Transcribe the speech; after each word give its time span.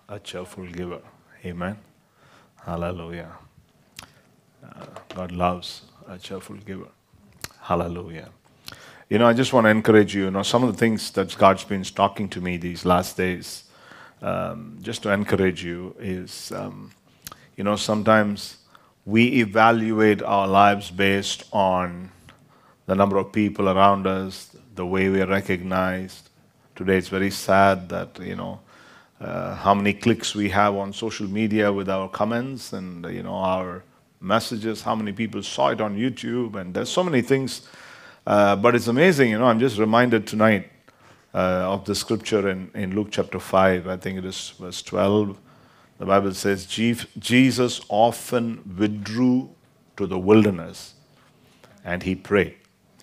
a 0.09 0.19
cheerful 0.19 0.67
giver. 0.67 1.01
Amen. 1.47 1.79
Hallelujah. 2.67 3.33
God 5.15 5.33
loves 5.33 5.83
a 6.09 6.19
cheerful 6.19 6.57
giver. 6.57 6.89
Hallelujah. 7.61 8.31
You 9.09 9.19
know, 9.19 9.27
I 9.27 9.33
just 9.33 9.53
want 9.53 9.65
to 9.65 9.71
encourage 9.71 10.15
you. 10.15 10.25
You 10.25 10.31
know, 10.31 10.43
some 10.43 10.63
of 10.65 10.73
the 10.73 10.79
things 10.79 11.11
that 11.13 11.37
God's 11.39 11.65
been 11.65 11.83
talking 11.83 12.29
to 12.31 12.41
me 12.41 12.57
these 12.57 12.85
last 12.85 13.17
days 13.17 13.65
um, 14.23 14.79
just 14.83 15.03
to 15.03 15.13
encourage 15.13 15.65
you 15.65 15.95
is 15.99 16.53
um, 16.53 16.91
you 17.57 17.65
know 17.65 17.77
sometimes 17.77 18.59
we 19.05 19.41
evaluate 19.41 20.23
our 20.23 20.47
lives 20.47 20.91
based 20.91 21.45
on 21.53 22.11
the 22.87 22.95
number 22.95 23.17
of 23.17 23.33
people 23.33 23.69
around 23.69 24.07
us 24.07 24.57
the 24.75 24.87
way 24.87 25.09
we 25.09 25.21
are 25.21 25.27
recognized 25.27 26.31
today 26.75 26.97
it's 26.97 27.09
very 27.09 27.31
sad 27.31 27.89
that 27.89 28.19
you 28.21 28.37
know 28.37 28.61
uh, 29.21 29.55
how 29.57 29.75
many 29.75 29.93
clicks 29.93 30.35
we 30.35 30.49
have 30.49 30.75
on 30.75 30.93
social 30.93 31.27
media 31.27 31.73
with 31.73 31.89
our 31.89 32.09
comments 32.09 32.73
and 32.73 33.05
you 33.07 33.23
know 33.23 33.35
our 33.35 33.83
messages 34.21 34.83
how 34.83 34.95
many 34.95 35.13
people 35.13 35.43
saw 35.43 35.69
it 35.69 35.81
on 35.81 35.97
youtube 35.97 36.57
and 36.57 36.75
there's 36.75 36.91
so 36.91 37.03
many 37.03 37.23
things 37.23 37.69
uh, 38.27 38.57
but 38.57 38.75
it's 38.75 38.89
amazing 38.89 39.31
you 39.31 39.39
know 39.39 39.47
i'm 39.47 39.61
just 39.61 39.79
reminded 39.79 40.27
tonight 40.27 40.71
uh, 41.35 41.73
of 41.73 41.85
the 41.85 41.95
scripture 41.95 42.49
in, 42.49 42.71
in 42.75 42.95
Luke 42.95 43.09
chapter 43.11 43.39
5, 43.39 43.87
I 43.87 43.97
think 43.97 44.19
it 44.19 44.25
is 44.25 44.55
verse 44.59 44.83
12. 44.83 45.39
The 45.99 46.07
Bible 46.07 46.33
says, 46.35 46.67
Jesus 46.67 47.81
often 47.89 48.75
withdrew 48.79 49.51
to 49.97 50.07
the 50.07 50.19
wilderness 50.19 50.95
and 51.85 52.03
he 52.03 52.15
prayed. 52.15 52.57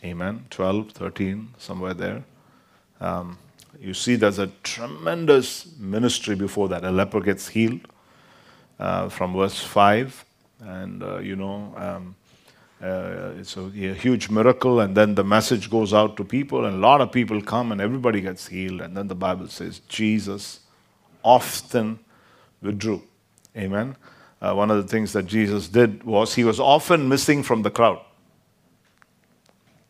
Amen. 0.04 0.46
12, 0.50 0.92
13, 0.92 1.56
somewhere 1.58 1.94
there. 1.94 2.24
Um, 3.00 3.38
you 3.80 3.94
see, 3.94 4.16
there's 4.16 4.40
a 4.40 4.48
tremendous 4.64 5.78
ministry 5.78 6.36
before 6.36 6.70
that. 6.70 6.84
A 6.84 6.92
leper 6.92 7.20
gets 7.20 7.50
healed 7.50 7.82
uh, 8.80 9.10
from 9.10 9.34
verse 9.34 9.62
5. 9.62 10.25
And, 10.60 11.04
uh, 11.04 11.20
you 11.20 11.36
know, 11.36 11.74
um, 11.76 12.16
uh, 12.82 13.34
it's 13.38 13.58
a, 13.58 13.62
a 13.62 13.94
huge 13.94 14.30
miracle, 14.30 14.80
and 14.80 14.96
then 14.96 15.16
the 15.16 15.24
message 15.24 15.70
goes 15.70 15.94
out 15.94 16.18
to 16.18 16.24
people, 16.24 16.66
and 16.66 16.76
a 16.76 16.80
lot 16.80 17.02
of 17.02 17.12
people 17.12 17.42
come, 17.42 17.72
and 17.72 17.82
everybody 17.82 18.22
gets 18.22 18.48
healed. 18.48 18.82
And 18.82 18.96
then 18.96 19.08
the 19.08 19.16
Bible 19.16 19.48
says 19.48 19.80
Jesus 19.88 20.62
often 21.24 22.00
withdrew. 22.62 23.02
Amen. 23.58 23.96
Uh, 24.42 24.54
one 24.54 24.70
of 24.70 24.78
the 24.78 24.88
things 24.88 25.14
that 25.14 25.26
Jesus 25.26 25.68
did 25.68 26.04
was 26.04 26.36
he 26.36 26.44
was 26.44 26.60
often 26.60 27.08
missing 27.08 27.44
from 27.44 27.62
the 27.62 27.72
crowd. 27.72 28.00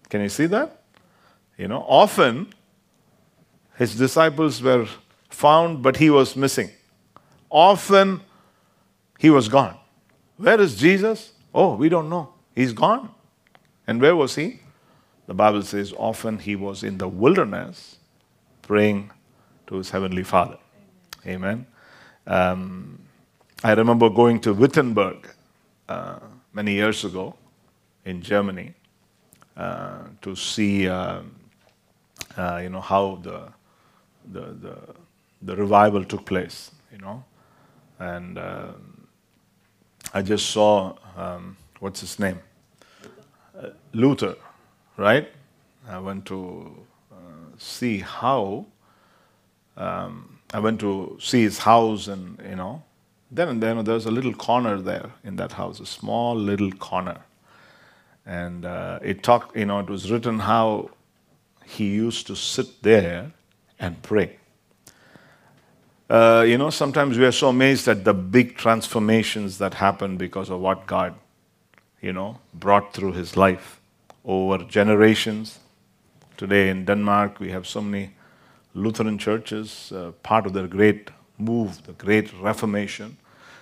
Can 0.10 0.22
you 0.22 0.30
see 0.30 0.46
that? 0.46 0.84
You 1.58 1.68
know, 1.68 1.84
often 1.88 2.54
his 3.78 3.96
disciples 3.96 4.62
were 4.62 4.88
found, 5.30 5.82
but 5.82 5.98
he 5.98 6.10
was 6.10 6.36
missing. 6.36 6.70
Often 7.50 8.22
he 9.18 9.30
was 9.30 9.50
gone. 9.50 9.78
Where 10.38 10.60
is 10.60 10.76
Jesus? 10.76 11.34
Oh, 11.54 11.76
we 11.76 11.90
don't 11.90 12.10
know. 12.10 12.34
He's 12.56 12.74
gone. 12.74 13.10
And 13.88 14.02
where 14.02 14.16
was 14.16 14.36
he? 14.36 14.60
The 15.28 15.34
Bible 15.34 15.62
says 15.64 15.94
often 15.98 16.40
he 16.40 16.56
was 16.56 16.84
in 16.84 16.98
the 16.98 17.08
wilderness 17.08 17.98
praying 18.62 19.12
to 19.68 19.76
his 19.78 19.90
heavenly 19.90 20.24
Father. 20.24 20.58
Amen. 21.26 21.66
Um, 22.28 23.00
I 23.64 23.74
remember 23.74 24.10
going 24.10 24.40
to 24.42 24.54
Wittenberg 24.54 25.28
uh, 25.90 26.20
many 26.54 26.74
years 26.74 27.06
ago 27.06 27.36
in 28.06 28.22
Germany 28.22 28.74
uh, 29.58 30.00
to 30.22 30.36
see, 30.36 30.88
uh, 30.88 31.22
uh, 32.38 32.60
you 32.62 32.70
know, 32.70 32.82
how 32.82 33.20
the, 33.24 33.44
the, 34.32 34.42
the, 34.54 34.78
the 35.42 35.56
revival 35.56 36.04
took 36.04 36.26
place, 36.26 36.72
you 36.92 37.00
know. 37.00 37.24
And 38.00 38.38
um 38.38 38.95
I 40.16 40.22
just 40.22 40.50
saw, 40.52 40.96
um, 41.18 41.58
what's 41.82 42.00
his 42.00 42.20
name? 42.20 42.40
Uh, 43.54 43.72
Luther, 43.92 44.36
right? 44.96 45.28
I 45.90 46.00
went 46.00 46.26
to 46.28 46.74
uh, 47.12 47.16
see 47.58 47.98
how, 47.98 48.66
um, 49.76 50.40
I 50.54 50.60
went 50.60 50.80
to 50.80 51.18
see 51.20 51.42
his 51.42 51.58
house 51.58 52.08
and, 52.08 52.42
you 52.50 52.56
know, 52.56 52.82
then 53.30 53.50
and 53.50 53.62
then 53.62 53.84
there 53.84 53.96
a 53.98 54.10
little 54.10 54.34
corner 54.34 54.80
there 54.80 55.12
in 55.26 55.36
that 55.36 55.52
house, 55.52 55.82
a 55.82 55.86
small 55.86 56.34
little 56.34 56.72
corner. 56.72 57.20
And 58.26 58.64
uh, 58.64 59.00
it 59.02 59.22
talked, 59.22 59.58
you 59.58 59.66
know, 59.66 59.80
it 59.80 59.90
was 59.90 60.10
written 60.10 60.40
how 60.40 60.92
he 61.66 61.88
used 61.90 62.26
to 62.28 62.38
sit 62.38 62.84
there 62.84 63.34
and 63.82 64.02
pray. 64.02 64.38
Uh, 66.08 66.46
you 66.48 66.56
know, 66.56 66.70
sometimes 66.70 67.18
we 67.18 67.26
are 67.26 67.32
so 67.32 67.50
amazed 67.50 67.88
at 67.88 68.04
the 68.04 68.14
big 68.14 68.56
transformations 68.56 69.58
that 69.58 69.74
happen 69.74 70.18
because 70.18 70.52
of 70.52 70.60
what 70.60 70.86
God, 70.86 71.16
you 72.00 72.14
know, 72.14 72.38
brought 72.54 72.94
through 72.94 73.14
his 73.14 73.36
life 73.36 73.82
over 74.24 74.64
generations. 74.66 75.58
Today 76.38 76.70
in 76.70 76.86
Denmark, 76.86 77.40
we 77.40 77.50
have 77.50 77.66
so 77.66 77.82
many 77.82 78.12
Lutheran 78.76 79.18
churches, 79.18 79.92
uh, 79.92 80.12
part 80.22 80.46
of 80.46 80.54
the 80.54 80.68
great 80.68 81.10
move, 81.40 81.84
the 81.88 81.94
great 81.94 82.32
Reformation. 82.40 83.18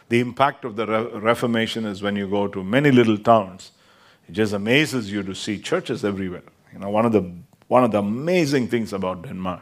The 0.09 0.19
impact 0.19 0.65
of 0.65 0.75
the 0.75 0.85
Re- 0.85 1.19
Reformation 1.19 1.85
is 1.85 2.01
when 2.01 2.17
you 2.17 2.27
go 2.27 2.49
to 2.49 2.61
many 2.61 2.91
little 2.91 3.17
towns, 3.17 3.71
it 4.27 4.33
just 4.33 4.51
amazes 4.51 5.09
you 5.09 5.23
to 5.23 5.33
see 5.33 5.59
churches 5.59 6.03
everywhere. 6.03 6.43
You 6.73 6.79
know, 6.79 6.89
one 6.89 7.05
of 7.05 7.13
the 7.13 7.31
one 7.69 7.85
of 7.85 7.91
the 7.91 7.99
amazing 7.99 8.67
things 8.67 8.91
about 8.91 9.21
Denmark 9.21 9.61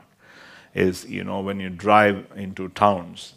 is, 0.74 1.06
you 1.06 1.24
know, 1.24 1.42
when 1.42 1.60
you 1.60 1.70
drive 1.70 2.26
into 2.36 2.70
towns, 2.70 3.34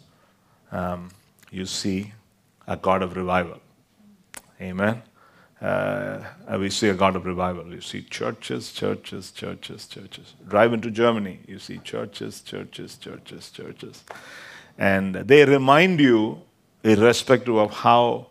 um, 0.71 1.09
you 1.51 1.65
see 1.65 2.13
a 2.67 2.77
God 2.77 3.01
of 3.01 3.15
revival. 3.15 3.59
Amen. 4.61 5.01
Uh, 5.61 6.19
we 6.59 6.69
see 6.69 6.89
a 6.89 6.93
God 6.93 7.15
of 7.15 7.25
revival. 7.25 7.73
You 7.73 7.81
see 7.81 8.01
churches, 8.03 8.71
churches, 8.71 9.31
churches, 9.31 9.87
churches. 9.87 10.33
Drive 10.47 10.73
into 10.73 10.91
Germany, 10.91 11.39
you 11.47 11.59
see 11.59 11.79
churches, 11.79 12.41
churches, 12.41 12.97
churches, 12.97 13.49
churches. 13.49 14.03
And 14.77 15.15
they 15.15 15.45
remind 15.45 15.99
you, 15.99 16.41
irrespective 16.83 17.55
of 17.55 17.71
how 17.71 18.27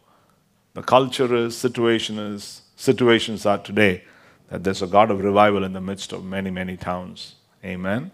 the 0.74 0.82
culture 0.82 1.34
is, 1.34 1.56
situation 1.56 2.18
is, 2.18 2.62
situations 2.76 3.46
are 3.46 3.58
today, 3.58 4.04
that 4.48 4.62
there's 4.62 4.82
a 4.82 4.86
God 4.86 5.10
of 5.10 5.24
revival 5.24 5.64
in 5.64 5.72
the 5.72 5.80
midst 5.80 6.12
of 6.12 6.24
many, 6.24 6.50
many 6.50 6.76
towns. 6.76 7.36
Amen. 7.64 8.10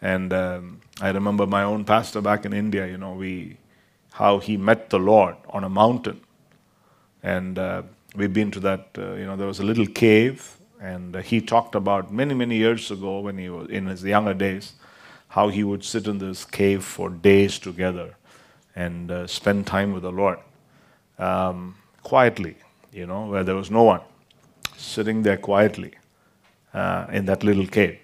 And 0.00 0.32
um, 0.32 0.80
I 1.00 1.10
remember 1.10 1.46
my 1.46 1.62
own 1.62 1.84
pastor 1.84 2.20
back 2.20 2.44
in 2.44 2.52
India, 2.52 2.86
you 2.86 2.98
know, 2.98 3.14
we, 3.14 3.56
how 4.12 4.38
he 4.38 4.56
met 4.56 4.90
the 4.90 4.98
Lord 4.98 5.36
on 5.50 5.64
a 5.64 5.68
mountain. 5.68 6.20
And 7.22 7.58
uh, 7.58 7.82
we've 8.14 8.32
been 8.32 8.50
to 8.52 8.60
that, 8.60 8.88
uh, 8.96 9.14
you 9.14 9.26
know, 9.26 9.36
there 9.36 9.46
was 9.46 9.58
a 9.58 9.64
little 9.64 9.86
cave, 9.86 10.56
and 10.80 11.16
uh, 11.16 11.22
he 11.22 11.40
talked 11.40 11.74
about 11.74 12.12
many, 12.12 12.34
many 12.34 12.56
years 12.56 12.90
ago 12.90 13.20
when 13.20 13.38
he 13.38 13.48
was 13.48 13.68
in 13.68 13.86
his 13.86 14.04
younger 14.04 14.34
days 14.34 14.74
how 15.28 15.48
he 15.48 15.62
would 15.62 15.84
sit 15.84 16.06
in 16.06 16.18
this 16.18 16.44
cave 16.44 16.82
for 16.82 17.10
days 17.10 17.58
together 17.58 18.16
and 18.74 19.10
uh, 19.10 19.26
spend 19.26 19.66
time 19.66 19.92
with 19.92 20.02
the 20.02 20.10
Lord 20.10 20.38
um, 21.18 21.74
quietly, 22.02 22.56
you 22.92 23.06
know, 23.06 23.26
where 23.26 23.44
there 23.44 23.54
was 23.54 23.70
no 23.70 23.82
one, 23.82 24.00
sitting 24.76 25.22
there 25.22 25.36
quietly 25.36 25.92
uh, 26.72 27.06
in 27.12 27.26
that 27.26 27.44
little 27.44 27.66
cave. 27.66 27.98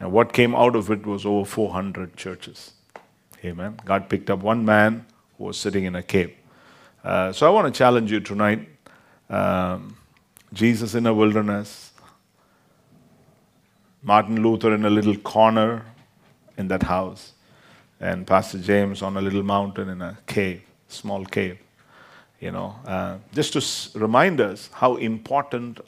And 0.00 0.12
what 0.12 0.32
came 0.32 0.54
out 0.54 0.74
of 0.74 0.90
it 0.90 1.06
was 1.06 1.26
over 1.26 1.44
400 1.44 2.16
churches. 2.16 2.72
Amen. 3.44 3.78
God 3.84 4.08
picked 4.08 4.30
up 4.30 4.40
one 4.40 4.64
man 4.64 5.06
who 5.38 5.44
was 5.44 5.58
sitting 5.58 5.84
in 5.84 5.94
a 5.94 6.02
cave. 6.02 6.34
Uh, 7.04 7.32
so 7.32 7.46
I 7.46 7.50
want 7.50 7.72
to 7.72 7.78
challenge 7.78 8.10
you 8.10 8.20
tonight. 8.20 8.68
Um, 9.28 9.96
Jesus 10.52 10.94
in 10.94 11.06
a 11.06 11.14
wilderness, 11.14 11.92
Martin 14.02 14.42
Luther 14.42 14.74
in 14.74 14.84
a 14.84 14.90
little 14.90 15.16
corner 15.16 15.84
in 16.56 16.68
that 16.68 16.82
house, 16.82 17.32
and 18.00 18.26
Pastor 18.26 18.58
James 18.58 19.02
on 19.02 19.16
a 19.16 19.20
little 19.20 19.42
mountain 19.42 19.88
in 19.88 20.02
a 20.02 20.18
cave, 20.26 20.62
small 20.88 21.24
cave. 21.24 21.58
You 22.40 22.52
know, 22.52 22.74
uh, 22.86 23.18
just 23.34 23.52
to 23.52 23.58
s- 23.58 23.94
remind 23.94 24.40
us 24.40 24.70
how 24.72 24.96
important 24.96 25.80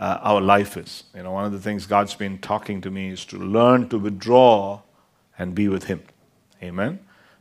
uh, 0.00 0.18
our 0.22 0.40
life 0.40 0.76
is. 0.76 1.04
You 1.14 1.22
know, 1.22 1.32
one 1.32 1.44
of 1.44 1.52
the 1.52 1.58
things 1.58 1.86
God's 1.86 2.14
been 2.14 2.38
talking 2.38 2.80
to 2.82 2.90
me 2.90 3.10
is 3.10 3.24
to 3.26 3.38
learn 3.38 3.88
to 3.88 3.98
withdraw 3.98 4.80
and 5.38 5.54
be 5.54 5.68
with 5.68 5.84
Him. 5.84 6.02
Amen. 6.62 6.98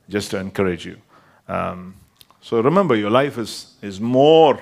Just 0.10 0.32
to 0.32 0.38
encourage 0.38 0.86
you. 0.86 0.98
Um, 1.48 1.96
so 2.42 2.62
remember, 2.62 2.96
your 2.96 3.12
life 3.12 3.38
is 3.38 3.76
is 3.82 4.00
more 4.00 4.62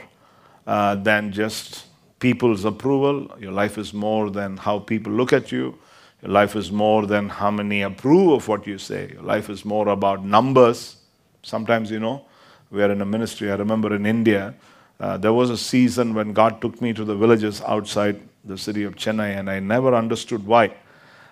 uh, 0.68 0.96
than 0.96 1.32
just 1.32 1.86
people's 2.20 2.66
approval. 2.66 3.32
Your 3.40 3.52
life 3.52 3.78
is 3.78 3.94
more 3.94 4.30
than 4.30 4.58
how 4.58 4.80
people 4.80 5.14
look 5.14 5.34
at 5.34 5.52
you. 5.52 5.78
Your 6.22 6.32
life 6.32 6.56
is 6.56 6.72
more 6.72 7.06
than 7.06 7.30
how 7.30 7.52
many 7.52 7.82
approve 7.84 8.32
of 8.32 8.48
what 8.48 8.66
you 8.66 8.78
say. 8.78 9.12
Your 9.14 9.22
life 9.22 9.50
is 9.50 9.64
more 9.64 9.90
about 9.90 10.26
numbers. 10.26 10.98
Sometimes, 11.44 11.92
you 11.92 12.00
know, 12.00 12.26
we 12.72 12.82
are 12.82 12.92
in 12.92 13.02
a 13.02 13.06
ministry. 13.06 13.52
I 13.52 13.56
remember 13.56 13.96
in 13.96 14.06
India, 14.06 14.56
uh, 15.00 15.18
there 15.18 15.34
was 15.34 15.50
a 15.50 15.58
season 15.58 16.14
when 16.14 16.34
God 16.34 16.62
took 16.62 16.82
me 16.82 16.94
to 16.94 17.04
the 17.04 17.16
villages 17.16 17.62
outside 17.62 18.22
the 18.46 18.58
city 18.58 18.84
of 18.84 18.96
Chennai, 18.96 19.38
and 19.38 19.50
I 19.50 19.60
never 19.60 19.94
understood 19.94 20.46
why. 20.46 20.74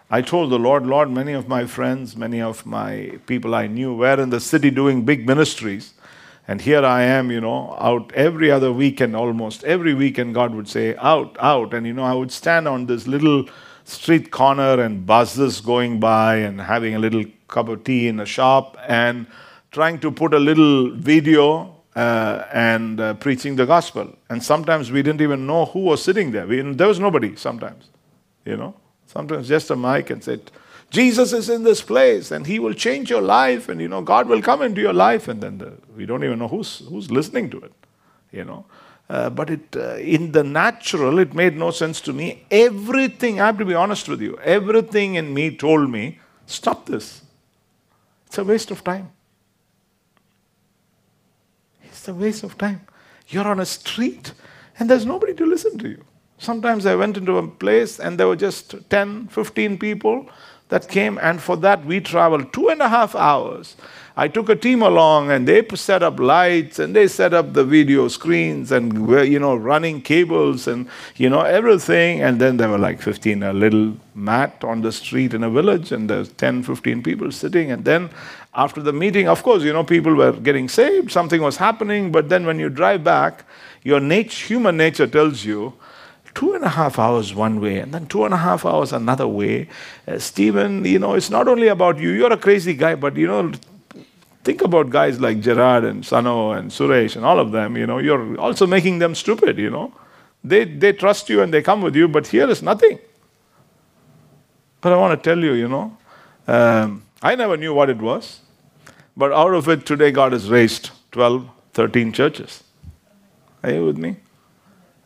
I 0.10 0.22
told 0.22 0.52
the 0.52 0.60
Lord, 0.60 0.86
Lord, 0.86 1.10
many 1.10 1.34
of 1.34 1.48
my 1.48 1.66
friends, 1.66 2.16
many 2.16 2.42
of 2.42 2.66
my 2.66 3.18
people 3.26 3.56
I 3.56 3.68
knew 3.68 3.96
were 3.96 4.22
in 4.22 4.30
the 4.30 4.40
city 4.40 4.70
doing 4.70 5.06
big 5.06 5.26
ministries. 5.26 5.94
And 6.48 6.60
here 6.60 6.84
I 6.84 7.04
am, 7.04 7.32
you 7.32 7.40
know, 7.40 7.76
out 7.80 8.12
every 8.14 8.52
other 8.52 8.72
weekend, 8.72 9.16
almost 9.16 9.64
every 9.64 9.94
weekend, 9.94 10.36
God 10.36 10.54
would 10.54 10.68
say, 10.68 10.96
out, 10.98 11.38
out. 11.40 11.74
And, 11.74 11.88
you 11.88 11.94
know, 11.94 12.04
I 12.04 12.14
would 12.14 12.32
stand 12.32 12.68
on 12.68 12.86
this 12.86 13.08
little 13.08 13.46
street 13.86 14.30
corner 14.30 14.82
and 14.82 15.06
buses 15.06 15.62
going 15.62 16.00
by 16.02 16.36
and 16.36 16.60
having 16.60 16.96
a 16.96 17.00
little 17.00 17.24
cup 17.48 17.70
of 17.70 17.84
tea 17.86 18.08
in 18.08 18.20
a 18.20 18.26
shop 18.26 18.78
and 18.88 19.26
trying 19.72 20.00
to 20.00 20.12
put 20.12 20.34
a 20.34 20.40
little 20.40 20.92
video 20.92 21.73
uh, 21.96 22.46
and 22.52 23.00
uh, 23.00 23.14
preaching 23.16 23.56
the 23.56 23.66
gospel. 23.66 24.16
And 24.30 24.44
sometimes 24.44 24.92
we 24.92 25.02
didn't 25.02 25.22
even 25.22 25.46
know 25.46 25.66
who 25.66 25.80
was 25.80 26.04
sitting 26.04 26.32
there. 26.32 26.48
We, 26.48 26.62
there 26.62 26.88
was 26.88 27.00
nobody 27.00 27.36
sometimes, 27.36 27.90
you 28.46 28.58
know. 28.58 28.76
Sometimes 29.08 29.48
just 29.48 29.70
a 29.70 29.76
mic 29.76 30.10
and 30.10 30.24
said, 30.24 30.52
Jesus 30.94 31.34
is 31.34 31.50
in 31.50 31.64
this 31.64 31.82
place 31.82 32.30
and 32.30 32.46
he 32.46 32.60
will 32.60 32.76
change 32.76 33.10
your 33.10 33.22
life 33.22 33.68
and 33.68 33.82
you 33.82 33.88
know 33.88 34.02
God 34.04 34.28
will 34.28 34.44
come 34.44 34.62
into 34.62 34.80
your 34.80 34.94
life 34.94 35.28
and 35.28 35.42
then 35.42 35.58
the, 35.58 35.74
we 35.98 36.06
don't 36.06 36.24
even 36.24 36.38
know 36.38 36.48
who's 36.48 36.84
who's 36.88 37.10
listening 37.10 37.50
to 37.50 37.58
it 37.62 37.74
you 38.32 38.46
know 38.46 38.66
uh, 39.10 39.32
but 39.32 39.50
it 39.50 39.76
uh, 39.76 39.96
in 39.96 40.32
the 40.34 40.44
natural 40.44 41.18
it 41.18 41.34
made 41.34 41.58
no 41.58 41.72
sense 41.72 42.00
to 42.02 42.14
me 42.14 42.46
everything 42.52 43.42
I 43.42 43.48
have 43.48 43.58
to 43.58 43.66
be 43.66 43.74
honest 43.74 44.08
with 44.08 44.22
you 44.22 44.38
everything 44.44 45.16
in 45.16 45.34
me 45.34 45.56
told 45.56 45.90
me 45.90 46.20
stop 46.46 46.86
this 46.86 47.24
it's 48.28 48.38
a 48.38 48.44
waste 48.44 48.70
of 48.70 48.84
time 48.84 49.10
it's 52.04 52.10
a 52.10 52.14
waste 52.14 52.44
of 52.44 52.58
time 52.58 52.82
you're 53.30 53.48
on 53.48 53.60
a 53.60 53.66
street 53.66 54.34
and 54.78 54.90
there's 54.90 55.06
nobody 55.06 55.34
to 55.34 55.46
listen 55.46 55.78
to 55.78 55.88
you 55.88 56.04
Sometimes 56.44 56.86
I 56.86 56.96
went 56.96 57.16
into 57.16 57.38
a 57.38 57.48
place 57.48 58.02
and 58.02 58.20
there 58.20 58.28
were 58.28 58.36
just 58.36 58.76
10, 58.90 59.28
15 59.30 59.78
people 59.78 60.28
that 60.68 60.90
came, 60.90 61.18
and 61.20 61.42
for 61.42 61.56
that 61.58 61.86
we 61.86 62.02
traveled 62.02 62.52
two 62.52 62.68
and 62.68 62.82
a 62.82 62.90
half 62.90 63.16
hours. 63.16 63.78
I 64.16 64.28
took 64.28 64.48
a 64.50 64.56
team 64.56 64.84
along 64.84 65.32
and 65.32 65.48
they 65.48 65.66
set 65.74 66.04
up 66.04 66.20
lights 66.20 66.78
and 66.78 66.96
they 66.96 67.08
set 67.08 67.34
up 67.34 67.54
the 67.54 67.64
video 67.64 68.08
screens 68.08 68.72
and 68.72 69.10
you 69.28 69.40
know, 69.40 69.56
running 69.56 70.04
cables 70.04 70.68
and, 70.68 70.88
you 71.16 71.32
know, 71.32 71.42
everything. 71.42 72.22
And 72.22 72.40
then 72.40 72.58
there 72.58 72.70
were 72.70 72.78
like 72.78 73.02
15, 73.02 73.42
a 73.42 73.54
little 73.54 73.98
mat 74.14 74.64
on 74.64 74.82
the 74.82 74.92
street 74.92 75.34
in 75.34 75.44
a 75.44 75.50
village 75.50 75.92
and 75.92 76.08
there's 76.08 76.30
10, 76.34 76.62
15 76.62 77.02
people 77.02 77.32
sitting. 77.32 77.72
And 77.72 77.86
then 77.86 78.12
after 78.54 78.84
the 78.84 78.94
meeting, 78.94 79.28
of 79.28 79.42
course, 79.42 79.64
you 79.64 79.74
know, 79.74 79.84
people 79.84 80.14
were 80.14 80.34
getting 80.34 80.70
saved, 80.70 81.12
something 81.12 81.42
was 81.42 81.58
happening. 81.58 82.12
But 82.12 82.30
then 82.30 82.46
when 82.46 82.60
you 82.60 82.70
drive 82.70 83.04
back, 83.04 83.46
your 83.82 84.00
nature, 84.00 84.46
human 84.46 84.78
nature 84.78 85.08
tells 85.08 85.44
you, 85.44 85.74
two 86.36 86.54
and 86.54 86.64
a 86.64 86.70
half 86.70 86.98
hours 86.98 87.36
one 87.36 87.62
way 87.62 87.78
and 87.78 87.94
then 87.94 88.08
two 88.08 88.26
and 88.26 88.34
a 88.34 88.38
half 88.38 88.66
hours 88.66 88.92
another 88.92 89.28
way. 89.28 89.68
Uh, 90.08 90.18
Stephen, 90.18 90.84
you 90.84 90.98
know, 90.98 91.14
it's 91.14 91.30
not 91.30 91.48
only 91.48 91.68
about 91.68 92.00
you. 92.00 92.10
You're 92.10 92.34
a 92.34 92.38
crazy 92.38 92.74
guy, 92.74 92.96
but 92.96 93.16
you 93.16 93.28
know, 93.28 93.52
think 94.44 94.62
about 94.62 94.90
guys 94.90 95.20
like 95.20 95.40
Gerard 95.42 95.84
and 95.84 96.06
Sano 96.06 96.52
and 96.52 96.70
Suresh 96.70 97.16
and 97.16 97.26
all 97.26 97.40
of 97.40 97.52
them. 97.52 97.78
You 97.78 97.88
know, 97.88 97.98
you're 97.98 98.38
also 98.40 98.68
making 98.68 99.00
them 99.00 99.16
stupid. 99.16 99.58
You 99.58 99.70
know, 99.70 99.94
they 100.44 100.66
they 100.66 100.94
trust 100.94 101.30
you 101.30 101.42
and 101.42 101.54
they 101.54 101.62
come 101.62 101.82
with 101.82 101.96
you, 101.96 102.08
but 102.08 102.28
here 102.28 102.50
is 102.50 102.62
nothing. 102.62 103.00
But 104.82 104.94
I 104.94 104.98
want 104.98 105.18
to 105.22 105.30
tell 105.30 105.42
you, 105.42 105.54
you 105.54 105.70
know, 105.70 105.98
um, 106.48 107.04
I 107.22 107.36
never 107.36 107.56
knew 107.56 107.74
what 107.74 107.90
it 107.90 108.00
was, 108.00 108.42
but 109.16 109.32
out 109.32 109.54
of 109.54 109.70
it 109.70 109.86
today, 109.86 110.12
God 110.12 110.34
has 110.34 110.50
raised 110.50 110.92
12, 111.12 111.50
13 111.74 112.12
churches. 112.12 112.64
Are 113.64 113.72
you 113.72 113.86
with 113.86 113.98
me? 113.98 114.18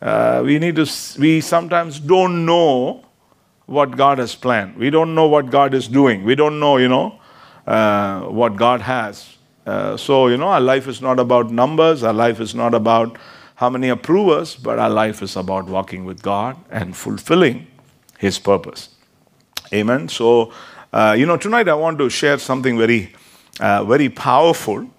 Uh, 0.01 0.41
we 0.43 0.57
need 0.57 0.75
to, 0.77 0.87
we 1.19 1.41
sometimes 1.41 1.99
don't 1.99 2.43
know 2.43 3.05
what 3.67 3.95
God 3.95 4.17
has 4.17 4.33
planned. 4.33 4.77
We 4.77 4.89
don't 4.89 5.13
know 5.13 5.27
what 5.27 5.51
God 5.51 5.75
is 5.75 5.87
doing. 5.87 6.23
We 6.23 6.33
don't 6.33 6.59
know, 6.59 6.77
you 6.77 6.87
know, 6.87 7.16
uh, 7.67 8.21
what 8.21 8.55
God 8.55 8.81
has. 8.81 9.37
Uh, 9.65 9.97
so, 9.97 10.27
you 10.27 10.37
know, 10.37 10.47
our 10.47 10.61
life 10.61 10.87
is 10.87 11.01
not 11.01 11.19
about 11.19 11.51
numbers, 11.51 12.01
our 12.01 12.13
life 12.13 12.39
is 12.39 12.55
not 12.55 12.73
about 12.73 13.17
how 13.55 13.69
many 13.69 13.89
approve 13.89 14.29
us, 14.29 14.55
but 14.55 14.79
our 14.79 14.89
life 14.89 15.21
is 15.21 15.35
about 15.35 15.65
walking 15.65 16.05
with 16.05 16.21
God 16.21 16.55
and 16.71 16.95
fulfilling 16.95 17.67
His 18.17 18.39
purpose. 18.39 18.89
Amen. 19.73 20.07
So, 20.07 20.53
uh, 20.93 21.15
you 21.17 21.25
know, 21.25 21.35
tonight 21.35 21.67
I 21.67 21.73
want 21.73 21.97
to 21.99 22.09
share 22.09 22.37
something 22.37 22.77
very, 22.77 23.13
uh, 23.59 23.83
very 23.83 24.07
powerful. 24.07 24.89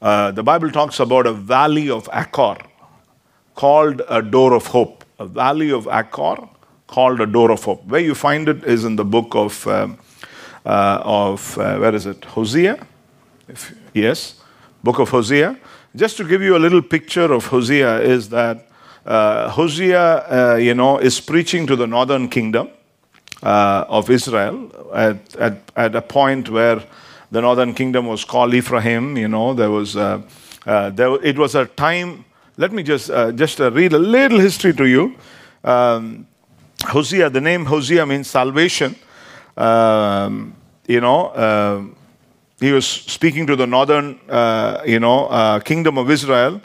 Uh, 0.00 0.30
the 0.30 0.42
Bible 0.42 0.70
talks 0.70 1.00
about 1.00 1.26
a 1.26 1.32
valley 1.32 1.90
of 1.90 2.08
Achor 2.14 2.56
called 3.54 4.02
a 4.08 4.22
door 4.22 4.54
of 4.54 4.66
hope, 4.68 5.04
a 5.18 5.26
valley 5.26 5.70
of 5.70 5.86
Achor 5.88 6.48
called 6.86 7.20
a 7.20 7.26
door 7.26 7.50
of 7.50 7.64
hope. 7.64 7.84
Where 7.84 8.00
you 8.00 8.14
find 8.14 8.48
it 8.48 8.64
is 8.64 8.84
in 8.84 8.96
the 8.96 9.04
book 9.04 9.34
of, 9.34 9.66
um, 9.66 9.98
of 10.68 11.58
uh, 11.58 11.78
where 11.78 11.94
is 11.94 12.06
it? 12.06 12.24
Hosea? 12.24 12.86
If, 13.48 13.74
yes, 13.94 14.40
book 14.82 14.98
of 14.98 15.08
Hosea. 15.10 15.58
Just 15.94 16.16
to 16.18 16.24
give 16.24 16.42
you 16.42 16.56
a 16.56 16.58
little 16.58 16.82
picture 16.82 17.32
of 17.32 17.46
Hosea 17.46 18.00
is 18.00 18.28
that 18.30 18.68
uh, 19.06 19.48
Hosea, 19.50 20.54
uh, 20.54 20.56
you 20.56 20.74
know, 20.74 20.98
is 20.98 21.20
preaching 21.20 21.66
to 21.66 21.76
the 21.76 21.86
northern 21.86 22.28
kingdom 22.28 22.68
uh, 23.42 23.84
of 23.88 24.10
Israel 24.10 24.70
at, 24.94 25.36
at, 25.36 25.58
at 25.76 25.94
a 25.94 26.02
point 26.02 26.48
where 26.50 26.82
the 27.30 27.40
northern 27.40 27.72
kingdom 27.74 28.06
was 28.06 28.24
called 28.24 28.52
Ephraim. 28.54 29.16
You 29.16 29.28
know, 29.28 29.54
there 29.54 29.70
was 29.70 29.96
uh, 29.96 30.22
there, 30.64 31.14
it 31.24 31.38
was 31.38 31.54
a 31.54 31.66
time 31.66 32.24
let 32.58 32.72
me 32.72 32.82
just, 32.82 33.10
uh, 33.10 33.32
just 33.32 33.60
uh, 33.60 33.70
read 33.70 33.92
a 33.92 33.98
little 33.98 34.40
history 34.40 34.72
to 34.74 34.86
you. 34.86 35.14
Um, 35.62 36.26
Hosea, 36.84 37.28
the 37.28 37.40
name 37.40 37.66
Hosea 37.66 38.06
means 38.06 38.28
salvation. 38.28 38.96
Um, 39.56 40.54
you 40.86 41.00
know, 41.00 41.26
uh, 41.28 41.84
he 42.60 42.72
was 42.72 42.86
speaking 42.86 43.46
to 43.46 43.56
the 43.56 43.66
northern, 43.66 44.20
uh, 44.28 44.82
you 44.86 45.00
know, 45.00 45.26
uh, 45.26 45.60
kingdom 45.60 45.98
of 45.98 46.10
Israel, 46.10 46.60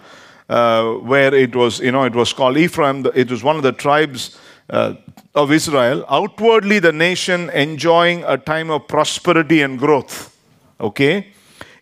uh, 0.49 0.93
where 0.95 1.33
it 1.33 1.55
was, 1.55 1.79
you 1.79 1.91
know, 1.91 2.03
it 2.03 2.13
was 2.13 2.33
called 2.33 2.57
Ephraim. 2.57 3.05
It 3.15 3.29
was 3.29 3.43
one 3.43 3.55
of 3.55 3.63
the 3.63 3.71
tribes 3.71 4.37
of 4.69 5.51
Israel. 5.51 6.05
Outwardly, 6.09 6.79
the 6.79 6.93
nation 6.93 7.49
enjoying 7.49 8.23
a 8.25 8.37
time 8.37 8.69
of 8.69 8.87
prosperity 8.87 9.61
and 9.61 9.77
growth. 9.77 10.37
Okay 10.79 11.33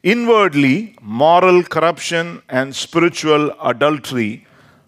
Inwardly, 0.03 0.95
moral 1.01 1.61
corruption 1.63 2.41
and 2.47 2.73
spiritual 2.73 3.51
adultery 3.61 4.45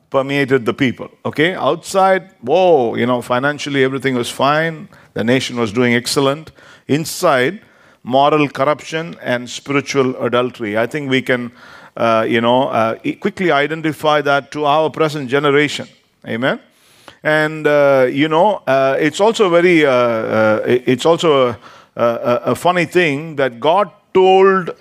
permeated 0.09 0.65
the 0.65 0.73
people. 0.73 1.09
Okay, 1.25 1.53
outside, 1.53 2.31
whoa, 2.39 2.95
you 2.95 3.05
know, 3.05 3.21
financially 3.21 3.83
everything 3.83 4.15
was 4.15 4.29
fine, 4.29 4.87
the 5.13 5.23
nation 5.23 5.57
was 5.57 5.71
doing 5.71 5.93
excellent. 5.93 6.51
Inside, 6.87 7.61
moral 8.03 8.49
corruption 8.49 9.15
and 9.21 9.49
spiritual 9.49 10.15
adultery. 10.23 10.77
I 10.77 10.87
think 10.87 11.09
we 11.09 11.21
can 11.21 11.51
uh, 11.95 12.25
you 12.27 12.41
know, 12.41 12.69
uh, 12.69 12.95
quickly 13.19 13.51
identify 13.51 14.21
that 14.21 14.51
to 14.51 14.65
our 14.65 14.89
present 14.89 15.29
generation. 15.29 15.87
Amen. 16.25 16.59
And 17.23 17.67
uh, 17.67 18.07
you 18.11 18.27
know, 18.27 18.63
uh, 18.67 18.97
it's 18.99 19.19
also 19.19 19.49
very, 19.49 19.85
uh, 19.85 19.91
uh, 19.91 20.61
it's 20.65 21.05
also 21.05 21.49
a, 21.49 21.57
a, 21.95 22.41
a 22.45 22.55
funny 22.55 22.85
thing 22.85 23.35
that 23.35 23.59
God 23.59 23.91
told 24.13 24.71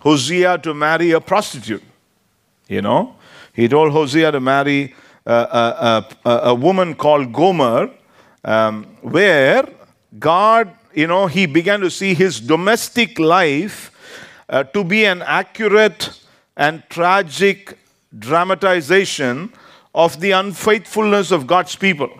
Hosea 0.00 0.58
to 0.58 0.74
marry 0.74 1.12
a 1.12 1.20
prostitute. 1.20 1.82
You 2.68 2.82
know, 2.82 3.16
He 3.54 3.66
told 3.66 3.92
Hosea 3.92 4.32
to 4.32 4.40
marry 4.40 4.94
a, 5.26 6.04
a, 6.24 6.30
a, 6.44 6.54
woman 6.54 6.94
called 6.94 7.32
Gomer, 7.32 7.90
um, 8.44 8.84
where 9.02 9.66
God, 10.18 10.72
you 10.94 11.06
know, 11.06 11.26
He 11.26 11.46
began 11.46 11.80
to 11.80 11.90
see 11.90 12.14
His 12.14 12.40
domestic 12.40 13.18
life 13.18 13.92
uh, 14.48 14.64
to 14.64 14.84
be 14.84 15.04
an 15.04 15.22
accurate 15.22 16.20
and 16.56 16.82
tragic 16.88 17.78
dramatization 18.18 19.52
of 19.94 20.20
the 20.20 20.30
unfaithfulness 20.30 21.30
of 21.30 21.46
God's 21.46 21.76
people. 21.76 22.10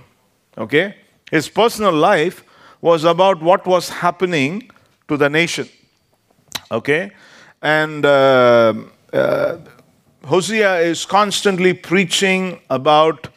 Okay? 0.56 0.96
His 1.30 1.48
personal 1.48 1.92
life 1.92 2.44
was 2.80 3.04
about 3.04 3.42
what 3.42 3.66
was 3.66 3.88
happening 3.88 4.70
to 5.08 5.16
the 5.16 5.28
nation. 5.28 5.68
Okay? 6.70 7.10
And 7.62 8.04
uh, 8.04 8.74
uh, 9.12 9.58
Hosea 10.24 10.80
is 10.80 11.06
constantly 11.06 11.72
preaching 11.72 12.60
about 12.68 13.28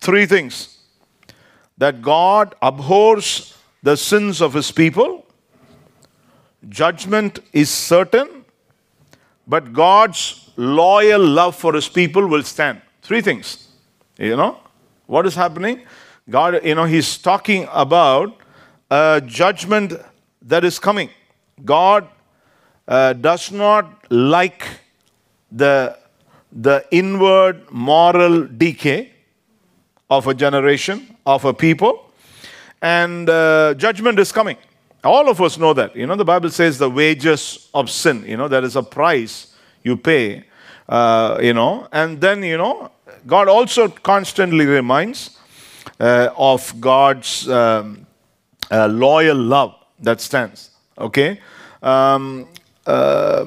three 0.00 0.26
things 0.26 0.78
that 1.76 2.02
God 2.02 2.54
abhors 2.62 3.57
the 3.82 3.96
sins 3.96 4.40
of 4.40 4.54
his 4.54 4.70
people, 4.70 5.26
judgment 6.68 7.40
is 7.52 7.70
certain, 7.70 8.44
but 9.46 9.72
God's 9.72 10.50
loyal 10.56 11.24
love 11.24 11.56
for 11.56 11.74
his 11.74 11.88
people 11.88 12.26
will 12.26 12.42
stand. 12.42 12.82
Three 13.02 13.20
things. 13.20 13.68
You 14.18 14.36
know, 14.36 14.58
what 15.06 15.26
is 15.26 15.34
happening? 15.34 15.82
God, 16.28 16.60
you 16.64 16.74
know, 16.74 16.84
he's 16.84 17.16
talking 17.16 17.68
about 17.72 18.36
a 18.90 19.22
judgment 19.24 19.94
that 20.42 20.64
is 20.64 20.78
coming. 20.78 21.10
God 21.64 22.08
uh, 22.86 23.12
does 23.12 23.52
not 23.52 24.10
like 24.10 24.66
the, 25.52 25.96
the 26.52 26.84
inward 26.90 27.70
moral 27.70 28.46
decay 28.46 29.12
of 30.10 30.26
a 30.26 30.34
generation, 30.34 31.16
of 31.24 31.44
a 31.44 31.54
people, 31.54 32.07
and 32.82 33.28
uh, 33.28 33.74
judgment 33.74 34.18
is 34.18 34.32
coming. 34.32 34.56
All 35.04 35.28
of 35.28 35.40
us 35.40 35.58
know 35.58 35.72
that. 35.74 35.94
You 35.94 36.06
know, 36.06 36.16
the 36.16 36.24
Bible 36.24 36.50
says 36.50 36.78
the 36.78 36.90
wages 36.90 37.68
of 37.72 37.90
sin, 37.90 38.24
you 38.26 38.36
know, 38.36 38.48
there 38.48 38.64
is 38.64 38.76
a 38.76 38.82
price 38.82 39.54
you 39.82 39.96
pay, 39.96 40.44
uh, 40.88 41.38
you 41.40 41.54
know, 41.54 41.88
and 41.92 42.20
then, 42.20 42.42
you 42.42 42.56
know, 42.56 42.90
God 43.26 43.48
also 43.48 43.88
constantly 43.88 44.66
reminds 44.66 45.38
uh, 46.00 46.30
of 46.36 46.80
God's 46.80 47.48
um, 47.48 48.06
uh, 48.70 48.86
loyal 48.88 49.36
love 49.36 49.74
that 50.00 50.20
stands. 50.20 50.70
Okay? 50.98 51.40
Um, 51.82 52.48
uh, 52.86 53.46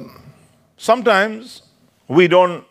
sometimes 0.78 1.64
we 2.08 2.28
don't 2.28 2.66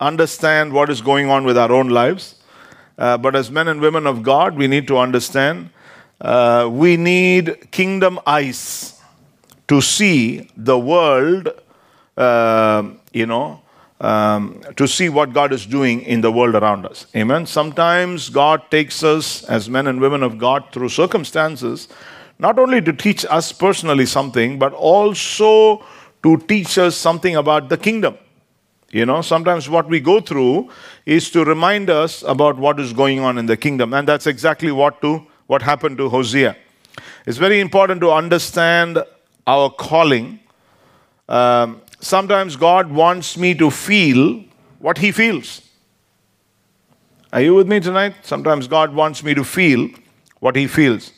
understand 0.00 0.72
what 0.72 0.90
is 0.90 1.00
going 1.00 1.28
on 1.28 1.44
with 1.44 1.58
our 1.58 1.72
own 1.72 1.88
lives, 1.88 2.36
uh, 2.98 3.16
but 3.16 3.34
as 3.34 3.50
men 3.50 3.68
and 3.68 3.80
women 3.80 4.06
of 4.06 4.22
God, 4.22 4.56
we 4.56 4.66
need 4.66 4.86
to 4.88 4.98
understand 4.98 5.70
uh, 6.20 6.68
we 6.70 6.96
need 6.96 7.70
kingdom 7.70 8.20
eyes 8.26 9.00
to 9.68 9.80
see 9.80 10.50
the 10.56 10.78
world, 10.78 11.48
uh, 12.16 12.82
you 13.12 13.26
know, 13.26 13.62
um, 14.00 14.60
to 14.76 14.88
see 14.88 15.08
what 15.08 15.32
God 15.32 15.52
is 15.52 15.66
doing 15.66 16.00
in 16.02 16.20
the 16.20 16.32
world 16.32 16.54
around 16.54 16.86
us. 16.86 17.06
Amen. 17.14 17.46
Sometimes 17.46 18.28
God 18.28 18.70
takes 18.70 19.02
us 19.02 19.44
as 19.44 19.68
men 19.68 19.86
and 19.86 20.00
women 20.00 20.22
of 20.22 20.38
God 20.38 20.64
through 20.72 20.88
circumstances, 20.88 21.88
not 22.38 22.58
only 22.58 22.80
to 22.82 22.92
teach 22.92 23.24
us 23.26 23.52
personally 23.52 24.06
something, 24.06 24.58
but 24.58 24.72
also 24.72 25.84
to 26.22 26.36
teach 26.36 26.78
us 26.78 26.96
something 26.96 27.36
about 27.36 27.68
the 27.68 27.76
kingdom. 27.76 28.16
You 28.90 29.06
know, 29.06 29.22
sometimes 29.22 29.68
what 29.68 29.88
we 29.88 30.00
go 30.00 30.20
through 30.20 30.70
is 31.06 31.30
to 31.30 31.44
remind 31.44 31.90
us 31.90 32.22
about 32.24 32.56
what 32.56 32.80
is 32.80 32.92
going 32.92 33.20
on 33.20 33.38
in 33.38 33.46
the 33.46 33.56
kingdom, 33.56 33.94
and 33.94 34.08
that's 34.08 34.26
exactly 34.26 34.72
what 34.72 35.00
to 35.02 35.26
what 35.50 35.62
happened 35.62 35.98
to 35.98 36.08
Hosea. 36.08 36.56
It's 37.26 37.36
very 37.36 37.58
important 37.58 38.00
to 38.02 38.12
understand 38.12 39.02
our 39.48 39.68
calling. 39.68 40.38
Um, 41.28 41.82
sometimes 41.98 42.54
God 42.54 42.92
wants 42.92 43.36
me 43.36 43.54
to 43.54 43.68
feel 43.68 44.44
what 44.78 44.98
He 44.98 45.10
feels. 45.10 45.62
Are 47.32 47.40
you 47.40 47.56
with 47.56 47.66
me 47.66 47.80
tonight? 47.80 48.14
Sometimes 48.22 48.68
God 48.68 48.94
wants 48.94 49.24
me 49.24 49.34
to 49.34 49.42
feel 49.42 49.88
what 50.38 50.54
He 50.54 50.68
feels. 50.68 51.12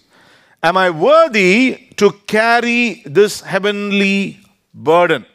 Am 0.63 0.79
I 0.79 0.89
worthy 0.89 1.89
to 1.97 2.13
carry 2.27 3.03
this 3.05 3.43
heavenly 3.43 4.41
burden? 4.73 5.27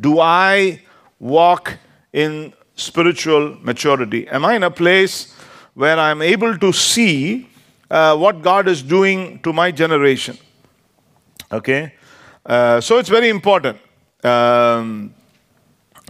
Do 0.00 0.20
I 0.20 0.80
walk 1.18 1.76
in 2.12 2.52
spiritual 2.76 3.56
maturity? 3.62 4.28
Am 4.28 4.44
I 4.44 4.54
in 4.54 4.62
a 4.62 4.70
place 4.70 5.34
where 5.74 5.98
I'm 5.98 6.22
able 6.22 6.56
to 6.58 6.72
see 6.72 7.48
uh, 7.94 8.16
what 8.16 8.42
God 8.42 8.66
is 8.66 8.82
doing 8.82 9.38
to 9.42 9.52
my 9.52 9.70
generation? 9.70 10.36
Okay? 11.52 11.94
Uh, 12.44 12.80
so 12.80 12.98
it's 12.98 13.08
very 13.08 13.28
important. 13.28 13.78
Um, 14.24 15.14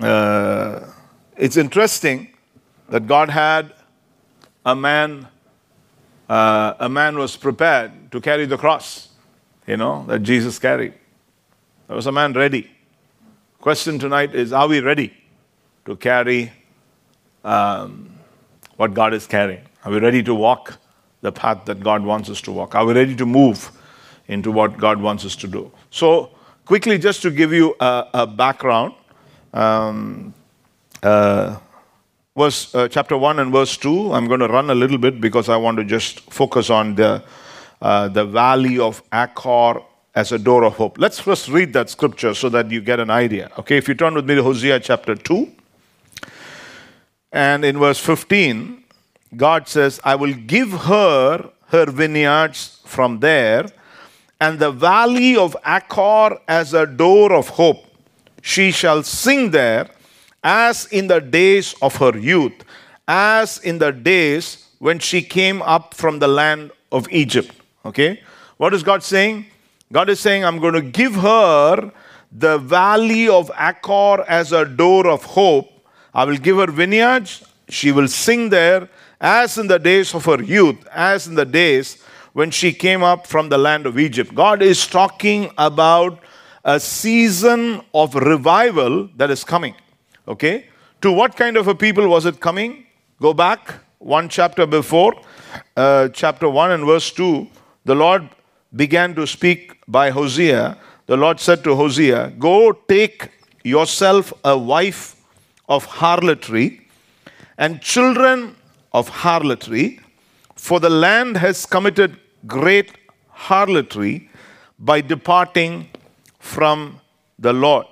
uh, 0.01 0.81
it's 1.37 1.59
interesting 1.59 2.29
that 2.89 3.07
God 3.07 3.29
had 3.29 3.75
a 4.65 4.75
man, 4.75 5.29
uh, 6.27 6.73
a 6.81 6.89
man 6.89 7.19
was 7.19 7.37
prepared 7.37 8.11
to 8.13 8.21
carry 8.21 8.47
the 8.47 8.57
cross, 8.57 9.11
you 9.67 9.77
know, 9.77 10.07
that 10.07 10.21
Jesus 10.23 10.59
carried. 10.59 10.95
There 11.87 11.97
was 11.97 12.07
a 12.07 12.13
man 12.13 12.33
ready. 12.33 12.71
Question 13.61 13.99
tonight 13.99 14.35
is 14.35 14.55
Are 14.55 14.69
we 14.69 14.81
ready 14.81 15.13
to 15.85 15.97
carry 15.97 16.51
um, 17.45 18.19
what 18.77 18.95
God 18.95 19.13
is 19.13 19.27
carrying? 19.27 19.67
Are 19.85 19.93
we 19.93 19.99
ready 19.99 20.23
to 20.23 20.35
walk 20.35 20.79
the 21.25 21.33
path 21.33 21.65
that 21.65 21.81
God 21.81 22.05
wants 22.05 22.29
us 22.29 22.41
to 22.43 22.53
walk? 22.53 22.75
Are 22.75 22.85
we 22.85 22.93
ready 22.93 23.17
to 23.17 23.25
move 23.25 23.73
into 24.29 24.53
what 24.53 24.77
God 24.77 25.01
wants 25.01 25.25
us 25.25 25.35
to 25.37 25.49
do? 25.49 25.73
So, 25.91 26.31
quickly, 26.67 26.99
just 26.99 27.23
to 27.23 27.31
give 27.31 27.51
you 27.53 27.75
a, 27.81 28.09
a 28.13 28.27
background, 28.27 28.93
um, 29.55 30.35
uh, 31.03 31.57
verse 32.37 32.75
uh, 32.75 32.89
chapter 32.89 33.17
1 33.17 33.39
and 33.39 33.53
verse 33.53 33.77
2 33.77 34.13
i'm 34.13 34.27
going 34.27 34.41
to 34.41 34.49
run 34.49 34.69
a 34.69 34.75
little 34.75 34.99
bit 34.99 35.21
because 35.21 35.49
i 35.49 35.57
want 35.57 35.77
to 35.77 35.85
just 35.85 36.21
focus 36.33 36.69
on 36.69 36.97
the 36.97 37.23
uh, 37.81 38.09
the 38.09 38.25
valley 38.25 38.79
of 38.79 39.03
achor 39.13 39.81
as 40.17 40.33
a 40.33 40.39
door 40.39 40.65
of 40.65 40.75
hope 40.75 40.99
let's 40.99 41.21
first 41.21 41.49
read 41.49 41.73
that 41.73 41.89
scripture 41.89 42.35
so 42.35 42.49
that 42.49 42.71
you 42.73 42.81
get 42.81 42.99
an 42.99 43.11
idea 43.11 43.53
okay 43.57 43.77
if 43.77 43.87
you 43.87 43.95
turn 43.95 44.15
with 44.15 44.27
me 44.27 44.35
to 44.35 44.43
hosea 44.43 44.81
chapter 44.81 45.15
2 45.15 45.47
and 47.31 47.65
in 47.65 47.79
verse 47.79 48.01
15 48.01 48.84
god 49.37 49.69
says 49.69 50.01
i 50.05 50.15
will 50.15 50.35
give 50.35 50.73
her 50.73 51.51
her 51.69 51.87
vineyards 51.87 52.81
from 52.85 53.21
there 53.21 53.67
and 54.41 54.59
the 54.59 54.71
valley 54.71 55.37
of 55.37 55.57
achor 55.67 56.39
as 56.49 56.75
a 56.75 56.87
door 56.87 57.33
of 57.33 57.49
hope 57.49 57.85
she 58.43 58.71
shall 58.71 59.03
sing 59.03 59.51
there 59.51 59.89
as 60.45 60.85
in 60.93 61.07
the 61.07 61.21
days 61.21 61.75
of 61.81 61.97
her 61.97 62.17
youth, 62.17 62.53
as 63.09 63.59
in 63.59 63.79
the 63.79 63.91
days 63.91 64.69
when 64.79 64.99
she 64.99 65.23
came 65.23 65.63
up 65.63 65.95
from 65.95 66.19
the 66.19 66.29
land 66.29 66.71
of 66.93 67.11
Egypt. 67.11 67.51
Okay? 67.87 68.23
What 68.59 68.75
is 68.75 68.83
God 68.83 69.03
saying? 69.03 69.47
God 69.91 70.11
is 70.11 70.21
saying, 70.21 70.45
I'm 70.45 70.59
going 70.59 70.75
to 70.75 70.83
give 70.83 71.15
her 71.15 71.91
the 72.31 72.59
valley 72.59 73.29
of 73.29 73.51
Achor 73.59 74.23
as 74.29 74.53
a 74.53 74.67
door 74.67 75.07
of 75.07 75.25
hope. 75.25 75.71
I 76.13 76.25
will 76.25 76.37
give 76.37 76.59
her 76.59 76.71
vineyards. 76.71 77.43
She 77.71 77.91
will 77.93 78.09
sing 78.09 78.51
there 78.51 78.91
as 79.25 79.57
in 79.57 79.69
the 79.69 79.79
days 79.79 80.15
of 80.15 80.27
her 80.27 80.43
youth, 80.43 80.87
as 80.93 81.27
in 81.27 81.35
the 81.35 81.47
days 81.47 81.97
when 82.35 82.51
she 82.51 82.71
came 82.75 83.03
up 83.03 83.27
from 83.27 83.49
the 83.49 83.57
land 83.57 83.87
of 83.87 83.99
Egypt. 83.99 84.35
God 84.35 84.61
is 84.61 84.87
talking 84.87 85.51
about 85.57 86.19
a 86.63 86.79
season 86.79 87.81
of 87.95 88.15
revival 88.15 89.09
that 89.17 89.31
is 89.31 89.43
coming. 89.43 89.75
Okay? 90.29 90.67
To 91.01 91.11
what 91.11 91.37
kind 91.37 91.57
of 91.57 91.69
a 91.69 91.75
people 91.75 92.07
was 92.07 92.27
it 92.27 92.39
coming? 92.39 92.85
Go 93.19 93.33
back 93.33 93.77
one 93.99 94.29
chapter 94.29 94.67
before, 94.67 95.15
uh, 95.75 96.09
chapter 96.11 96.47
1 96.47 96.73
and 96.73 96.85
verse 96.85 97.11
2. 97.11 97.49
The 97.87 97.95
Lord 97.95 98.29
began 98.77 99.15
to 99.15 99.27
speak 99.27 99.79
by 99.89 100.11
Hosea. 100.11 100.77
The 101.07 101.17
Lord 101.17 101.41
said 101.41 101.65
to 101.65 101.75
Hosea, 101.75 102.35
Go 102.39 102.73
take 102.73 103.31
yourself 103.63 104.35
a 104.45 104.59
wife 104.59 105.17
of 105.67 105.87
harlotry 105.87 106.87
and 107.57 107.81
children 107.81 108.57
of 108.95 109.09
harlotry, 109.09 110.01
for 110.55 110.81
the 110.81 110.89
land 110.89 111.37
has 111.37 111.67
committed 111.67 112.17
great 112.47 112.93
harlotry 113.29 114.31
by 114.79 115.01
departing 115.01 115.89
from 116.39 117.01
the 117.39 117.53
Lord. 117.53 117.87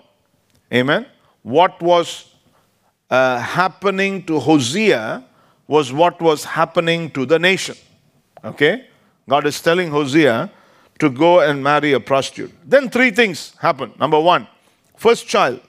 Amen. 0.73 1.07
What 1.43 1.83
was 1.83 2.33
uh, 3.11 3.39
happening 3.41 4.25
to 4.27 4.39
Hosea 4.39 5.25
was 5.67 5.93
what 5.93 6.21
was 6.23 6.45
happening 6.45 7.11
to 7.11 7.27
the 7.27 7.39
nation. 7.39 7.77
Okay? 8.45 8.87
God 9.29 9.47
is 9.47 9.61
telling 9.61 9.91
Hosea 9.91 10.51
to 10.99 11.11
go 11.11 11.41
and 11.41 11.63
marry 11.63 11.93
a 11.93 12.01
prostitute. 12.01 12.53
Then 12.65 12.89
three 12.89 13.11
things 13.11 13.55
happen. 13.59 13.93
Number 13.99 14.21
one, 14.21 14.47
first 14.97 15.27
child, 15.27 15.61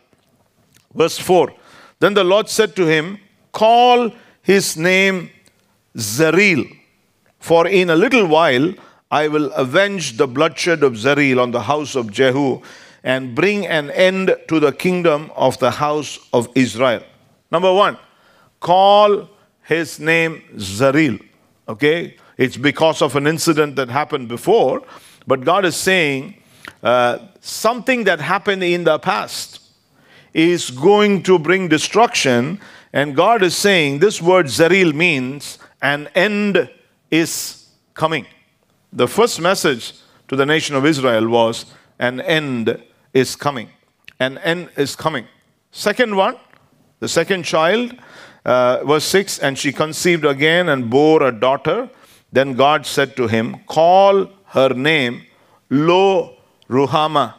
verse 0.93 1.17
4. 1.17 1.53
Then 1.99 2.13
the 2.13 2.23
Lord 2.23 2.49
said 2.49 2.75
to 2.75 2.85
him, 2.85 3.19
Call 3.51 4.11
his 4.43 4.77
name 4.77 5.31
Zeril, 5.97 6.77
for 7.39 7.67
in 7.67 7.89
a 7.89 7.95
little 7.95 8.27
while 8.27 8.73
I 9.09 9.27
will 9.27 9.51
avenge 9.53 10.17
the 10.17 10.27
bloodshed 10.27 10.83
of 10.83 10.93
Zeril 10.93 11.41
on 11.41 11.51
the 11.51 11.63
house 11.63 11.95
of 11.95 12.11
Jehu 12.11 12.61
and 13.03 13.35
bring 13.35 13.65
an 13.67 13.89
end 13.91 14.35
to 14.47 14.59
the 14.59 14.71
kingdom 14.71 15.31
of 15.35 15.57
the 15.59 15.71
house 15.71 16.19
of 16.31 16.47
Israel. 16.55 17.03
Number 17.51 17.73
one, 17.73 17.97
call 18.59 19.29
his 19.63 19.99
name 19.99 20.43
Zeril. 20.55 21.19
Okay? 21.67 22.17
It's 22.37 22.57
because 22.57 23.01
of 23.01 23.15
an 23.15 23.27
incident 23.27 23.75
that 23.75 23.89
happened 23.89 24.27
before, 24.27 24.81
but 25.27 25.45
God 25.45 25.65
is 25.65 25.75
saying 25.75 26.35
uh, 26.81 27.19
something 27.39 28.03
that 28.05 28.19
happened 28.19 28.63
in 28.63 28.83
the 28.83 28.99
past 28.99 29.61
is 30.33 30.71
going 30.71 31.21
to 31.23 31.37
bring 31.37 31.67
destruction, 31.67 32.59
and 32.93 33.15
God 33.15 33.41
is 33.41 33.57
saying 33.57 33.99
this 33.99 34.21
word 34.21 34.45
Zeril 34.45 34.93
means 34.93 35.57
an 35.81 36.07
end 36.13 36.69
is 37.09 37.67
coming. 37.95 38.27
The 38.93 39.07
first 39.07 39.41
message 39.41 39.93
to 40.27 40.35
the 40.35 40.45
nation 40.45 40.75
of 40.75 40.85
Israel 40.85 41.27
was 41.27 41.65
an 41.97 42.21
end 42.21 42.81
is 43.11 43.35
coming. 43.35 43.69
An 44.19 44.37
end 44.37 44.69
is 44.77 44.95
coming. 44.95 45.25
Second 45.71 46.15
one, 46.15 46.37
the 46.99 47.07
second 47.07 47.43
child, 47.43 47.95
uh, 48.45 48.83
verse 48.85 49.05
6 49.05 49.39
and 49.39 49.57
she 49.57 49.71
conceived 49.71 50.23
again 50.23 50.69
and 50.69 50.89
bore 50.89 51.23
a 51.23 51.31
daughter. 51.31 51.89
Then 52.31 52.53
God 52.53 52.85
said 52.85 53.15
to 53.15 53.27
him, 53.27 53.57
Call 53.65 54.29
her 54.47 54.69
name 54.69 55.23
Lo 55.69 56.37
Ruhamah. 56.69 57.33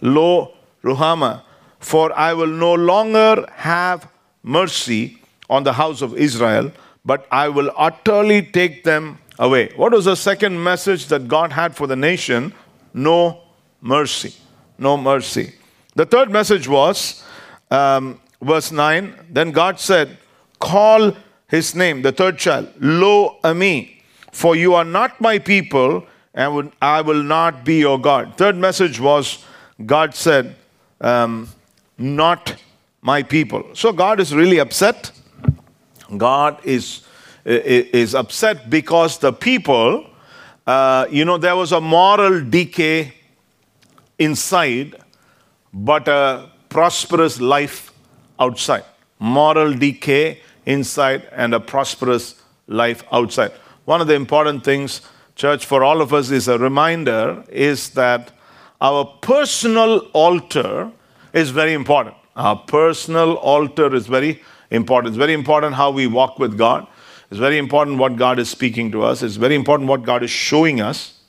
Lo 0.00 0.54
Ruhamah. 0.82 1.42
For 1.78 2.10
I 2.18 2.32
will 2.32 2.46
no 2.46 2.72
longer 2.72 3.46
have 3.52 4.08
mercy 4.44 5.18
on 5.50 5.64
the 5.64 5.72
house 5.72 6.02
of 6.02 6.16
Israel, 6.16 6.70
but 7.04 7.26
I 7.32 7.48
will 7.48 7.72
utterly 7.76 8.42
take 8.42 8.84
them 8.84 9.18
away. 9.38 9.72
What 9.74 9.92
was 9.92 10.04
the 10.04 10.14
second 10.14 10.62
message 10.62 11.06
that 11.06 11.26
God 11.26 11.50
had 11.52 11.74
for 11.74 11.86
the 11.86 11.96
nation? 11.96 12.54
No 12.92 13.40
mercy. 13.80 14.34
No 14.78 14.96
mercy. 14.96 15.54
The 15.96 16.06
third 16.06 16.30
message 16.30 16.68
was, 16.68 17.24
um, 17.70 18.20
verse 18.40 18.70
9, 18.70 19.26
then 19.30 19.50
God 19.50 19.80
said, 19.80 20.18
Call 20.58 21.16
his 21.48 21.74
name, 21.74 22.02
the 22.02 22.12
third 22.12 22.38
child, 22.38 22.68
Lo 22.80 23.38
Ami, 23.44 24.02
for 24.32 24.56
you 24.56 24.74
are 24.74 24.84
not 24.84 25.20
my 25.20 25.38
people, 25.38 26.06
and 26.34 26.72
I 26.82 27.00
will 27.00 27.22
not 27.22 27.64
be 27.64 27.78
your 27.78 28.00
God. 28.00 28.36
Third 28.36 28.56
message 28.56 28.98
was, 28.98 29.44
God 29.84 30.14
said, 30.14 30.56
um, 31.00 31.48
Not 31.96 32.56
my 33.04 33.22
people. 33.22 33.62
So 33.74 33.92
God 33.92 34.18
is 34.18 34.34
really 34.34 34.58
upset. 34.58 35.12
God 36.16 36.58
is 36.64 37.02
is 37.44 38.14
upset 38.14 38.70
because 38.70 39.18
the 39.18 39.30
people, 39.30 40.06
uh, 40.66 41.06
you 41.10 41.26
know, 41.26 41.36
there 41.36 41.54
was 41.54 41.72
a 41.72 41.80
moral 41.80 42.42
decay 42.42 43.12
inside, 44.18 44.96
but 45.74 46.08
a 46.08 46.50
prosperous 46.70 47.38
life 47.38 47.92
outside. 48.40 48.84
Moral 49.18 49.74
decay 49.74 50.40
inside 50.64 51.28
and 51.32 51.52
a 51.52 51.60
prosperous 51.60 52.42
life 52.66 53.04
outside. 53.12 53.52
One 53.84 54.00
of 54.00 54.06
the 54.06 54.14
important 54.14 54.64
things, 54.64 55.02
church, 55.36 55.66
for 55.66 55.84
all 55.84 56.00
of 56.00 56.14
us 56.14 56.30
is 56.30 56.48
a 56.48 56.58
reminder 56.58 57.44
is 57.50 57.90
that 57.90 58.32
our 58.80 59.04
personal 59.20 59.98
altar 60.14 60.90
is 61.34 61.50
very 61.50 61.74
important. 61.74 62.16
Our 62.36 62.56
personal 62.56 63.34
altar 63.34 63.94
is 63.94 64.06
very 64.06 64.42
important. 64.70 65.12
It's 65.12 65.18
very 65.18 65.34
important 65.34 65.74
how 65.74 65.90
we 65.90 66.06
walk 66.06 66.38
with 66.38 66.58
God. 66.58 66.86
It's 67.30 67.38
very 67.38 67.58
important 67.58 67.98
what 67.98 68.16
God 68.16 68.38
is 68.38 68.50
speaking 68.50 68.90
to 68.92 69.02
us. 69.02 69.22
It's 69.22 69.36
very 69.36 69.54
important 69.54 69.88
what 69.88 70.02
God 70.02 70.22
is 70.22 70.30
showing 70.30 70.80
us. 70.80 71.20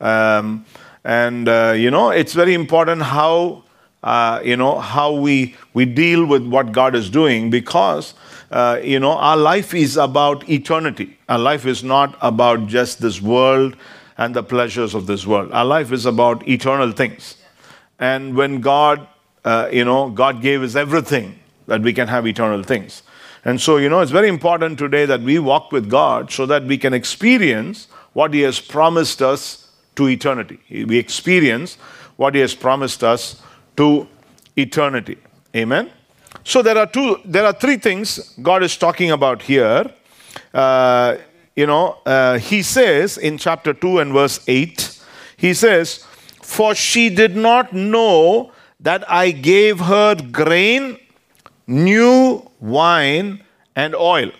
Um, 0.00 0.64
and, 1.04 1.48
uh, 1.48 1.74
you 1.76 1.90
know, 1.90 2.10
it's 2.10 2.32
very 2.32 2.54
important 2.54 3.02
how, 3.02 3.64
uh, 4.02 4.40
you 4.44 4.56
know, 4.56 4.78
how 4.78 5.12
we, 5.12 5.54
we 5.72 5.84
deal 5.84 6.24
with 6.24 6.46
what 6.46 6.72
God 6.72 6.94
is 6.94 7.10
doing 7.10 7.50
because, 7.50 8.14
uh, 8.50 8.80
you 8.82 9.00
know, 9.00 9.12
our 9.12 9.36
life 9.36 9.74
is 9.74 9.96
about 9.96 10.48
eternity. 10.48 11.18
Our 11.28 11.38
life 11.38 11.66
is 11.66 11.82
not 11.82 12.16
about 12.20 12.66
just 12.66 13.00
this 13.00 13.20
world 13.20 13.76
and 14.16 14.34
the 14.34 14.42
pleasures 14.42 14.94
of 14.94 15.06
this 15.06 15.26
world. 15.26 15.52
Our 15.52 15.64
life 15.64 15.92
is 15.92 16.06
about 16.06 16.46
eternal 16.48 16.92
things. 16.92 17.36
And 17.98 18.36
when 18.36 18.60
God, 18.60 19.06
uh, 19.44 19.68
you 19.72 19.84
know, 19.84 20.10
God 20.10 20.40
gave 20.40 20.62
us 20.62 20.74
everything 20.74 21.38
that 21.66 21.82
we 21.82 21.92
can 21.92 22.08
have 22.08 22.26
eternal 22.26 22.62
things. 22.62 23.02
And 23.44 23.60
so, 23.60 23.76
you 23.76 23.88
know, 23.88 24.00
it's 24.00 24.10
very 24.10 24.28
important 24.28 24.78
today 24.78 25.04
that 25.06 25.20
we 25.20 25.38
walk 25.38 25.70
with 25.70 25.90
God 25.90 26.30
so 26.30 26.46
that 26.46 26.64
we 26.64 26.78
can 26.78 26.94
experience 26.94 27.88
what 28.14 28.32
He 28.32 28.40
has 28.40 28.58
promised 28.58 29.20
us 29.20 29.68
to 29.96 30.08
eternity. 30.08 30.58
We 30.70 30.98
experience 30.98 31.76
what 32.16 32.34
He 32.34 32.40
has 32.40 32.54
promised 32.54 33.04
us 33.04 33.42
to 33.76 34.08
eternity. 34.56 35.18
Amen. 35.54 35.90
So 36.42 36.62
there 36.62 36.78
are 36.78 36.86
two, 36.86 37.20
there 37.24 37.44
are 37.44 37.52
three 37.52 37.76
things 37.76 38.34
God 38.42 38.62
is 38.62 38.76
talking 38.76 39.10
about 39.10 39.42
here. 39.42 39.90
Uh, 40.52 41.16
you 41.54 41.66
know, 41.66 41.98
uh, 42.06 42.38
He 42.38 42.62
says 42.62 43.18
in 43.18 43.38
chapter 43.38 43.74
two 43.74 43.98
and 43.98 44.12
verse 44.12 44.40
eight, 44.48 45.00
He 45.36 45.54
says, 45.54 46.04
"For 46.42 46.74
she 46.74 47.10
did 47.10 47.36
not 47.36 47.72
know 47.72 48.52
that 48.80 49.10
I 49.10 49.30
gave 49.30 49.80
her 49.80 50.14
grain." 50.14 50.98
new 51.66 52.50
wine 52.60 53.42
and 53.74 53.94
oil. 53.94 54.30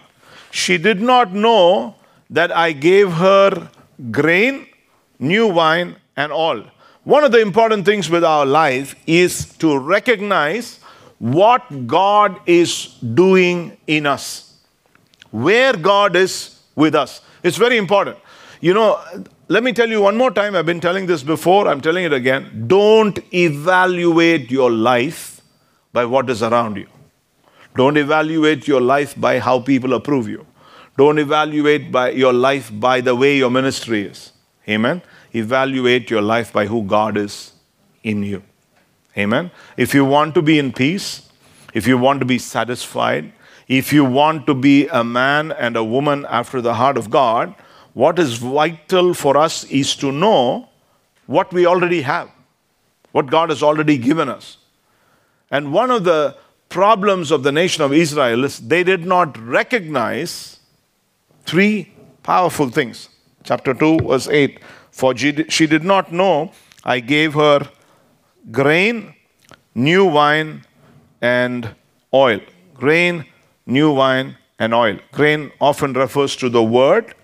She 0.51 0.79
did 0.79 1.01
not 1.01 1.33
know 1.33 1.97
that 2.31 2.53
I 2.53 2.73
gave 2.73 3.13
her 3.13 3.69
grain, 4.11 4.67
new 5.19 5.49
wine, 5.49 5.97
and 6.17 6.33
oil. 6.33 6.65
One 7.05 7.25
of 7.25 7.33
the 7.33 7.41
important 7.41 7.85
things 7.85 8.09
with 8.09 8.25
our 8.25 8.47
life 8.47 8.95
is 9.07 9.47
to 9.59 9.79
recognize 9.79 10.81
what 11.19 11.87
God 11.87 12.41
is 12.47 12.87
doing 13.15 13.77
in 13.87 14.07
us, 14.07 14.55
where 15.31 15.75
God 15.75 16.17
is 16.17 16.61
with 16.75 16.95
us. 16.95 17.21
It's 17.43 17.57
very 17.57 17.77
important. 17.77 18.17
You 18.61 18.75
know, 18.75 19.01
let 19.49 19.63
me 19.63 19.73
tell 19.73 19.89
you 19.89 20.01
one 20.01 20.17
more 20.17 20.31
time. 20.31 20.57
I've 20.57 20.67
been 20.67 20.81
telling 20.81 21.07
this 21.07 21.23
before, 21.23 21.69
I'm 21.69 21.81
telling 21.81 22.05
it 22.05 22.13
again. 22.13 22.65
Don't 22.67 23.19
evaluate 23.33 24.51
your 24.51 24.71
life 24.71 25.43
by 25.93 26.05
what 26.05 26.31
is 26.31 26.43
around 26.43 26.77
you. 26.77 26.87
Don't 27.77 27.97
evaluate 27.97 28.67
your 28.69 28.81
life 28.81 29.15
by 29.21 29.39
how 29.41 29.61
people 29.61 29.95
approve 29.95 30.29
you. 30.29 30.47
Don't 30.97 31.19
evaluate 31.19 31.91
by 31.91 32.11
your 32.11 32.33
life 32.33 32.71
by 32.73 33.01
the 33.01 33.15
way 33.15 33.37
your 33.37 33.51
ministry 33.51 34.03
is. 34.03 34.33
Amen. 34.69 35.03
Evaluate 35.35 36.09
your 36.09 36.23
life 36.23 36.53
by 36.53 36.67
who 36.67 36.83
God 36.85 37.17
is 37.17 37.53
in 38.03 38.23
you. 38.23 38.43
Amen. 39.19 39.51
If 39.77 39.93
you 39.93 40.05
want 40.05 40.35
to 40.37 40.43
be 40.43 40.59
in 40.59 40.73
peace, 40.73 41.29
if 41.75 41.87
you 41.87 41.99
want 41.99 42.21
to 42.21 42.27
be 42.27 42.39
satisfied, 42.39 43.33
if 43.67 43.93
you 43.93 44.05
want 44.05 44.47
to 44.47 44.55
be 44.55 44.87
a 44.89 45.03
man 45.03 45.51
and 45.53 45.77
a 45.77 45.85
woman 45.85 46.27
after 46.29 46.61
the 46.61 46.75
heart 46.75 46.97
of 46.97 47.11
God, 47.11 47.55
what 47.95 48.19
is 48.19 48.35
vital 48.35 49.15
for 49.15 49.37
us 49.37 49.65
is 49.65 49.97
to 49.97 50.13
know 50.13 50.69
what 51.27 51.53
we 51.53 51.65
already 51.65 52.03
have, 52.03 52.31
what 53.13 53.27
God 53.27 53.49
has 53.49 53.63
already 53.63 53.97
given 53.97 54.29
us. 54.29 54.59
And 55.51 55.73
one 55.73 55.91
of 55.91 56.05
the 56.05 56.37
problems 56.69 57.31
of 57.31 57.45
the 57.45 57.53
nation 57.53 57.85
of 57.85 57.93
Israel 57.93 58.45
is 58.45 58.59
they 58.59 58.83
did 58.83 59.07
not 59.07 59.39
recognize 59.39 60.59
three 61.47 61.93
powerful 62.23 62.69
things. 62.69 63.09
Chapter 63.45 63.75
2, 63.75 63.99
verse 64.01 64.29
8 64.29 64.59
For 64.91 65.17
she 65.17 65.67
did 65.67 65.85
not 65.85 66.13
know 66.13 66.53
I 66.83 67.01
gave 67.01 67.35
her 67.35 67.69
grain, 68.51 69.15
new 69.75 70.05
wine, 70.05 70.65
and 71.23 71.75
oil. 72.13 72.41
Grain, 72.75 73.25
new 73.67 73.93
wine, 73.93 74.37
and 74.59 74.75
oil. 74.75 74.99
Grain 75.13 75.53
often 75.61 75.93
refers 75.93 76.37
to 76.37 76.49
the 76.49 76.63
word. 76.63 77.15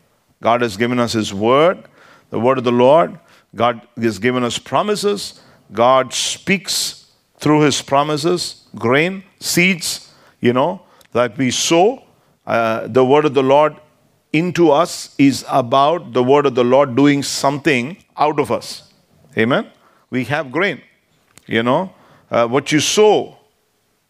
God 0.43 0.63
has 0.63 0.77
given 0.77 0.99
us 0.99 1.13
His 1.13 1.33
word, 1.35 1.85
the 2.31 2.41
word 2.41 2.59
of 2.59 2.65
the 2.65 2.73
Lord. 2.73 3.19
God 3.55 3.87
has 4.01 4.19
given 4.19 4.45
us 4.45 4.59
promises. 4.59 5.41
God 5.73 6.13
speaks 6.15 7.13
through 7.39 7.63
His 7.63 7.83
promises. 7.83 8.67
Grain, 8.77 9.25
seeds, 9.41 10.13
you 10.41 10.53
know, 10.53 10.83
that 11.13 11.37
we 11.37 11.51
sow. 11.51 12.05
Uh, 12.47 12.87
the 12.87 13.05
word 13.05 13.25
of 13.25 13.35
the 13.35 13.43
Lord 13.43 13.77
into 14.33 14.71
us 14.71 15.15
is 15.19 15.45
about 15.49 16.13
the 16.13 16.23
word 16.23 16.47
of 16.47 16.55
the 16.55 16.65
Lord 16.65 16.95
doing 16.95 17.23
something 17.23 17.97
out 18.17 18.39
of 18.39 18.51
us. 18.51 18.93
Amen. 19.37 19.71
We 20.11 20.25
have 20.25 20.53
grain. 20.53 20.83
You 21.47 21.63
know, 21.63 21.93
uh, 22.31 22.47
what 22.47 22.71
you 22.71 22.81
sow 22.81 23.37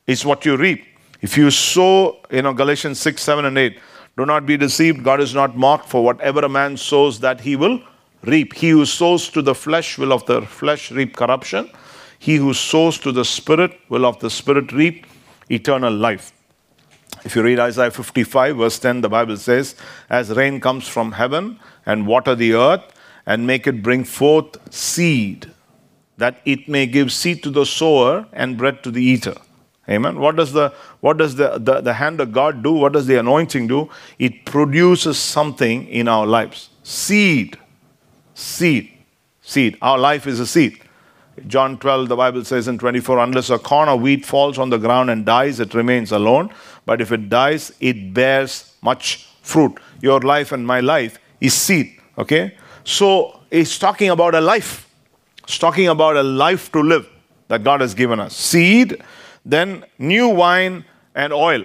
is 0.07 0.25
what 0.25 0.45
you 0.45 0.57
reap. 0.57 0.85
If 1.23 1.37
you 1.37 1.51
sow, 1.51 2.19
you 2.31 2.43
know, 2.43 2.53
Galatians 2.53 2.99
6, 3.01 3.23
7, 3.23 3.45
and 3.45 3.57
8, 3.57 3.79
do 4.21 4.27
not 4.27 4.45
be 4.45 4.57
deceived. 4.57 5.03
God 5.03 5.21
is 5.21 5.35
not 5.35 5.57
mocked, 5.57 5.89
for 5.89 6.05
whatever 6.05 6.41
a 6.41 6.49
man 6.49 6.77
sows, 6.77 7.21
that 7.21 7.41
he 7.41 7.57
will 7.57 7.81
reap. 8.23 8.53
He 8.53 8.71
who 8.71 8.85
sows 8.85 9.29
to 9.31 9.41
the 9.41 9.55
flesh 9.55 9.97
will 9.97 10.13
of 10.13 10.27
the 10.27 10.43
flesh 10.43 10.91
reap 10.91 11.17
corruption. 11.17 11.71
He 12.19 12.37
who 12.37 12.53
sows 12.53 12.99
to 12.99 13.13
the 13.13 13.25
Spirit 13.25 13.81
will 13.89 14.05
of 14.05 14.21
the 14.21 14.29
Spirit 14.29 14.73
reap 14.73 15.07
eternal 15.49 15.93
life. 15.93 16.33
If 17.25 17.35
you 17.35 17.43
read 17.43 17.59
Isaiah 17.59 17.91
55, 17.91 18.57
verse 18.57 18.79
10, 18.79 19.01
the 19.01 19.09
Bible 19.09 19.37
says, 19.37 19.75
As 20.11 20.31
rain 20.31 20.61
comes 20.61 20.87
from 20.87 21.13
heaven 21.13 21.59
and 21.87 22.07
water 22.07 22.35
the 22.35 22.53
earth 22.55 22.85
and 23.25 23.47
make 23.47 23.67
it 23.67 23.83
bring 23.83 24.05
forth 24.05 24.57
seed, 24.75 25.51
that 26.19 26.41
it 26.45 26.69
may 26.69 26.87
give 26.87 27.11
seed 27.11 27.43
to 27.43 27.51
the 27.51 27.65
sower 27.65 28.27
and 28.33 28.59
bread 28.59 28.83
to 28.83 28.91
the 28.91 29.03
eater. 29.03 29.35
Amen. 29.89 30.19
What 30.19 30.37
does 30.37 30.53
the 30.53 30.73
what 31.01 31.17
does 31.17 31.35
the, 31.35 31.59
the, 31.59 31.81
the 31.81 31.95
hand 31.95 32.21
of 32.21 32.33
God 32.33 32.63
do? 32.63 32.73
What 32.73 32.93
does 32.93 33.07
the 33.07 33.19
anointing 33.19 33.67
do? 33.67 33.89
It 34.19 34.45
produces 34.45 35.19
something 35.19 35.89
in 35.89 36.07
our 36.07 36.27
lives. 36.27 36.71
Seed. 36.83 37.59
Seed. 38.35 38.93
Seed. 39.43 39.79
Our 39.83 39.99
life 39.99 40.27
is 40.27 40.39
a 40.39 40.47
seed. 40.47 40.81
John 41.47 41.79
12, 41.79 42.09
the 42.09 42.17
Bible 42.17 42.45
says 42.45 42.69
in 42.69 42.79
24, 42.79 43.19
unless 43.19 43.51
a 43.51 43.59
corn 43.59 43.89
of 43.89 44.03
wheat 44.03 44.27
falls 44.27 44.59
on 44.59 44.71
the 44.71 44.79
ground 44.79 45.11
and 45.11 45.25
dies, 45.25 45.59
it 45.61 45.75
remains 45.75 46.13
alone. 46.13 46.51
But 46.85 47.01
if 47.01 47.13
it 47.13 47.29
dies, 47.29 47.73
it 47.81 48.13
bears 48.13 48.75
much 48.83 49.29
fruit. 49.43 49.79
Your 50.01 50.21
life 50.21 50.53
and 50.53 50.67
my 50.67 50.81
life 50.81 51.19
is 51.41 51.55
seed. 51.55 51.99
Okay? 52.19 52.57
So 52.85 53.41
it's 53.51 53.79
talking 53.79 54.11
about 54.11 54.35
a 54.35 54.41
life. 54.41 54.89
It's 55.45 55.59
talking 55.59 55.89
about 55.89 56.17
a 56.17 56.23
life 56.23 56.71
to 56.73 56.81
live 56.81 57.09
that 57.49 57.65
God 57.65 57.81
has 57.81 57.95
given 57.95 58.21
us. 58.21 58.37
Seed, 58.37 59.03
then 59.53 59.85
new 59.99 60.29
wine 60.29 60.85
and 61.15 61.33
oil. 61.33 61.65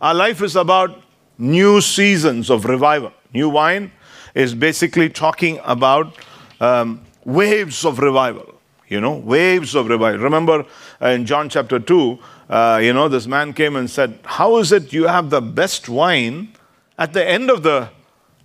Our 0.00 0.14
life 0.14 0.42
is 0.42 0.56
about 0.56 1.02
new 1.38 1.80
seasons 1.80 2.50
of 2.50 2.64
revival. 2.64 3.12
New 3.32 3.48
wine 3.48 3.92
is 4.34 4.54
basically 4.54 5.08
talking 5.08 5.60
about 5.64 6.16
um, 6.60 7.04
waves 7.24 7.84
of 7.84 7.98
revival. 7.98 8.60
You 8.88 9.00
know, 9.00 9.16
waves 9.16 9.74
of 9.74 9.88
revival. 9.88 10.20
Remember 10.20 10.66
in 11.00 11.24
John 11.24 11.48
chapter 11.48 11.78
2, 11.78 12.18
uh, 12.50 12.80
you 12.82 12.92
know, 12.92 13.08
this 13.08 13.26
man 13.26 13.54
came 13.54 13.76
and 13.76 13.88
said, 13.88 14.18
How 14.24 14.58
is 14.58 14.72
it 14.72 14.92
you 14.92 15.06
have 15.06 15.30
the 15.30 15.40
best 15.40 15.88
wine 15.88 16.52
at 16.98 17.12
the 17.12 17.26
end 17.26 17.50
of 17.50 17.62
the 17.62 17.88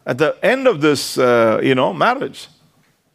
at 0.05 0.17
the 0.17 0.37
end 0.41 0.67
of 0.67 0.79
this, 0.79 1.17
uh, 1.17 1.59
you 1.61 1.75
know, 1.75 1.91
marriage? 1.93 2.47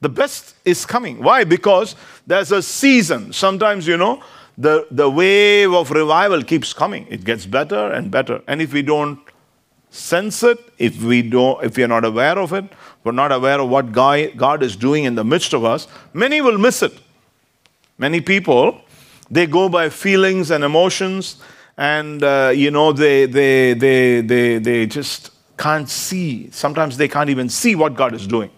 The 0.03 0.11
best 0.11 0.57
is 0.64 0.85
coming. 0.85 1.22
Why? 1.22 1.44
Because 1.44 1.96
there's 2.27 2.53
a 2.53 2.61
season. 2.61 3.33
Sometimes, 3.33 3.87
you 3.87 3.96
know, 3.96 4.22
the, 4.59 4.87
the 4.91 5.09
wave 5.09 5.73
of 5.73 5.91
revival 5.91 6.43
keeps 6.43 6.73
coming. 6.73 7.07
It 7.09 7.25
gets 7.25 7.47
better 7.47 7.93
and 7.93 8.11
better. 8.11 8.43
And 8.47 8.61
if 8.61 8.73
we 8.73 8.83
don't 8.83 9.19
sense 9.91 10.43
it, 10.43 10.59
if 10.79 11.03
we 11.03 11.23
don't, 11.23 11.62
if 11.65 11.77
we 11.77 11.83
are 11.83 11.88
not 11.88 12.05
aware 12.05 12.38
of 12.38 12.53
it, 12.53 12.65
we're 13.05 13.12
not 13.12 13.33
aware 13.33 13.61
of 13.61 13.69
what 13.69 13.93
God, 13.93 14.37
God 14.37 14.62
is 14.62 14.77
doing 14.77 15.05
in 15.05 15.15
the 15.15 15.25
midst 15.25 15.53
of 15.53 15.65
us, 15.65 15.88
many 16.12 16.41
will 16.41 16.59
miss 16.59 16.83
it. 16.83 16.93
Many 17.99 18.21
people, 18.21 18.81
they 19.31 19.47
go 19.47 19.69
by 19.69 19.88
feelings 19.88 20.51
and 20.51 20.65
emotions, 20.65 21.37
and 21.77 22.23
uh, 22.23 22.53
you 22.55 22.71
know 22.71 22.93
they, 22.93 23.27
they 23.27 23.75
they 23.75 24.21
they 24.21 24.59
they 24.59 24.87
just 24.87 25.31
can't 25.57 25.88
see. 25.88 26.51
Sometimes 26.51 26.97
they 26.97 27.09
can't 27.09 27.31
even 27.31 27.49
see 27.49 27.75
what 27.75 27.95
God 27.95 28.15
is 28.15 28.27
doing. 28.27 28.51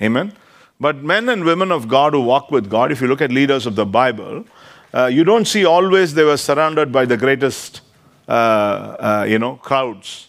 Amen. 0.00 0.32
But 0.78 1.02
men 1.02 1.28
and 1.28 1.44
women 1.44 1.70
of 1.70 1.88
God 1.88 2.14
who 2.14 2.22
walk 2.22 2.50
with 2.50 2.70
God, 2.70 2.90
if 2.90 3.00
you 3.00 3.06
look 3.06 3.20
at 3.20 3.30
leaders 3.30 3.66
of 3.66 3.76
the 3.76 3.84
Bible, 3.84 4.46
uh, 4.92 5.06
you 5.06 5.24
don't 5.24 5.46
see 5.46 5.64
always 5.64 6.14
they 6.14 6.24
were 6.24 6.36
surrounded 6.36 6.90
by 6.92 7.04
the 7.04 7.16
greatest, 7.16 7.80
uh, 8.28 8.32
uh, 8.32 9.26
you 9.28 9.38
know, 9.38 9.56
crowds. 9.56 10.28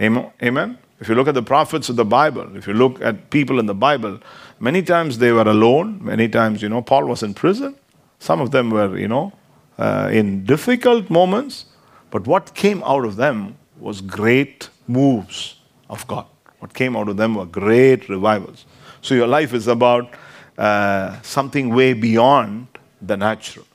Amen. 0.00 0.78
If 1.00 1.08
you 1.08 1.14
look 1.14 1.28
at 1.28 1.34
the 1.34 1.42
prophets 1.42 1.88
of 1.88 1.96
the 1.96 2.04
Bible, 2.04 2.56
if 2.56 2.66
you 2.66 2.74
look 2.74 3.00
at 3.02 3.30
people 3.30 3.58
in 3.58 3.66
the 3.66 3.74
Bible, 3.74 4.20
many 4.60 4.82
times 4.82 5.18
they 5.18 5.32
were 5.32 5.42
alone. 5.48 5.98
Many 6.02 6.28
times, 6.28 6.62
you 6.62 6.68
know, 6.68 6.80
Paul 6.80 7.06
was 7.06 7.22
in 7.22 7.34
prison. 7.34 7.74
Some 8.18 8.40
of 8.40 8.52
them 8.52 8.70
were, 8.70 8.96
you 8.96 9.08
know, 9.08 9.32
uh, 9.78 10.08
in 10.12 10.44
difficult 10.44 11.10
moments. 11.10 11.66
But 12.10 12.26
what 12.26 12.54
came 12.54 12.82
out 12.84 13.04
of 13.04 13.16
them 13.16 13.56
was 13.78 14.00
great 14.00 14.68
moves 14.86 15.56
of 15.90 16.06
God. 16.06 16.26
What 16.60 16.72
came 16.72 16.96
out 16.96 17.08
of 17.08 17.16
them 17.16 17.34
were 17.34 17.46
great 17.46 18.08
revivals. 18.08 18.64
So 19.00 19.14
your 19.14 19.26
life 19.26 19.52
is 19.52 19.66
about 19.66 20.14
uh, 20.56 21.20
something 21.22 21.74
way 21.74 21.92
beyond 21.92 22.68
the 23.02 23.16
natural. 23.16 23.66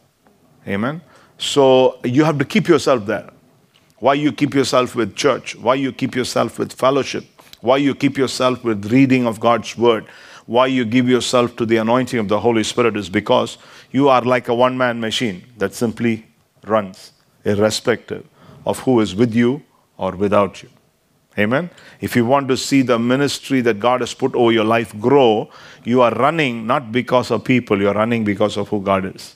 Amen. 0.67 1.01
So 1.37 1.99
you 2.03 2.23
have 2.23 2.37
to 2.39 2.45
keep 2.45 2.67
yourself 2.67 3.05
there. 3.05 3.29
Why 3.99 4.13
you 4.13 4.31
keep 4.31 4.53
yourself 4.53 4.95
with 4.95 5.15
church? 5.15 5.55
Why 5.55 5.75
you 5.75 5.91
keep 5.91 6.15
yourself 6.15 6.59
with 6.59 6.73
fellowship? 6.73 7.25
Why 7.61 7.77
you 7.77 7.95
keep 7.95 8.17
yourself 8.17 8.63
with 8.63 8.91
reading 8.91 9.25
of 9.25 9.39
God's 9.39 9.77
word? 9.77 10.05
Why 10.45 10.67
you 10.67 10.85
give 10.85 11.09
yourself 11.09 11.55
to 11.57 11.65
the 11.65 11.77
anointing 11.77 12.19
of 12.19 12.27
the 12.27 12.39
Holy 12.39 12.63
Spirit 12.63 12.95
is 12.95 13.09
because 13.09 13.57
you 13.91 14.07
are 14.09 14.21
like 14.21 14.47
a 14.47 14.55
one 14.55 14.77
man 14.77 14.99
machine 14.99 15.43
that 15.57 15.73
simply 15.73 16.25
runs, 16.65 17.11
irrespective 17.43 18.25
of 18.65 18.79
who 18.79 18.99
is 18.99 19.15
with 19.15 19.33
you 19.33 19.63
or 19.97 20.11
without 20.11 20.61
you. 20.63 20.69
Amen. 21.37 21.69
If 22.01 22.15
you 22.15 22.25
want 22.25 22.47
to 22.47 22.57
see 22.57 22.81
the 22.81 22.97
ministry 22.97 23.61
that 23.61 23.79
God 23.79 24.01
has 24.01 24.13
put 24.13 24.33
over 24.33 24.51
your 24.51 24.63
life 24.63 24.97
grow, 24.99 25.49
you 25.83 26.01
are 26.01 26.11
running 26.11 26.65
not 26.65 26.91
because 26.91 27.29
of 27.29 27.43
people, 27.43 27.79
you're 27.79 27.93
running 27.93 28.23
because 28.23 28.57
of 28.57 28.69
who 28.69 28.81
God 28.81 29.15
is. 29.15 29.35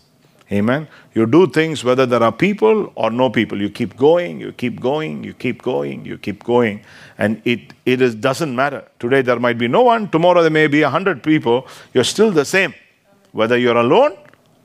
Amen. 0.52 0.88
You 1.14 1.26
do 1.26 1.48
things 1.48 1.84
whether 1.84 2.06
there 2.06 2.22
are 2.22 2.32
people 2.32 2.92
or 2.96 3.10
no 3.10 3.30
people. 3.30 3.62
You 3.62 3.70
keep 3.70 3.96
going, 3.96 4.42
you 4.42 4.52
keep 4.52 4.82
going, 4.82 5.24
you 5.24 5.34
keep 5.34 5.62
going, 5.62 6.04
you 6.04 6.18
keep 6.18 6.44
going. 6.44 6.82
And 7.18 7.42
it, 7.46 7.74
it 7.86 8.02
is, 8.02 8.16
doesn't 8.16 8.54
matter. 8.54 8.84
Today 9.00 9.22
there 9.22 9.40
might 9.40 9.58
be 9.58 9.70
no 9.70 9.84
one, 9.84 10.10
tomorrow 10.10 10.42
there 10.42 10.52
may 10.52 10.68
be 10.68 10.82
a 10.82 10.90
hundred 10.90 11.24
people. 11.24 11.68
You're 11.94 12.04
still 12.04 12.32
the 12.32 12.44
same. 12.44 12.74
Whether 13.32 13.58
you're 13.58 13.78
alone 13.78 14.18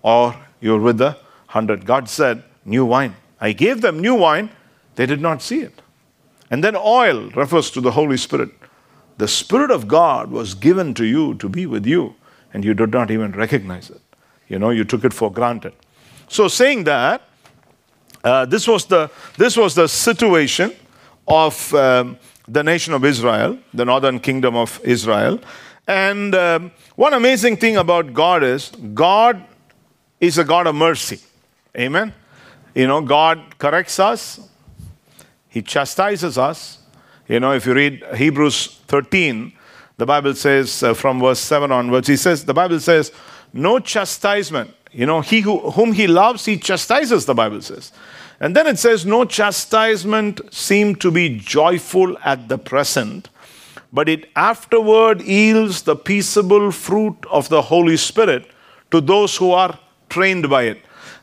or 0.03 0.35
you're 0.61 0.81
with 0.81 0.99
the 0.99 1.16
hundred. 1.46 1.87
God 1.87 2.09
said, 2.09 2.42
new 2.64 2.85
wine. 2.85 3.14
I 3.40 3.53
gave 3.53 3.81
them 3.81 4.01
new 4.01 4.14
wine, 4.14 4.51
they 4.96 5.07
did 5.07 5.20
not 5.20 5.40
see 5.40 5.61
it. 5.61 5.83
And 6.51 6.63
then 6.63 6.77
oil 6.77 7.31
refers 7.31 7.71
to 7.73 7.81
the 7.81 7.93
Holy 7.93 8.17
Spirit. 8.17 8.51
The 9.19 9.29
Spirit 9.29 9.71
of 9.71 9.89
God 9.89 10.31
was 10.31 10.55
given 10.55 10.95
to 10.95 11.05
you 11.05 11.35
to 11.35 11.49
be 11.49 11.67
with 11.67 11.87
you, 11.87 12.15
and 12.53 12.65
you 12.65 12.75
did 12.75 12.91
not 12.91 13.11
even 13.11 13.33
recognize 13.33 13.91
it. 13.91 14.01
You 14.49 14.59
know, 14.59 14.71
you 14.71 14.85
took 14.85 15.05
it 15.05 15.13
for 15.13 15.33
granted. 15.33 15.73
So, 16.29 16.49
saying 16.49 16.85
that, 16.85 17.23
uh, 18.23 18.45
this, 18.47 18.69
was 18.69 18.87
the, 18.87 19.11
this 19.39 19.57
was 19.57 19.75
the 19.75 19.89
situation 19.89 20.73
of 21.27 21.73
um, 21.75 22.19
the 22.49 22.63
nation 22.63 22.95
of 22.95 23.05
Israel, 23.05 23.59
the 23.75 23.85
northern 23.85 24.21
kingdom 24.21 24.57
of 24.57 24.81
Israel. 24.85 25.41
And 25.87 26.35
um, 26.35 26.73
one 26.97 27.15
amazing 27.15 27.57
thing 27.57 27.77
about 27.77 28.13
God 28.13 28.43
is 28.43 28.71
God 28.95 29.45
is 30.21 30.39
a 30.39 30.45
God 30.45 30.67
of 30.67 30.75
mercy. 30.75 31.21
Amen. 31.77 32.13
You 32.75 32.87
know, 32.87 33.01
God 33.01 33.59
corrects 33.59 33.99
us, 33.99 34.41
He 35.57 35.62
chastises 35.62 36.37
us. 36.37 36.81
You 37.27 37.40
know, 37.40 37.53
if 37.53 37.64
you 37.64 37.73
read 37.73 38.05
Hebrews 38.14 38.79
13, 38.88 39.55
the 39.97 40.05
Bible 40.05 40.35
says 40.35 40.83
uh, 40.83 40.92
from 40.92 41.19
verse 41.19 41.38
7 41.38 41.73
onwards, 41.73 42.09
He 42.09 42.19
says, 42.19 42.45
the 42.45 42.53
Bible 42.53 42.79
says, 42.79 43.11
no 43.55 43.79
chastisement. 43.79 44.75
You 44.92 45.07
know, 45.07 45.23
he 45.23 45.40
who, 45.40 45.71
whom 45.71 45.95
he 45.95 46.09
loves, 46.09 46.45
he 46.45 46.59
chastises, 46.59 47.25
the 47.25 47.33
Bible 47.33 47.62
says. 47.62 47.90
And 48.38 48.55
then 48.55 48.66
it 48.66 48.79
says, 48.79 49.07
No 49.07 49.25
chastisement 49.25 50.42
seemed 50.53 51.01
to 51.01 51.11
be 51.11 51.38
joyful 51.38 52.19
at 52.23 52.51
the 52.51 52.59
present, 52.59 53.31
but 53.90 54.11
it 54.11 54.29
afterward 54.37 55.23
yields 55.23 55.85
the 55.85 55.97
peaceable 55.97 56.71
fruit 56.71 57.16
of 57.31 57.49
the 57.49 57.62
Holy 57.62 57.97
Spirit 57.97 58.51
to 58.90 59.01
those 59.01 59.38
who 59.38 59.53
are 59.53 59.79
trained 60.11 60.51
by 60.51 60.64
it. 60.64 60.83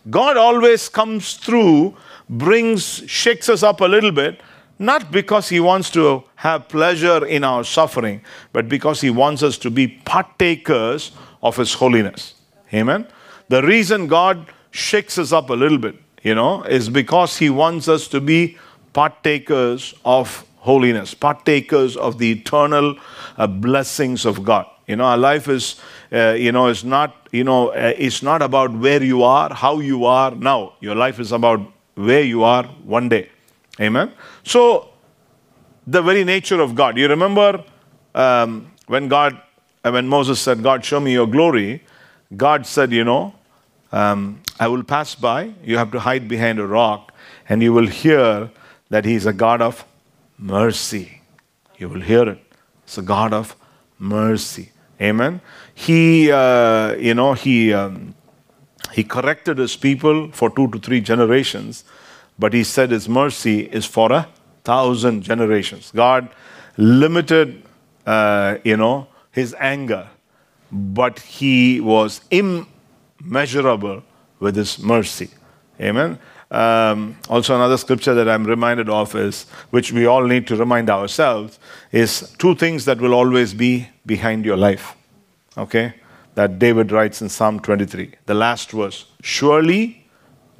God 0.09 0.37
always 0.37 0.89
comes 0.89 1.35
through, 1.35 1.95
brings, 2.29 3.03
shakes 3.07 3.49
us 3.49 3.63
up 3.63 3.81
a 3.81 3.85
little 3.85 4.11
bit, 4.11 4.41
not 4.79 5.11
because 5.11 5.49
He 5.49 5.59
wants 5.59 5.89
to 5.91 6.23
have 6.35 6.67
pleasure 6.67 7.25
in 7.25 7.43
our 7.43 7.63
suffering, 7.63 8.21
but 8.51 8.67
because 8.67 9.01
He 9.01 9.09
wants 9.09 9.43
us 9.43 9.57
to 9.59 9.69
be 9.69 9.87
partakers 9.87 11.11
of 11.41 11.57
His 11.57 11.73
holiness. 11.73 12.35
Amen. 12.73 13.07
The 13.49 13.61
reason 13.61 14.07
God 14.07 14.47
shakes 14.71 15.17
us 15.17 15.31
up 15.31 15.49
a 15.49 15.53
little 15.53 15.77
bit, 15.77 15.95
you 16.23 16.35
know, 16.35 16.63
is 16.63 16.89
because 16.89 17.37
He 17.37 17.49
wants 17.49 17.87
us 17.87 18.07
to 18.09 18.19
be 18.19 18.57
partakers 18.93 19.93
of 20.05 20.45
holiness, 20.57 21.13
partakers 21.13 21.97
of 21.97 22.17
the 22.17 22.31
eternal 22.31 22.95
uh, 23.37 23.47
blessings 23.47 24.25
of 24.25 24.43
God. 24.43 24.65
You 24.87 24.95
know, 24.95 25.05
our 25.05 25.17
life 25.17 25.47
is, 25.47 25.79
uh, 26.11 26.35
you 26.37 26.51
know, 26.51 26.67
is 26.67 26.83
not, 26.83 27.27
you 27.31 27.43
know, 27.43 27.69
uh, 27.69 27.93
it's 27.97 28.23
not 28.23 28.41
about 28.41 28.71
where 28.71 29.03
you 29.03 29.23
are, 29.23 29.53
how 29.53 29.79
you 29.79 30.05
are 30.05 30.31
now. 30.31 30.73
Your 30.79 30.95
life 30.95 31.19
is 31.19 31.31
about 31.31 31.61
where 31.95 32.21
you 32.21 32.43
are 32.43 32.63
one 32.83 33.09
day. 33.09 33.29
Amen. 33.79 34.11
So, 34.43 34.89
the 35.85 36.01
very 36.01 36.23
nature 36.23 36.61
of 36.61 36.75
God. 36.75 36.97
You 36.97 37.07
remember 37.07 37.63
um, 38.15 38.71
when 38.87 39.07
God 39.07 39.39
when 39.91 40.07
Moses 40.07 40.39
said, 40.39 40.63
God, 40.63 40.85
show 40.85 40.99
me 40.99 41.11
your 41.11 41.27
glory, 41.27 41.83
God 42.37 42.65
said, 42.65 42.91
You 42.91 43.03
know, 43.03 43.35
um, 43.91 44.41
I 44.59 44.67
will 44.67 44.83
pass 44.83 45.13
by. 45.13 45.53
You 45.63 45.77
have 45.77 45.91
to 45.91 45.99
hide 45.99 46.27
behind 46.27 46.59
a 46.59 46.65
rock. 46.65 47.11
and 47.49 47.61
you 47.61 47.73
will 47.73 47.87
hear 47.87 48.49
that 48.89 49.05
He 49.05 49.15
is 49.15 49.25
a 49.25 49.33
God 49.33 49.61
of 49.61 49.85
mercy. 50.37 51.21
You 51.77 51.89
will 51.89 52.01
hear 52.01 52.29
it. 52.29 52.39
It's 52.83 52.97
a 52.97 53.01
God 53.01 53.33
of 53.33 53.55
mercy. 53.99 54.71
Amen. 55.01 55.41
He, 55.73 56.31
uh, 56.31 56.93
you 56.95 57.13
know, 57.13 57.33
he 57.33 57.73
um, 57.73 58.15
he 58.93 59.03
corrected 59.03 59.57
his 59.57 59.75
people 59.75 60.31
for 60.31 60.49
two 60.49 60.67
to 60.69 60.79
three 60.79 61.01
generations, 61.01 61.83
but 62.37 62.53
he 62.53 62.63
said 62.63 62.91
his 62.91 63.09
mercy 63.09 63.61
is 63.61 63.85
for 63.85 64.11
a 64.11 64.27
thousand 64.63 65.23
generations. 65.23 65.91
God 65.95 66.29
limited, 66.77 67.63
uh, 68.05 68.57
you 68.63 68.77
know, 68.77 69.07
his 69.31 69.55
anger, 69.59 70.07
but 70.71 71.19
he 71.19 71.81
was 71.81 72.21
immeasurable 72.29 74.03
with 74.39 74.55
his 74.55 74.79
mercy. 74.79 75.29
Amen. 75.81 76.19
Um, 76.51 77.17
also, 77.29 77.55
another 77.55 77.77
scripture 77.77 78.13
that 78.13 78.29
I'm 78.29 78.43
reminded 78.43 78.89
of 78.89 79.15
is, 79.15 79.47
which 79.71 79.91
we 79.91 80.05
all 80.05 80.23
need 80.23 80.45
to 80.47 80.55
remind 80.55 80.89
ourselves, 80.91 81.57
is 81.91 82.35
two 82.37 82.53
things 82.53 82.85
that 82.85 83.01
will 83.01 83.15
always 83.15 83.55
be 83.55 83.89
behind 84.05 84.45
your 84.45 84.57
life. 84.57 84.95
Okay? 85.57 85.95
That 86.35 86.57
David 86.59 86.91
writes 86.91 87.21
in 87.21 87.29
Psalm 87.29 87.59
23. 87.59 88.13
The 88.25 88.33
last 88.33 88.71
verse 88.71 89.05
Surely 89.21 90.07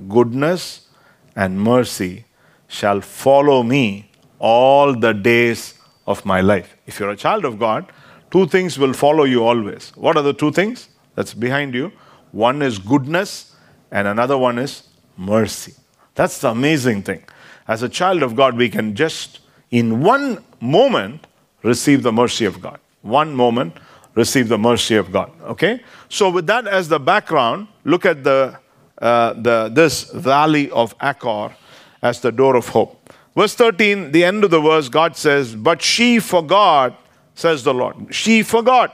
goodness 0.08 0.88
and 1.36 1.60
mercy 1.60 2.26
shall 2.68 3.02
follow 3.02 3.64
me 3.64 4.10
all 4.40 4.94
the 4.94 5.14
days 5.14 5.76
of 6.06 6.26
my 6.26 6.42
life. 6.42 6.76
If 6.86 7.00
you're 7.00 7.12
a 7.12 7.16
child 7.16 7.46
of 7.46 7.60
God, 7.60 7.92
two 8.32 8.48
things 8.48 8.78
will 8.78 8.94
follow 8.94 9.24
you 9.24 9.44
always. 9.46 9.92
What 9.96 10.18
are 10.18 10.24
the 10.24 10.34
two 10.34 10.52
things 10.52 10.90
that's 11.16 11.34
behind 11.34 11.74
you? 11.74 11.92
One 12.32 12.62
is 12.62 12.80
goodness, 12.80 13.56
and 13.92 14.08
another 14.08 14.38
one 14.38 14.58
is 14.58 14.84
mercy. 15.18 15.74
That's 16.16 16.40
the 16.40 16.50
amazing 16.50 17.04
thing. 17.04 17.24
As 17.68 17.84
a 17.84 17.90
child 17.90 18.24
of 18.24 18.36
God, 18.36 18.58
we 18.58 18.70
can 18.70 18.96
just, 18.96 19.40
in 19.72 20.02
one 20.02 20.44
moment, 20.60 21.28
receive 21.62 22.04
the 22.04 22.12
mercy 22.12 22.46
of 22.46 22.62
God. 22.62 22.80
One 23.02 23.34
moment, 23.34 23.78
receive 24.16 24.48
the 24.48 24.58
mercy 24.58 24.96
of 24.96 25.12
God. 25.12 25.32
Okay? 25.44 25.82
So, 26.10 26.30
with 26.30 26.48
that 26.48 26.68
as 26.68 26.90
the 26.90 27.00
background, 27.00 27.68
look 27.84 28.06
at 28.06 28.24
the, 28.24 28.58
uh, 29.02 29.34
the, 29.34 29.70
this 29.74 30.12
valley 30.12 30.70
of 30.72 30.96
Achor 31.02 31.56
as 32.02 32.20
the 32.20 32.32
door 32.32 32.56
of 32.56 32.70
hope. 32.70 33.12
Verse 33.36 33.56
13, 33.56 34.12
the 34.12 34.24
end 34.24 34.44
of 34.44 34.52
the 34.52 34.62
verse, 34.62 34.90
God 34.90 35.18
says, 35.18 35.56
But 35.56 35.82
she 35.82 36.20
forgot, 36.20 37.00
says 37.34 37.64
the 37.64 37.74
Lord. 37.74 38.14
She 38.14 38.44
forgot. 38.44 38.94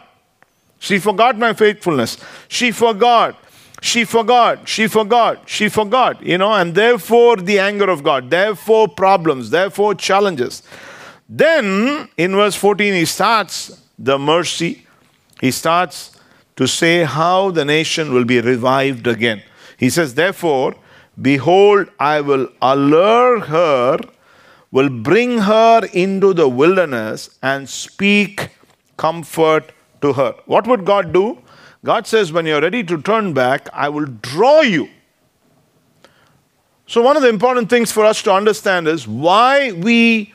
She 0.79 0.97
forgot 0.97 1.37
my 1.37 1.53
faithfulness. 1.53 2.17
She 2.47 2.71
forgot 2.71 3.35
she 3.81 4.03
forgot, 4.03 4.67
she 4.67 4.87
forgot, 4.87 5.47
she 5.47 5.69
forgot, 5.69 6.21
you 6.21 6.37
know, 6.37 6.53
and 6.53 6.75
therefore 6.75 7.37
the 7.37 7.59
anger 7.59 7.89
of 7.89 8.03
God, 8.03 8.29
therefore 8.29 8.87
problems, 8.89 9.49
therefore 9.51 9.95
challenges. 9.95 10.63
Then 11.29 12.09
in 12.17 12.31
verse 12.33 12.55
14, 12.55 12.93
he 12.93 13.05
starts 13.05 13.81
the 13.97 14.19
mercy. 14.19 14.85
He 15.39 15.51
starts 15.51 16.11
to 16.55 16.67
say 16.67 17.03
how 17.03 17.51
the 17.51 17.65
nation 17.65 18.13
will 18.13 18.25
be 18.25 18.41
revived 18.41 19.07
again. 19.07 19.41
He 19.77 19.89
says, 19.89 20.15
Therefore, 20.15 20.75
behold, 21.21 21.89
I 21.99 22.21
will 22.21 22.49
allure 22.61 23.39
her, 23.39 23.99
will 24.71 24.89
bring 24.89 25.39
her 25.39 25.87
into 25.93 26.33
the 26.33 26.47
wilderness 26.49 27.37
and 27.41 27.69
speak 27.69 28.49
comfort 28.97 29.71
to 30.01 30.13
her. 30.13 30.35
What 30.45 30.67
would 30.67 30.85
God 30.85 31.13
do? 31.13 31.39
God 31.85 32.05
says, 32.05 32.31
when 32.33 32.45
you're 32.45 32.61
ready 32.61 32.83
to 32.83 33.01
turn 33.01 33.33
back, 33.33 33.69
I 33.71 33.87
will 33.87 34.05
draw 34.05 34.61
you. 34.61 34.89
So, 36.87 37.01
one 37.01 37.15
of 37.15 37.21
the 37.21 37.29
important 37.29 37.69
things 37.69 37.91
for 37.91 38.03
us 38.03 38.21
to 38.23 38.33
understand 38.33 38.87
is 38.87 39.07
why 39.07 39.71
we 39.71 40.33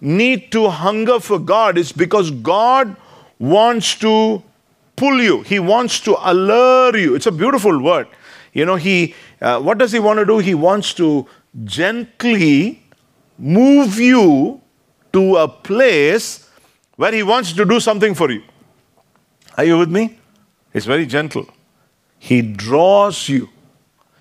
need 0.00 0.52
to 0.52 0.68
hunger 0.68 1.18
for 1.18 1.38
God 1.38 1.78
is 1.78 1.92
because 1.92 2.30
God 2.30 2.94
wants 3.44 3.94
to 3.96 4.42
pull 4.96 5.20
you, 5.20 5.42
He 5.42 5.58
wants 5.58 6.00
to 6.00 6.16
allure 6.30 6.96
you. 6.96 7.14
It's 7.14 7.26
a 7.26 7.32
beautiful 7.32 7.82
word. 7.82 8.08
You 8.52 8.64
know, 8.64 8.76
He, 8.76 9.14
uh, 9.40 9.60
what 9.60 9.78
does 9.78 9.92
He 9.92 9.98
want 9.98 10.18
to 10.20 10.24
do? 10.24 10.38
He 10.38 10.54
wants 10.54 10.94
to 10.94 11.26
gently 11.64 12.82
move 13.38 13.98
you 13.98 14.60
to 15.12 15.36
a 15.36 15.48
place 15.48 16.48
where 16.96 17.12
He 17.12 17.22
wants 17.22 17.52
to 17.52 17.64
do 17.64 17.80
something 17.80 18.14
for 18.14 18.30
you. 18.30 18.42
Are 19.56 19.64
you 19.64 19.78
with 19.78 19.90
me? 19.90 20.18
It's 20.72 20.86
very 20.86 21.06
gentle. 21.06 21.46
He 22.18 22.42
draws 22.42 23.28
you. 23.28 23.48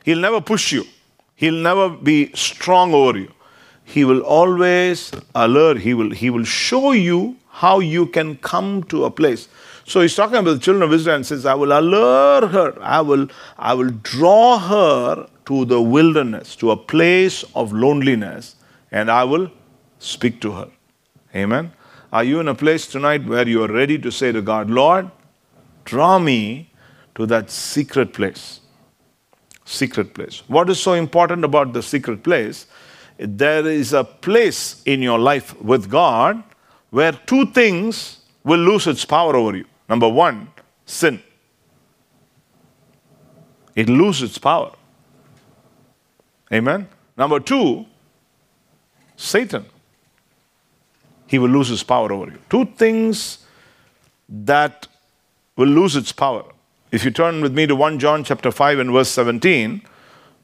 He'll 0.04 0.20
never 0.20 0.42
push 0.42 0.72
you. 0.72 0.86
He'll 1.36 1.62
never 1.62 1.90
be 1.90 2.32
strong 2.34 2.94
over 2.94 3.18
you. 3.18 3.32
He 3.86 4.04
will 4.06 4.22
always 4.22 5.12
alert. 5.34 5.80
He 5.80 5.94
will, 5.94 6.12
he 6.12 6.30
will 6.30 6.44
show 6.44 6.92
you 6.92 7.38
how 7.54 7.80
you 7.80 8.08
can 8.08 8.36
come 8.38 8.82
to 8.84 9.06
a 9.06 9.12
place. 9.12 9.48
So 9.86 10.02
he's 10.02 10.16
talking 10.16 10.38
about 10.38 10.52
the 10.52 10.60
children 10.60 10.82
of 10.82 10.92
Israel 10.92 11.18
and 11.18 11.26
says, 11.26 11.46
I 11.46 11.54
will 11.54 11.78
allure 11.78 12.48
her. 12.48 12.76
I 12.82 13.00
will, 13.02 13.28
I 13.60 13.76
will 13.76 13.92
draw 13.92 14.58
her 14.58 15.30
to 15.46 15.66
the 15.66 15.80
wilderness, 15.80 16.56
to 16.58 16.72
a 16.72 16.78
place 16.78 17.44
of 17.54 17.72
loneliness, 17.72 18.56
and 18.92 19.12
I 19.12 19.24
will 19.24 19.52
speak 20.00 20.42
to 20.42 20.54
her. 20.54 20.70
Amen. 21.36 21.72
Are 22.12 22.24
you 22.24 22.40
in 22.40 22.48
a 22.48 22.56
place 22.56 22.88
tonight 22.88 23.26
where 23.26 23.48
you 23.48 23.64
are 23.64 23.72
ready 23.72 24.00
to 24.00 24.12
say 24.12 24.32
to 24.32 24.42
God, 24.42 24.72
Lord, 24.72 25.12
draw 25.86 26.18
me 26.18 26.72
to 27.14 27.28
that 27.28 27.52
secret 27.52 28.14
place. 28.14 28.62
Secret 29.64 30.16
place. 30.16 30.42
What 30.48 30.72
is 30.72 30.80
so 30.80 30.94
important 30.94 31.46
about 31.46 31.74
the 31.74 31.84
secret 31.84 32.24
place? 32.24 32.66
There 33.18 33.68
is 33.68 33.94
a 33.94 34.04
place 34.04 34.82
in 34.86 35.04
your 35.04 35.20
life 35.20 35.60
with 35.62 35.90
God 35.90 36.44
where 36.94 37.12
two 37.12 37.48
things 37.48 38.20
will 38.44 38.60
lose 38.60 38.86
its 38.86 39.04
power 39.04 39.36
over 39.36 39.58
you. 39.58 39.66
Number 39.90 40.08
one, 40.08 40.48
sin. 40.86 41.20
It 43.76 43.90
loses 43.90 44.30
its 44.30 44.38
power. 44.38 44.72
Amen. 46.54 46.88
Number 47.18 47.40
two, 47.40 47.88
Satan. 49.16 49.66
He 51.26 51.40
will 51.40 51.50
lose 51.50 51.70
his 51.70 51.82
power 51.82 52.14
over 52.14 52.28
you. 52.28 52.38
Two 52.48 52.66
things 52.66 53.40
that 54.30 54.88
will 55.56 55.70
lose 55.70 55.96
its 55.96 56.12
power. 56.12 56.44
If 56.92 57.04
you 57.04 57.10
turn 57.10 57.42
with 57.42 57.56
me 57.56 57.66
to 57.66 57.76
1 57.76 57.98
John 57.98 58.24
chapter 58.24 58.52
5 58.52 58.78
and 58.78 58.92
verse 58.92 59.10
17, 59.10 59.82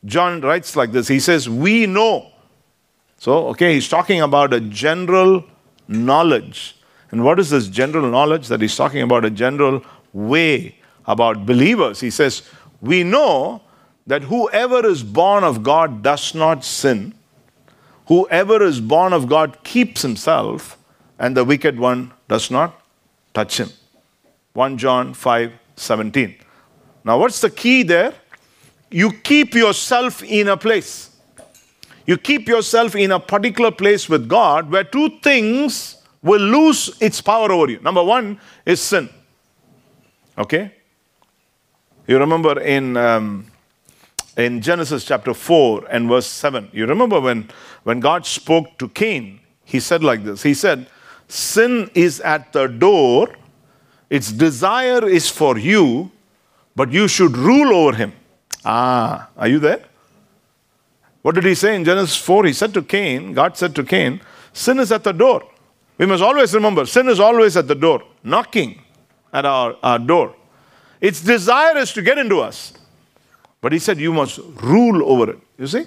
John 0.03 0.41
writes 0.41 0.75
like 0.75 0.93
this. 0.93 1.09
He 1.09 1.19
says, 1.19 1.47
We 1.47 1.85
know. 1.85 2.31
So, 3.17 3.49
okay, 3.49 3.75
he's 3.75 3.87
talking 3.87 4.21
about 4.21 4.51
a 4.51 4.59
general 4.59 5.45
knowledge. 5.89 6.77
And 7.11 7.23
what 7.25 7.39
is 7.39 7.49
this 7.49 7.67
general 7.67 8.09
knowledge 8.09 8.47
that 8.47 8.61
he's 8.61 8.75
talking 8.75 9.01
about? 9.01 9.25
A 9.25 9.29
general 9.29 9.83
way 10.13 10.75
about 11.05 11.45
believers. 11.45 11.99
He 11.99 12.11
says, 12.11 12.43
We 12.81 13.03
know 13.03 13.61
that 14.07 14.23
whoever 14.23 14.85
is 14.85 15.03
born 15.03 15.43
of 15.43 15.63
God 15.63 16.03
does 16.03 16.33
not 16.33 16.63
sin. 16.63 17.13
Whoever 18.07 18.63
is 18.63 18.79
born 18.79 19.13
of 19.13 19.27
God 19.27 19.63
keeps 19.63 20.01
himself, 20.01 20.77
and 21.19 21.37
the 21.37 21.43
wicked 21.43 21.79
one 21.79 22.11
does 22.27 22.49
not 22.49 22.81
touch 23.33 23.59
him. 23.59 23.69
1 24.53 24.77
John 24.77 25.13
5 25.13 25.53
17. 25.75 26.35
Now, 27.03 27.17
what's 27.19 27.41
the 27.41 27.49
key 27.49 27.83
there? 27.83 28.13
You 28.91 29.11
keep 29.11 29.53
yourself 29.53 30.23
in 30.23 30.47
a 30.47 30.57
place. 30.57 31.08
You 32.09 32.17
keep 32.17 32.47
yourself 32.47 32.95
in 32.95 33.11
a 33.11 33.19
particular 33.19 33.69
place 33.69 34.09
with 34.09 34.27
God 34.27 34.71
where 34.71 34.83
two 34.83 35.19
things 35.19 35.97
will 36.23 36.41
lose 36.41 36.97
its 36.99 37.21
power 37.21 37.51
over 37.51 37.69
you. 37.69 37.79
Number 37.81 38.03
one 38.03 38.39
is 38.65 38.81
sin. 38.81 39.09
Okay? 40.35 40.73
You 42.07 42.17
remember 42.17 42.59
in, 42.59 42.97
um, 42.97 43.45
in 44.35 44.59
Genesis 44.59 45.05
chapter 45.05 45.35
4 45.35 45.85
and 45.91 46.09
verse 46.09 46.25
7, 46.25 46.69
you 46.73 46.87
remember 46.87 47.19
when, 47.19 47.47
when 47.83 47.99
God 47.99 48.25
spoke 48.25 48.79
to 48.79 48.89
Cain, 48.89 49.39
he 49.63 49.79
said 49.79 50.03
like 50.03 50.23
this 50.23 50.41
He 50.41 50.55
said, 50.55 50.87
Sin 51.27 51.91
is 51.93 52.21
at 52.21 52.53
the 52.53 52.65
door 52.65 53.35
its 54.09 54.31
desire 54.31 55.07
is 55.07 55.29
for 55.29 55.59
you, 55.59 56.09
but 56.75 56.91
you 56.91 57.07
should 57.07 57.37
rule 57.37 57.71
over 57.71 57.95
him. 57.95 58.13
Ah, 58.65 59.29
are 59.37 59.47
you 59.47 59.59
there? 59.59 59.85
What 61.29 61.35
did 61.35 61.43
he 61.45 61.53
say 61.53 61.75
in 61.75 61.85
Genesis 61.85 62.17
4? 62.17 62.45
He 62.45 62.53
said 62.53 62.73
to 62.73 62.81
Cain, 62.81 63.33
God 63.33 63.55
said 63.55 63.75
to 63.75 63.83
Cain, 63.83 64.19
sin 64.51 64.79
is 64.79 64.91
at 64.91 65.03
the 65.03 65.11
door. 65.11 65.47
We 65.99 66.07
must 66.07 66.23
always 66.23 66.55
remember, 66.55 66.87
sin 66.87 67.07
is 67.07 67.19
always 67.19 67.55
at 67.55 67.67
the 67.67 67.75
door, 67.75 68.01
knocking 68.23 68.81
at 69.31 69.45
our, 69.45 69.77
our 69.83 69.99
door. 69.99 70.33
Its 70.99 71.21
desire 71.21 71.77
is 71.77 71.93
to 71.93 72.01
get 72.01 72.17
into 72.17 72.39
us. 72.39 72.73
But 73.61 73.73
he 73.73 73.77
said, 73.77 73.99
You 73.99 74.11
must 74.11 74.39
rule 74.63 75.07
over 75.07 75.29
it. 75.29 75.39
You 75.59 75.67
see? 75.67 75.85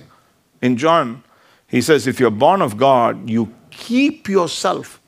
In 0.60 0.76
John, 0.76 1.24
he 1.66 1.80
says, 1.80 2.06
If 2.06 2.20
you're 2.20 2.30
born 2.30 2.62
of 2.62 2.76
God, 2.76 3.28
you 3.28 3.52
keep 3.72 4.28
yourself 4.28 5.00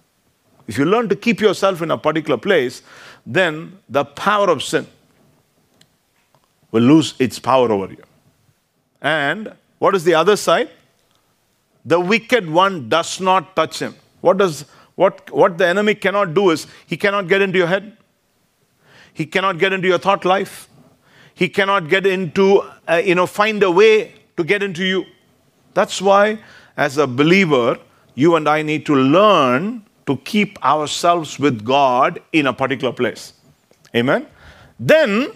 if 0.67 0.79
you 0.79 0.85
learn 0.85 1.09
to 1.11 1.17
keep 1.17 1.41
yourself 1.41 1.83
in 1.83 1.93
a 1.93 1.99
particular 1.99 2.39
place, 2.39 2.83
then 3.27 3.79
the 3.89 4.05
power 4.05 4.49
of 4.49 4.63
sin 4.63 4.87
will 6.73 6.83
lose 6.83 7.15
its 7.21 7.39
power 7.39 7.71
over 7.71 7.93
you. 7.93 8.03
And 9.01 9.55
what 9.85 9.95
is 10.01 10.05
the 10.11 10.17
other 10.23 10.37
side? 10.47 10.71
the 11.85 12.01
wicked 12.01 12.49
one 12.49 12.89
does 12.89 13.21
not 13.21 13.55
touch 13.55 13.79
him. 13.79 13.95
What 14.21 14.39
does 14.39 14.65
what 14.95 15.31
what 15.31 15.59
the 15.59 15.67
enemy 15.67 15.95
cannot 15.95 16.35
do 16.35 16.51
is 16.51 16.67
he 16.87 16.97
cannot 16.97 17.29
get 17.29 17.43
into 17.43 17.59
your 17.59 17.67
head. 17.67 17.97
He 19.13 19.27
cannot 19.27 19.59
get 19.59 19.73
into 19.73 19.89
your 19.89 19.99
thought 19.99 20.25
life. 20.25 20.69
He 21.35 21.49
cannot 21.49 21.89
get 21.89 22.07
into 22.07 22.63
uh, 22.89 23.03
you 23.05 23.15
know 23.15 23.27
find 23.27 23.63
a 23.63 23.71
way 23.71 24.15
to 24.37 24.45
get 24.45 24.63
into 24.63 24.85
you. 24.85 25.05
That's 25.75 26.01
why 26.01 26.39
as 26.77 26.97
a 26.97 27.07
believer 27.07 27.79
you 28.15 28.37
and 28.37 28.49
I 28.49 28.63
need 28.63 28.87
to 28.87 28.95
learn 28.95 29.85
to 30.07 30.17
keep 30.19 30.65
ourselves 30.65 31.39
with 31.39 31.65
God 31.65 32.23
in 32.33 32.47
a 32.47 32.53
particular 32.53 32.93
place. 32.93 33.33
Amen. 33.95 34.27
Then 34.79 35.33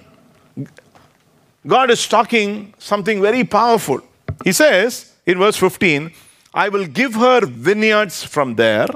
God 1.66 1.90
is 1.90 2.06
talking 2.06 2.74
something 2.78 3.20
very 3.20 3.44
powerful. 3.44 4.02
He 4.44 4.52
says 4.52 5.14
in 5.26 5.38
verse 5.38 5.56
15, 5.56 6.12
I 6.54 6.68
will 6.68 6.86
give 6.86 7.14
her 7.14 7.44
vineyards 7.44 8.24
from 8.24 8.54
there, 8.54 8.88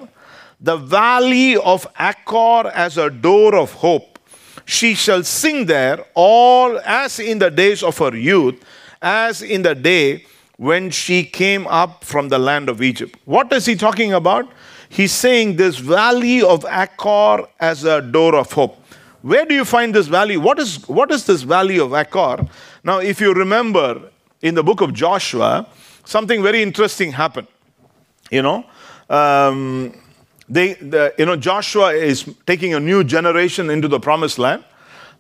the 0.61 0.77
valley 0.77 1.57
of 1.57 1.87
Achor 1.99 2.69
as 2.69 2.97
a 2.97 3.11
door 3.11 3.55
of 3.55 3.73
hope. 3.73 4.19
She 4.65 4.95
shall 4.95 5.25
sing 5.25 5.67
there 5.67 6.05
all 6.15 6.79
as 6.85 7.19
in 7.19 7.39
the 7.39 7.51
days 7.51 7.83
of 7.83 7.99
her 7.99 8.17
youth, 8.17 8.63
as 9.01 9.43
in 9.43 9.63
the 9.63 9.75
day 9.75 10.25
when 10.57 10.91
she 10.91 11.25
came 11.25 11.67
up 11.67 12.05
from 12.05 12.29
the 12.29 12.39
land 12.39 12.69
of 12.69 12.81
Egypt. 12.81 13.19
What 13.25 13.53
is 13.53 13.67
he 13.67 13.75
talking 13.75 14.13
about? 14.13 14.49
He's 14.89 15.13
saying 15.13 15.57
this 15.57 15.79
valley 15.79 16.43
of 16.43 16.65
Achor 16.65 17.49
as 17.59 17.85
a 17.85 18.01
door 18.01 18.37
of 18.37 18.53
hope. 18.53 18.79
Where 19.23 19.45
do 19.45 19.55
you 19.55 19.65
find 19.65 19.95
this 19.95 20.07
valley? 20.07 20.37
What 20.37 20.59
is, 20.59 20.87
what 20.89 21.11
is 21.11 21.27
this 21.27 21.43
valley 21.43 21.81
of 21.81 21.93
Achor? 21.95 22.47
Now, 22.85 22.99
if 22.99 23.21
you 23.21 23.33
remember 23.33 24.12
in 24.43 24.55
the 24.55 24.63
book 24.63 24.81
of 24.81 24.93
Joshua, 24.93 25.67
something 26.05 26.43
very 26.43 26.63
interesting 26.63 27.13
happened. 27.13 27.49
You 28.31 28.43
know, 28.43 28.65
um, 29.09 29.95
they, 30.49 30.75
the, 30.75 31.15
you 31.19 31.27
know, 31.27 31.37
Joshua 31.37 31.93
is 31.93 32.29
taking 32.47 32.75
a 32.75 32.81
new 32.81 33.05
generation 33.05 33.71
into 33.71 33.89
the 33.89 34.01
promised 34.01 34.39
land. 34.39 34.65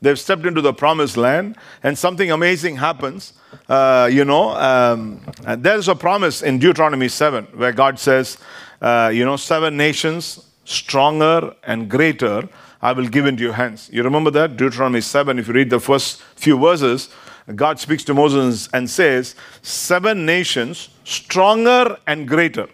They've 0.01 0.19
stepped 0.19 0.45
into 0.45 0.61
the 0.61 0.73
promised 0.73 1.17
land, 1.17 1.57
and 1.85 1.97
something 1.97 2.33
amazing 2.33 2.77
happens. 2.77 3.35
Uh, 3.69 4.11
you 4.13 4.25
know, 4.25 4.51
um, 4.51 5.21
there's 5.59 5.87
a 5.89 5.95
promise 5.95 6.43
in 6.43 6.59
Deuteronomy 6.59 7.09
7 7.09 7.45
where 7.55 7.73
God 7.73 7.99
says, 7.99 8.37
uh, 8.81 9.13
you 9.15 9.25
know, 9.25 9.37
seven 9.37 9.77
nations 9.77 10.45
stronger 10.65 11.55
and 11.63 11.89
greater 11.89 12.49
I 12.83 12.93
will 12.93 13.07
give 13.07 13.27
into 13.27 13.45
your 13.45 13.53
hands. 13.53 13.89
You 13.93 14.03
remember 14.03 14.33
that? 14.33 14.57
Deuteronomy 14.57 15.01
7, 15.01 15.39
if 15.39 15.47
you 15.47 15.55
read 15.55 15.71
the 15.71 15.79
first 15.79 16.21
few 16.35 16.59
verses, 16.59 17.11
God 17.55 17.81
speaks 17.81 18.05
to 18.05 18.15
Moses 18.15 18.69
and 18.73 18.89
says, 18.89 19.35
Seven 19.63 20.25
nations 20.25 20.91
stronger 21.05 21.99
and 22.07 22.29
greater. 22.29 22.69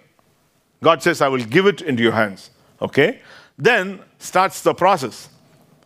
God 0.83 1.03
says, 1.03 1.21
I 1.21 1.29
will 1.29 1.45
give 1.45 1.67
it 1.67 1.81
into 1.81 2.03
your 2.03 2.13
hands. 2.13 2.51
Okay? 2.81 3.21
Then 3.57 4.01
starts 4.19 4.63
the 4.63 4.75
process. 4.75 5.29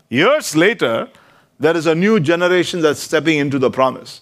Years 0.08 0.54
later, 0.54 1.08
there 1.58 1.76
is 1.76 1.86
a 1.86 1.94
new 1.94 2.20
generation 2.20 2.80
that's 2.82 3.00
stepping 3.00 3.38
into 3.38 3.58
the 3.58 3.70
promise. 3.70 4.20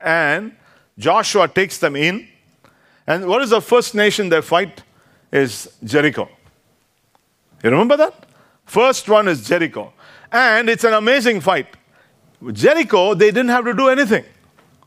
And 0.00 0.56
Joshua 0.98 1.48
takes 1.48 1.78
them 1.78 1.96
in. 1.96 2.28
And 3.06 3.26
what 3.26 3.42
is 3.42 3.50
the 3.50 3.60
first 3.60 3.94
nation 3.94 4.28
they 4.28 4.42
fight? 4.42 4.82
Is 5.32 5.72
Jericho. 5.82 6.28
You 7.62 7.70
remember 7.70 7.96
that? 7.96 8.26
First 8.66 9.08
one 9.08 9.28
is 9.28 9.46
Jericho. 9.46 9.92
And 10.30 10.68
it's 10.68 10.84
an 10.84 10.92
amazing 10.92 11.40
fight. 11.40 11.68
Jericho, 12.50 13.14
they 13.14 13.30
didn't 13.30 13.50
have 13.50 13.64
to 13.64 13.74
do 13.74 13.88
anything. 13.88 14.24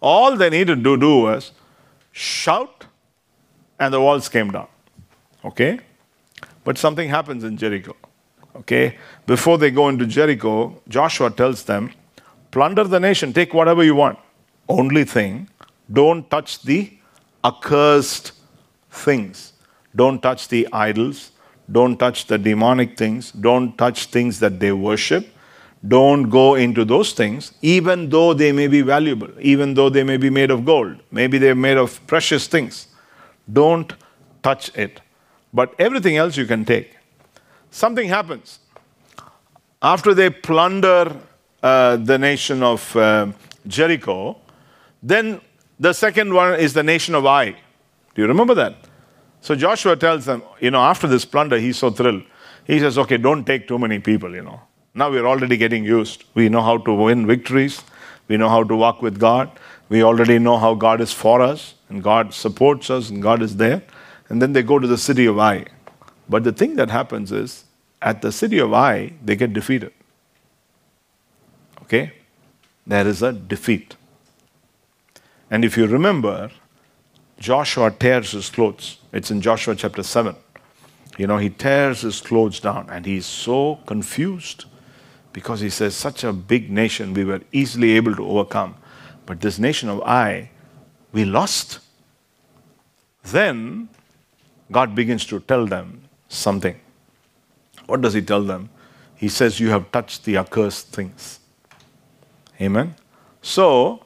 All 0.02 0.36
they 0.36 0.50
needed 0.50 0.84
to 0.84 0.98
do 0.98 1.20
was 1.22 1.52
shout, 2.12 2.86
and 3.80 3.94
the 3.94 4.02
walls 4.02 4.28
came 4.28 4.52
down. 4.52 4.68
Okay? 5.44 5.80
But 6.64 6.78
something 6.78 7.08
happens 7.08 7.44
in 7.44 7.58
Jericho. 7.58 7.96
Okay? 8.56 8.98
Before 9.26 9.58
they 9.58 9.72
go 9.72 9.90
into 9.90 10.06
Jericho, 10.06 10.82
Joshua 10.88 11.30
tells 11.30 11.64
them, 11.64 11.92
plunder 12.52 12.84
the 12.84 13.00
nation, 13.00 13.32
take 13.32 13.54
whatever 13.54 13.84
you 13.84 13.96
want. 13.96 14.20
Only 14.68 15.04
thing, 15.04 15.50
don't 15.92 16.30
touch 16.30 16.62
the 16.64 16.92
accursed 17.44 18.32
things. 18.90 19.54
Don't 19.96 20.22
touch 20.22 20.48
the 20.48 20.68
idols. 20.74 21.32
Don't 21.72 21.98
touch 21.98 22.26
the 22.26 22.38
demonic 22.38 22.98
things. 22.98 23.32
Don't 23.32 23.78
touch 23.78 24.06
things 24.08 24.40
that 24.40 24.60
they 24.60 24.72
worship. 24.72 25.28
Don't 25.88 26.30
go 26.30 26.56
into 26.56 26.86
those 26.86 27.12
things, 27.14 27.54
even 27.62 28.10
though 28.10 28.34
they 28.34 28.52
may 28.52 28.68
be 28.68 28.82
valuable, 28.82 29.30
even 29.40 29.74
though 29.74 29.90
they 29.90 30.04
may 30.04 30.18
be 30.18 30.30
made 30.30 30.50
of 30.50 30.66
gold. 30.66 30.98
Maybe 31.12 31.38
they're 31.38 31.54
made 31.54 31.78
of 31.78 32.06
precious 32.08 32.48
things. 32.48 32.88
Don't 33.52 33.94
touch 34.42 34.76
it. 34.76 35.02
But 35.54 35.76
everything 35.78 36.18
else 36.18 36.38
you 36.38 36.46
can 36.46 36.66
take. 36.66 36.96
Something 37.70 38.08
happens. 38.08 38.60
After 39.82 40.14
they 40.14 40.30
plunder 40.30 41.16
uh, 41.62 41.98
the 41.98 42.18
nation 42.18 42.64
of 42.64 42.96
uh, 42.96 43.32
Jericho, 43.68 44.38
then 45.04 45.42
the 45.80 45.94
second 45.94 46.34
one 46.34 46.60
is 46.60 46.74
the 46.74 46.84
nation 46.84 47.16
of 47.16 47.26
Ai. 47.26 47.52
Do 48.16 48.22
you 48.22 48.28
remember 48.28 48.56
that? 48.56 48.76
So 49.42 49.56
Joshua 49.56 49.96
tells 49.96 50.26
them, 50.26 50.42
you 50.60 50.72
know, 50.72 50.82
after 50.82 51.08
this 51.08 51.26
plunder, 51.26 51.60
he's 51.60 51.78
so 51.78 51.92
thrilled. 51.92 52.24
He 52.66 52.80
says, 52.80 52.98
okay, 52.98 53.18
don't 53.18 53.46
take 53.46 53.68
too 53.68 53.78
many 53.78 54.00
people, 54.00 54.34
you 54.34 54.42
know. 54.42 54.62
Now 54.98 55.12
we're 55.12 55.28
already 55.28 55.58
getting 55.58 55.84
used. 55.84 56.24
We 56.34 56.48
know 56.48 56.62
how 56.62 56.78
to 56.78 56.94
win 56.94 57.28
victories. 57.28 57.84
We 58.30 58.38
know 58.38 58.48
how 58.48 58.64
to 58.64 58.76
walk 58.76 59.02
with 59.02 59.20
God. 59.20 59.52
We 59.90 60.04
already 60.04 60.40
know 60.40 60.58
how 60.58 60.74
God 60.74 61.02
is 61.02 61.12
for 61.12 61.42
us 61.42 61.76
and 61.90 62.02
God 62.02 62.34
supports 62.34 62.90
us 62.90 63.10
and 63.10 63.22
God 63.22 63.42
is 63.42 63.58
there. 63.58 63.84
And 64.30 64.42
then 64.42 64.54
they 64.54 64.64
go 64.64 64.80
to 64.80 64.88
the 64.88 64.98
city 64.98 65.26
of 65.26 65.38
Ai. 65.38 65.66
But 66.30 66.46
the 66.46 66.54
thing 66.54 66.78
that 66.78 66.90
happens 66.90 67.32
is, 67.32 67.66
at 68.02 68.22
the 68.22 68.32
city 68.32 68.58
of 68.58 68.74
Ai, 68.74 69.14
they 69.24 69.36
get 69.36 69.54
defeated. 69.54 69.92
Okay? 71.84 72.14
There 72.88 73.06
is 73.06 73.22
a 73.22 73.34
defeat. 73.34 73.96
And 75.52 75.66
if 75.66 75.78
you 75.78 75.86
remember, 75.88 76.52
Joshua 77.38 77.92
tears 77.92 78.32
his 78.32 78.50
clothes. 78.50 78.98
It's 79.12 79.30
in 79.30 79.42
Joshua 79.42 79.76
chapter 79.76 80.04
7. 80.04 80.36
You 81.18 81.28
know, 81.28 81.38
he 81.38 81.50
tears 81.50 82.02
his 82.02 82.22
clothes 82.22 82.60
down 82.60 82.90
and 82.90 83.06
he's 83.06 83.26
so 83.26 83.80
confused 83.86 84.66
because 85.36 85.60
he 85.60 85.70
says, 85.70 85.94
Such 85.94 86.24
a 86.24 86.32
big 86.32 86.72
nation 86.72 87.14
we 87.14 87.26
were 87.26 87.42
easily 87.52 87.92
able 87.92 88.16
to 88.16 88.26
overcome. 88.26 88.76
But 89.26 89.42
this 89.42 89.60
nation 89.60 89.90
of 89.90 90.02
Ai, 90.04 90.50
we 91.12 91.26
lost. 91.26 91.80
Then 93.22 93.90
God 94.72 94.96
begins 94.96 95.26
to 95.26 95.42
tell 95.42 95.66
them 95.66 96.04
something. 96.30 96.80
What 97.86 98.00
does 98.00 98.14
he 98.14 98.22
tell 98.22 98.44
them? 98.44 98.70
He 99.14 99.28
says, 99.28 99.60
You 99.60 99.72
have 99.72 99.92
touched 99.92 100.24
the 100.24 100.38
accursed 100.38 100.94
things. 100.94 101.42
Amen. 102.62 102.96
So, 103.42 104.06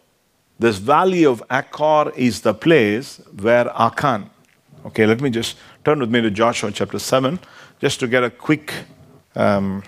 this 0.58 0.78
valley 0.78 1.28
of 1.28 1.44
Achor 1.52 2.12
is 2.16 2.42
the 2.42 2.56
place 2.56 3.22
where 3.40 3.70
Achan. 3.80 4.32
Okay, 4.88 5.06
let 5.06 5.22
me 5.22 5.30
just 5.30 5.58
turn 5.86 6.00
with 6.00 6.10
me 6.10 6.22
to 6.22 6.32
Joshua 6.32 6.72
chapter 6.72 6.98
7, 6.98 7.38
just 7.80 8.00
to 8.00 8.08
get 8.08 8.24
a 8.24 8.32
quick, 8.32 8.74
um, 9.36 9.84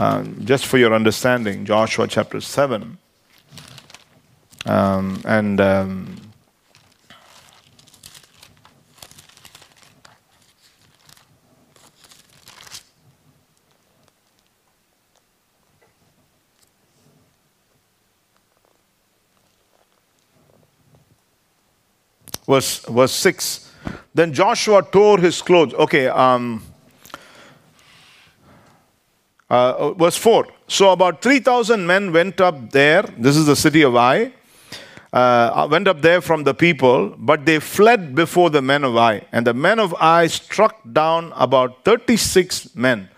uh, 0.00 0.24
just 0.44 0.64
for 0.64 0.78
your 0.78 0.94
understanding, 0.94 1.66
Joshua 1.66 2.08
chapter 2.08 2.40
7. 2.40 2.96
Um, 4.64 5.20
and 5.26 5.60
um, 5.60 6.16
verse, 22.46 22.78
verse 22.86 23.12
6. 23.12 23.70
Then 24.14 24.32
Joshua 24.32 24.82
tore 24.82 25.18
his 25.18 25.42
clothes. 25.42 25.74
Okay, 25.74 26.08
um, 26.08 26.62
uh, 29.50 29.92
verse 29.94 30.16
4. 30.16 30.46
So 30.68 30.92
about 30.92 31.22
3,000 31.22 31.86
men 31.86 32.12
went 32.12 32.40
up 32.40 32.70
there. 32.70 33.02
This 33.18 33.36
is 33.36 33.46
the 33.46 33.56
city 33.56 33.82
of 33.82 33.96
Ai. 33.96 34.32
Uh, 35.12 35.66
went 35.68 35.88
up 35.88 36.00
there 36.02 36.20
from 36.20 36.44
the 36.44 36.54
people, 36.54 37.08
but 37.18 37.44
they 37.44 37.58
fled 37.58 38.14
before 38.14 38.48
the 38.48 38.62
men 38.62 38.84
of 38.84 38.96
Ai. 38.96 39.26
And 39.32 39.44
the 39.44 39.54
men 39.54 39.80
of 39.80 39.92
Ai 39.94 40.28
struck 40.28 40.80
down 40.92 41.32
about 41.34 41.84
36 41.84 42.76
men, 42.76 43.08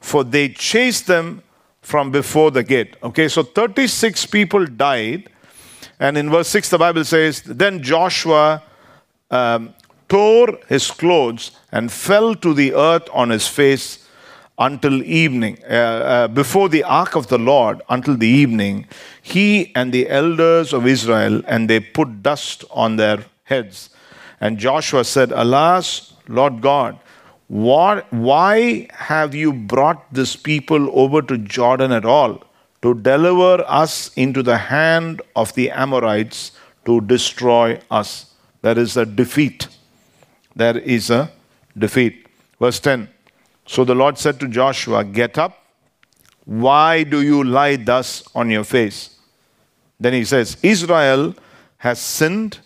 for 0.00 0.22
they 0.22 0.50
chased 0.50 1.06
them 1.06 1.42
from 1.80 2.10
before 2.10 2.50
the 2.50 2.62
gate. 2.62 2.96
Okay, 3.02 3.26
so 3.28 3.42
36 3.42 4.26
people 4.26 4.66
died. 4.66 5.30
And 5.98 6.18
in 6.18 6.28
verse 6.28 6.48
6, 6.48 6.68
the 6.68 6.78
Bible 6.78 7.04
says, 7.04 7.40
Then 7.42 7.82
Joshua 7.82 8.62
um, 9.30 9.74
tore 10.10 10.58
his 10.68 10.90
clothes 10.90 11.52
and 11.72 11.90
fell 11.90 12.34
to 12.34 12.52
the 12.52 12.74
earth 12.74 13.08
on 13.14 13.30
his 13.30 13.48
face 13.48 14.06
until 14.60 15.02
evening, 15.02 15.58
uh, 15.64 15.72
uh, 15.74 16.28
before 16.28 16.68
the 16.68 16.84
ark 16.84 17.16
of 17.16 17.28
the 17.28 17.38
Lord 17.38 17.80
until 17.88 18.14
the 18.14 18.28
evening, 18.28 18.86
he 19.22 19.74
and 19.74 19.90
the 19.90 20.08
elders 20.10 20.74
of 20.74 20.86
Israel, 20.86 21.42
and 21.46 21.68
they 21.68 21.80
put 21.80 22.22
dust 22.22 22.64
on 22.70 22.96
their 22.96 23.24
heads. 23.44 23.88
And 24.38 24.58
Joshua 24.58 25.04
said, 25.04 25.32
Alas, 25.32 26.12
Lord 26.28 26.60
God, 26.60 26.98
what, 27.48 28.12
why 28.12 28.86
have 28.92 29.34
you 29.34 29.52
brought 29.52 30.12
this 30.12 30.36
people 30.36 30.90
over 30.92 31.22
to 31.22 31.38
Jordan 31.38 31.90
at 31.90 32.04
all? 32.04 32.44
To 32.82 32.94
deliver 32.94 33.64
us 33.66 34.12
into 34.14 34.42
the 34.42 34.56
hand 34.56 35.22
of 35.34 35.54
the 35.54 35.70
Amorites 35.70 36.52
to 36.84 37.00
destroy 37.00 37.80
us. 37.90 38.34
There 38.62 38.78
is 38.78 38.96
a 38.96 39.06
defeat. 39.06 39.68
There 40.54 40.78
is 40.78 41.10
a 41.10 41.30
defeat. 41.76 42.26
Verse 42.58 42.78
10 42.80 43.08
So 43.70 43.84
the 43.84 43.94
Lord 43.94 44.18
said 44.18 44.40
to 44.40 44.48
Joshua, 44.48 45.04
Get 45.04 45.38
up. 45.38 45.56
Why 46.44 47.04
do 47.04 47.22
you 47.22 47.44
lie 47.44 47.76
thus 47.76 48.24
on 48.34 48.50
your 48.50 48.64
face? 48.64 49.16
Then 50.00 50.12
he 50.12 50.24
says, 50.24 50.56
Israel 50.60 51.36
has 51.76 52.00
sinned, 52.00 52.58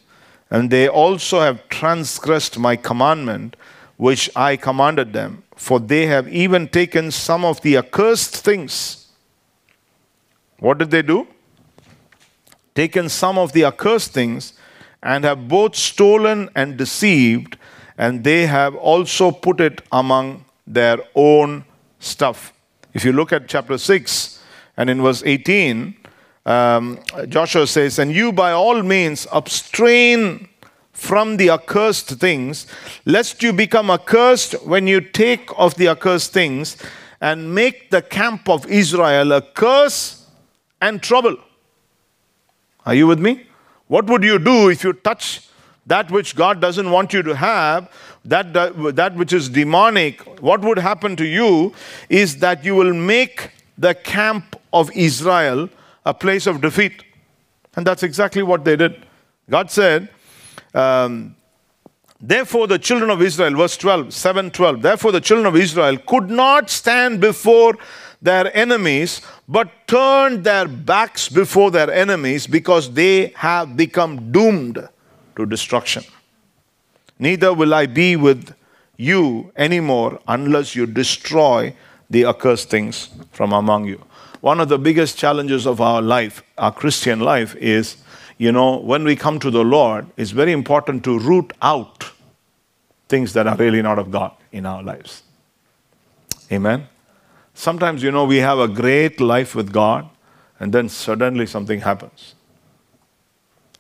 and 0.49 0.71
they 0.71 0.89
also 0.89 1.41
have 1.41 1.69
transgressed 1.69 2.59
my 2.59 2.77
commandment, 2.77 3.55
which 3.99 4.31
I 4.35 4.57
commanded 4.57 5.13
them, 5.13 5.43
for 5.57 5.79
they 5.79 6.07
have 6.07 6.27
even 6.29 6.69
taken 6.69 7.11
some 7.11 7.45
of 7.45 7.61
the 7.61 7.77
accursed 7.77 8.37
things. 8.37 9.09
What 10.59 10.79
did 10.79 10.91
they 10.91 11.03
do? 11.03 11.29
Taken 12.75 13.11
some 13.11 13.37
of 13.37 13.53
the 13.53 13.65
accursed 13.65 14.15
things, 14.15 14.55
and 15.03 15.25
have 15.25 15.49
both 15.49 15.77
stolen 15.77 16.49
and 16.57 16.79
deceived, 16.79 17.59
and 17.99 18.25
they 18.25 18.47
have 18.47 18.75
also 18.75 19.31
put 19.31 19.61
it 19.61 19.83
among 19.93 20.47
their 20.67 20.99
own 21.15 21.65
stuff. 21.99 22.53
If 22.93 23.05
you 23.05 23.13
look 23.13 23.33
at 23.33 23.49
chapter 23.49 23.79
6 23.79 24.43
and 24.77 24.89
in 24.89 25.03
verse 25.03 25.23
18, 25.25 25.97
um, 26.47 26.99
Joshua 27.29 27.67
says, 27.67 27.99
And 27.99 28.13
you 28.13 28.33
by 28.33 28.53
all 28.53 28.83
means 28.83 29.27
abstain 29.33 30.49
from 30.93 31.37
the 31.37 31.51
accursed 31.51 32.11
things, 32.21 32.67
lest 33.05 33.43
you 33.43 33.53
become 33.53 33.91
accursed 33.91 34.53
when 34.65 34.87
you 34.87 35.01
take 35.01 35.51
of 35.57 35.75
the 35.75 35.89
accursed 35.89 36.33
things 36.33 36.77
and 37.21 37.55
make 37.55 37.91
the 37.91 38.03
camp 38.03 38.49
of 38.49 38.67
Israel 38.67 39.33
a 39.33 39.43
curse 39.43 40.27
and 40.81 41.03
trouble. 41.03 41.37
Are 42.87 42.95
you 42.95 43.07
with 43.07 43.19
me? 43.19 43.47
What 43.89 44.07
would 44.07 44.23
you 44.23 44.39
do 44.39 44.69
if 44.69 44.85
you 44.85 44.93
touch 44.93 45.49
that 45.87 46.11
which 46.11 46.35
God 46.35 46.61
doesn't 46.61 46.91
want 46.91 47.13
you 47.13 47.23
to 47.23 47.37
have, 47.37 47.91
that, 48.25 48.53
that, 48.53 49.15
which 49.17 49.33
is 49.33 49.49
demonic? 49.49 50.21
What 50.41 50.63
would 50.63 50.79
happen 50.79 51.17
to 51.17 51.25
you 51.25 51.75
is 52.09 52.39
that 52.39 52.65
you 52.65 52.75
will 52.75 52.95
make 52.95 53.51
the 53.77 53.95
camp 53.95 54.57
of 54.73 54.91
Israel 54.95 55.69
a 56.07 56.15
place 56.15 56.47
of 56.47 56.61
defeat. 56.61 57.05
And 57.77 57.87
that's 57.87 58.03
exactly 58.03 58.43
what 58.43 58.65
they 58.65 58.77
did. 58.77 59.05
God 59.51 59.71
said, 59.71 60.09
um, 60.75 61.37
Therefore, 62.21 62.67
the 62.67 62.79
children 62.79 63.11
of 63.11 63.21
Israel, 63.21 63.55
verse 63.55 63.77
12, 63.77 64.15
7 64.15 64.51
12, 64.51 64.81
therefore 64.81 65.13
the 65.13 65.21
children 65.21 65.47
of 65.47 65.57
Israel 65.57 65.99
could 65.99 66.31
not 66.31 66.71
stand 66.71 67.21
before 67.21 67.77
their 68.23 68.57
enemies, 68.57 69.21
but 69.47 69.71
turned 69.87 70.43
their 70.45 70.67
backs 70.67 71.29
before 71.29 71.71
their 71.71 71.93
enemies 71.93 72.47
because 72.47 72.91
they 72.95 73.27
have 73.37 73.77
become 73.77 74.33
doomed 74.33 74.89
to 75.37 75.47
destruction. 75.47 76.05
Neither 77.19 77.53
will 77.53 77.75
I 77.75 77.87
be 77.87 78.17
with 78.17 78.55
you 78.97 79.53
anymore 79.57 80.21
unless 80.29 80.75
you 80.77 80.87
destroy 80.87 81.75
the 82.11 82.25
accursed 82.25 82.71
things 82.71 83.09
from 83.33 83.53
among 83.53 83.87
you 83.87 84.05
one 84.45 84.61
of 84.61 84.69
the 84.69 84.77
biggest 84.77 85.17
challenges 85.17 85.67
of 85.67 85.81
our 85.81 86.03
life, 86.03 86.43
our 86.59 86.71
Christian 86.71 87.19
life, 87.19 87.57
is 87.57 87.97
you 88.37 88.53
know, 88.53 88.77
when 88.77 89.03
we 89.03 89.17
come 89.17 89.39
to 89.41 89.51
the 89.51 89.65
Lord, 89.65 90.07
it's 90.19 90.33
very 90.33 90.53
important 90.53 91.03
to 91.05 91.19
root 91.19 91.51
out 91.63 92.11
things 93.09 93.33
that 93.33 93.47
are 93.47 93.57
really 93.57 93.81
not 93.81 93.99
of 93.99 94.11
God 94.11 94.33
in 94.53 94.67
our 94.67 94.83
lives. 94.83 95.23
Amen. 96.53 96.89
Sometimes, 97.55 98.03
you 98.03 98.11
know, 98.11 98.27
we 98.27 98.37
have 98.37 98.59
a 98.59 98.69
great 98.69 99.19
life 99.19 99.55
with 99.55 99.73
God, 99.73 100.11
and 100.61 100.75
then 100.75 100.91
suddenly 100.91 101.47
something 101.47 101.81
happens. 101.81 102.35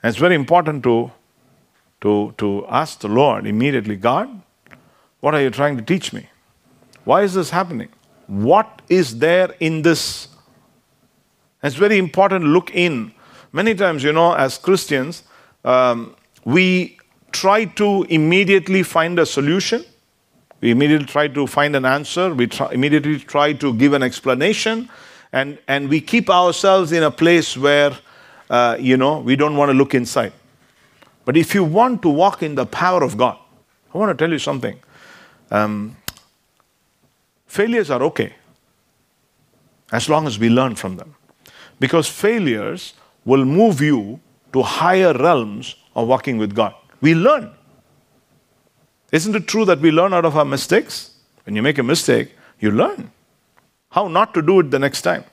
And 0.02 0.08
it's 0.08 0.18
very 0.18 0.34
important 0.34 0.82
to, 0.84 1.12
to, 2.04 2.32
to 2.38 2.64
ask 2.68 3.00
the 3.00 3.08
Lord 3.08 3.46
immediately 3.46 3.96
God, 3.96 4.28
what 5.20 5.34
are 5.34 5.42
you 5.42 5.50
trying 5.50 5.76
to 5.76 5.82
teach 5.82 6.12
me? 6.12 6.28
Why 7.04 7.22
is 7.22 7.34
this 7.34 7.50
happening? 7.50 7.88
What 8.28 8.82
is 8.88 9.18
there 9.18 9.54
in 9.58 9.82
this 9.82 10.28
it's 11.64 11.76
very 11.76 11.96
important 11.96 12.44
look 12.44 12.74
in. 12.74 13.14
Many 13.50 13.74
times, 13.74 14.02
you 14.04 14.12
know, 14.12 14.34
as 14.34 14.58
Christians, 14.58 15.22
um, 15.64 16.14
we 16.44 16.98
try 17.32 17.64
to 17.64 18.04
immediately 18.10 18.82
find 18.82 19.18
a 19.18 19.24
solution. 19.24 19.82
We 20.60 20.72
immediately 20.72 21.06
try 21.06 21.28
to 21.28 21.46
find 21.46 21.74
an 21.74 21.86
answer. 21.86 22.34
We 22.34 22.48
try, 22.48 22.70
immediately 22.70 23.18
try 23.18 23.54
to 23.54 23.72
give 23.72 23.94
an 23.94 24.02
explanation. 24.02 24.90
And, 25.32 25.58
and 25.66 25.88
we 25.88 26.02
keep 26.02 26.28
ourselves 26.28 26.92
in 26.92 27.02
a 27.02 27.10
place 27.10 27.56
where, 27.56 27.96
uh, 28.50 28.76
you 28.78 28.98
know, 28.98 29.20
we 29.20 29.34
don't 29.34 29.56
want 29.56 29.70
to 29.70 29.74
look 29.74 29.94
inside. 29.94 30.34
But 31.24 31.36
if 31.36 31.54
you 31.54 31.64
want 31.64 32.02
to 32.02 32.08
walk 32.08 32.42
in 32.42 32.54
the 32.54 32.66
power 32.66 33.02
of 33.02 33.16
God, 33.16 33.38
I 33.94 33.98
want 33.98 34.16
to 34.16 34.22
tell 34.22 34.32
you 34.32 34.38
something. 34.38 34.78
Um, 35.50 35.96
failures 37.46 37.90
are 37.90 38.02
okay 38.02 38.34
as 39.92 40.08
long 40.08 40.26
as 40.26 40.38
we 40.38 40.50
learn 40.50 40.74
from 40.74 40.96
them. 40.96 41.14
Because 41.78 42.08
failures 42.08 42.94
will 43.24 43.44
move 43.44 43.80
you 43.80 44.20
to 44.52 44.62
higher 44.62 45.12
realms 45.12 45.76
of 45.94 46.08
walking 46.08 46.38
with 46.38 46.54
God. 46.54 46.74
We 47.00 47.14
learn. 47.14 47.50
Isn't 49.12 49.34
it 49.36 49.46
true 49.46 49.64
that 49.64 49.80
we 49.80 49.90
learn 49.90 50.12
out 50.12 50.24
of 50.24 50.36
our 50.36 50.44
mistakes? 50.44 51.10
When 51.44 51.54
you 51.54 51.62
make 51.62 51.78
a 51.78 51.82
mistake, 51.82 52.34
you 52.58 52.70
learn 52.70 53.10
how 53.90 54.08
not 54.08 54.34
to 54.34 54.42
do 54.42 54.60
it 54.60 54.70
the 54.70 54.78
next 54.78 55.02
time. 55.02 55.24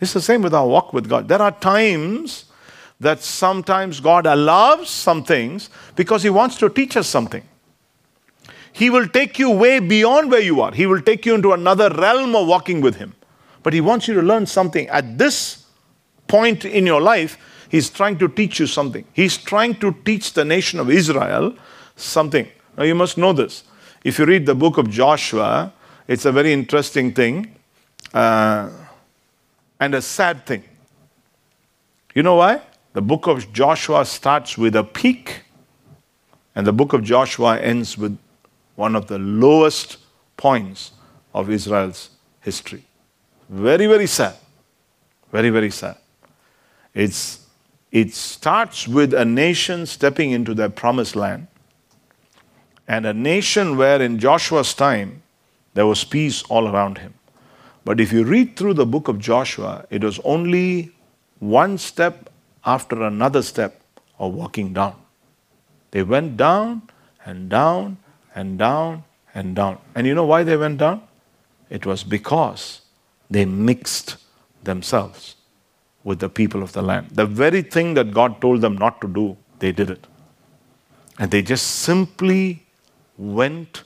It's 0.00 0.12
the 0.12 0.22
same 0.22 0.42
with 0.42 0.54
our 0.54 0.66
walk 0.66 0.92
with 0.92 1.08
God. 1.08 1.28
There 1.28 1.40
are 1.42 1.52
times 1.52 2.46
that 3.00 3.22
sometimes 3.22 4.00
God 4.00 4.26
allows 4.26 4.88
some 4.88 5.24
things 5.24 5.70
because 5.96 6.22
He 6.22 6.30
wants 6.30 6.56
to 6.58 6.68
teach 6.68 6.96
us 6.96 7.08
something. 7.08 7.42
He 8.72 8.90
will 8.90 9.06
take 9.06 9.38
you 9.38 9.50
way 9.50 9.78
beyond 9.78 10.30
where 10.30 10.40
you 10.40 10.60
are, 10.60 10.72
He 10.72 10.86
will 10.86 11.00
take 11.00 11.26
you 11.26 11.34
into 11.34 11.52
another 11.52 11.90
realm 11.90 12.34
of 12.34 12.46
walking 12.46 12.80
with 12.80 12.96
Him. 12.96 13.14
But 13.62 13.72
He 13.72 13.80
wants 13.80 14.08
you 14.08 14.14
to 14.14 14.22
learn 14.22 14.46
something. 14.46 14.88
At 14.88 15.18
this 15.18 15.64
point 16.26 16.64
in 16.64 16.86
your 16.86 17.00
life, 17.00 17.38
He's 17.68 17.90
trying 17.90 18.18
to 18.18 18.28
teach 18.28 18.60
you 18.60 18.66
something. 18.66 19.04
He's 19.12 19.36
trying 19.36 19.74
to 19.76 19.92
teach 20.04 20.32
the 20.32 20.44
nation 20.44 20.78
of 20.78 20.90
Israel 20.90 21.56
something. 21.96 22.48
Now, 22.76 22.84
you 22.84 22.94
must 22.94 23.18
know 23.18 23.32
this. 23.32 23.64
If 24.04 24.18
you 24.18 24.26
read 24.26 24.46
the 24.46 24.54
book 24.54 24.78
of 24.78 24.90
Joshua, 24.90 25.72
it's 26.06 26.24
a 26.24 26.32
very 26.32 26.52
interesting 26.52 27.12
thing 27.12 27.54
uh, 28.12 28.70
and 29.80 29.94
a 29.94 30.02
sad 30.02 30.46
thing. 30.46 30.64
You 32.14 32.22
know 32.22 32.36
why? 32.36 32.60
The 32.94 33.02
book 33.02 33.26
of 33.26 33.52
Joshua 33.52 34.04
starts 34.04 34.56
with 34.56 34.76
a 34.76 34.84
peak, 34.84 35.42
and 36.54 36.64
the 36.64 36.72
book 36.72 36.92
of 36.92 37.02
Joshua 37.02 37.58
ends 37.58 37.98
with 37.98 38.16
one 38.76 38.94
of 38.94 39.08
the 39.08 39.18
lowest 39.18 39.96
points 40.36 40.92
of 41.34 41.50
Israel's 41.50 42.10
history. 42.40 42.84
Very, 43.50 43.86
very 43.86 44.06
sad. 44.06 44.36
Very, 45.32 45.50
very 45.50 45.70
sad. 45.70 45.96
It's, 46.94 47.44
it 47.90 48.14
starts 48.14 48.86
with 48.86 49.12
a 49.12 49.24
nation 49.24 49.86
stepping 49.86 50.30
into 50.30 50.54
their 50.54 50.68
promised 50.70 51.16
land, 51.16 51.48
and 52.86 53.06
a 53.06 53.12
nation 53.12 53.76
where 53.76 54.00
in 54.00 54.20
Joshua's 54.20 54.72
time 54.72 55.22
there 55.74 55.86
was 55.86 56.04
peace 56.04 56.44
all 56.44 56.68
around 56.68 56.98
him. 56.98 57.14
But 57.84 57.98
if 57.98 58.12
you 58.12 58.22
read 58.22 58.54
through 58.54 58.74
the 58.74 58.86
book 58.86 59.08
of 59.08 59.18
Joshua, 59.18 59.84
it 59.90 60.04
was 60.04 60.20
only 60.20 60.92
one 61.40 61.76
step 61.76 62.30
after 62.64 63.02
another 63.02 63.42
step 63.42 63.80
of 64.18 64.34
walking 64.34 64.72
down. 64.72 64.94
They 65.90 66.02
went 66.02 66.36
down 66.36 66.82
and 67.24 67.48
down 67.48 67.98
and 68.34 68.58
down 68.58 69.04
and 69.34 69.54
down. 69.54 69.78
And 69.94 70.06
you 70.06 70.14
know 70.14 70.24
why 70.24 70.42
they 70.42 70.56
went 70.56 70.78
down? 70.78 71.02
It 71.70 71.86
was 71.86 72.04
because 72.04 72.82
they 73.30 73.44
mixed 73.44 74.16
themselves 74.62 75.36
with 76.02 76.18
the 76.20 76.28
people 76.28 76.62
of 76.62 76.72
the 76.72 76.82
land. 76.82 77.10
The 77.12 77.26
very 77.26 77.62
thing 77.62 77.94
that 77.94 78.12
God 78.12 78.40
told 78.40 78.60
them 78.60 78.76
not 78.76 79.00
to 79.00 79.08
do, 79.08 79.36
they 79.58 79.72
did 79.72 79.90
it. 79.90 80.06
And 81.18 81.30
they 81.30 81.42
just 81.42 81.66
simply 81.66 82.64
went 83.16 83.84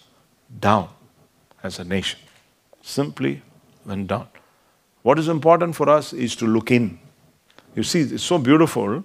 down 0.61 0.89
as 1.63 1.79
a 1.79 1.85
nation. 1.85 2.19
Simply 2.83 3.43
went 3.85 4.07
down. 4.07 4.29
What 5.03 5.19
is 5.19 5.29
important 5.29 5.77
for 5.77 5.89
us 5.89 6.13
is 6.13 6.35
to 6.37 6.47
look 6.47 6.71
in. 6.71 6.99
You 7.79 7.85
see, 7.85 8.01
it's 8.01 8.25
so 8.25 8.39
beautiful. 8.39 9.05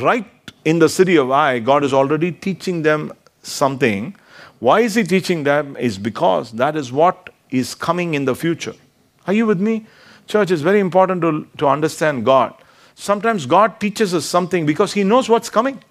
Right 0.00 0.26
in 0.64 0.78
the 0.78 0.88
city 0.88 1.16
of 1.16 1.30
Ai, 1.30 1.58
God 1.58 1.84
is 1.84 1.92
already 1.92 2.32
teaching 2.32 2.80
them 2.80 3.12
something. 3.42 4.16
Why 4.60 4.80
is 4.80 4.94
He 4.94 5.02
teaching 5.02 5.44
them? 5.44 5.76
Is 5.76 5.98
because 5.98 6.52
that 6.52 6.74
is 6.74 6.90
what 6.90 7.28
is 7.50 7.74
coming 7.74 8.14
in 8.14 8.24
the 8.24 8.34
future. 8.34 8.72
Are 9.26 9.34
you 9.34 9.44
with 9.44 9.60
me? 9.60 9.84
Church, 10.26 10.50
it's 10.50 10.62
very 10.62 10.80
important 10.80 11.20
to, 11.20 11.46
to 11.58 11.66
understand 11.66 12.24
God. 12.24 12.54
Sometimes 12.94 13.44
God 13.44 13.78
teaches 13.78 14.14
us 14.14 14.24
something 14.24 14.64
because 14.64 14.94
He 14.94 15.04
knows 15.04 15.28
what's 15.28 15.50
coming. 15.50 15.84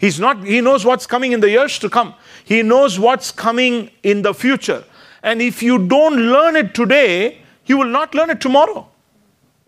He's 0.00 0.18
not, 0.18 0.42
he 0.42 0.60
knows 0.60 0.84
what's 0.84 1.06
coming 1.06 1.30
in 1.30 1.38
the 1.38 1.48
years 1.48 1.78
to 1.78 1.88
come. 1.88 2.14
He 2.44 2.64
knows 2.64 2.98
what's 2.98 3.30
coming 3.30 3.92
in 4.02 4.22
the 4.22 4.34
future. 4.34 4.82
And 5.22 5.40
if 5.40 5.62
you 5.62 5.86
don't 5.86 6.16
learn 6.16 6.56
it 6.56 6.74
today, 6.74 7.38
you 7.66 7.78
will 7.78 7.92
not 8.00 8.16
learn 8.16 8.30
it 8.30 8.40
tomorrow. 8.40 8.88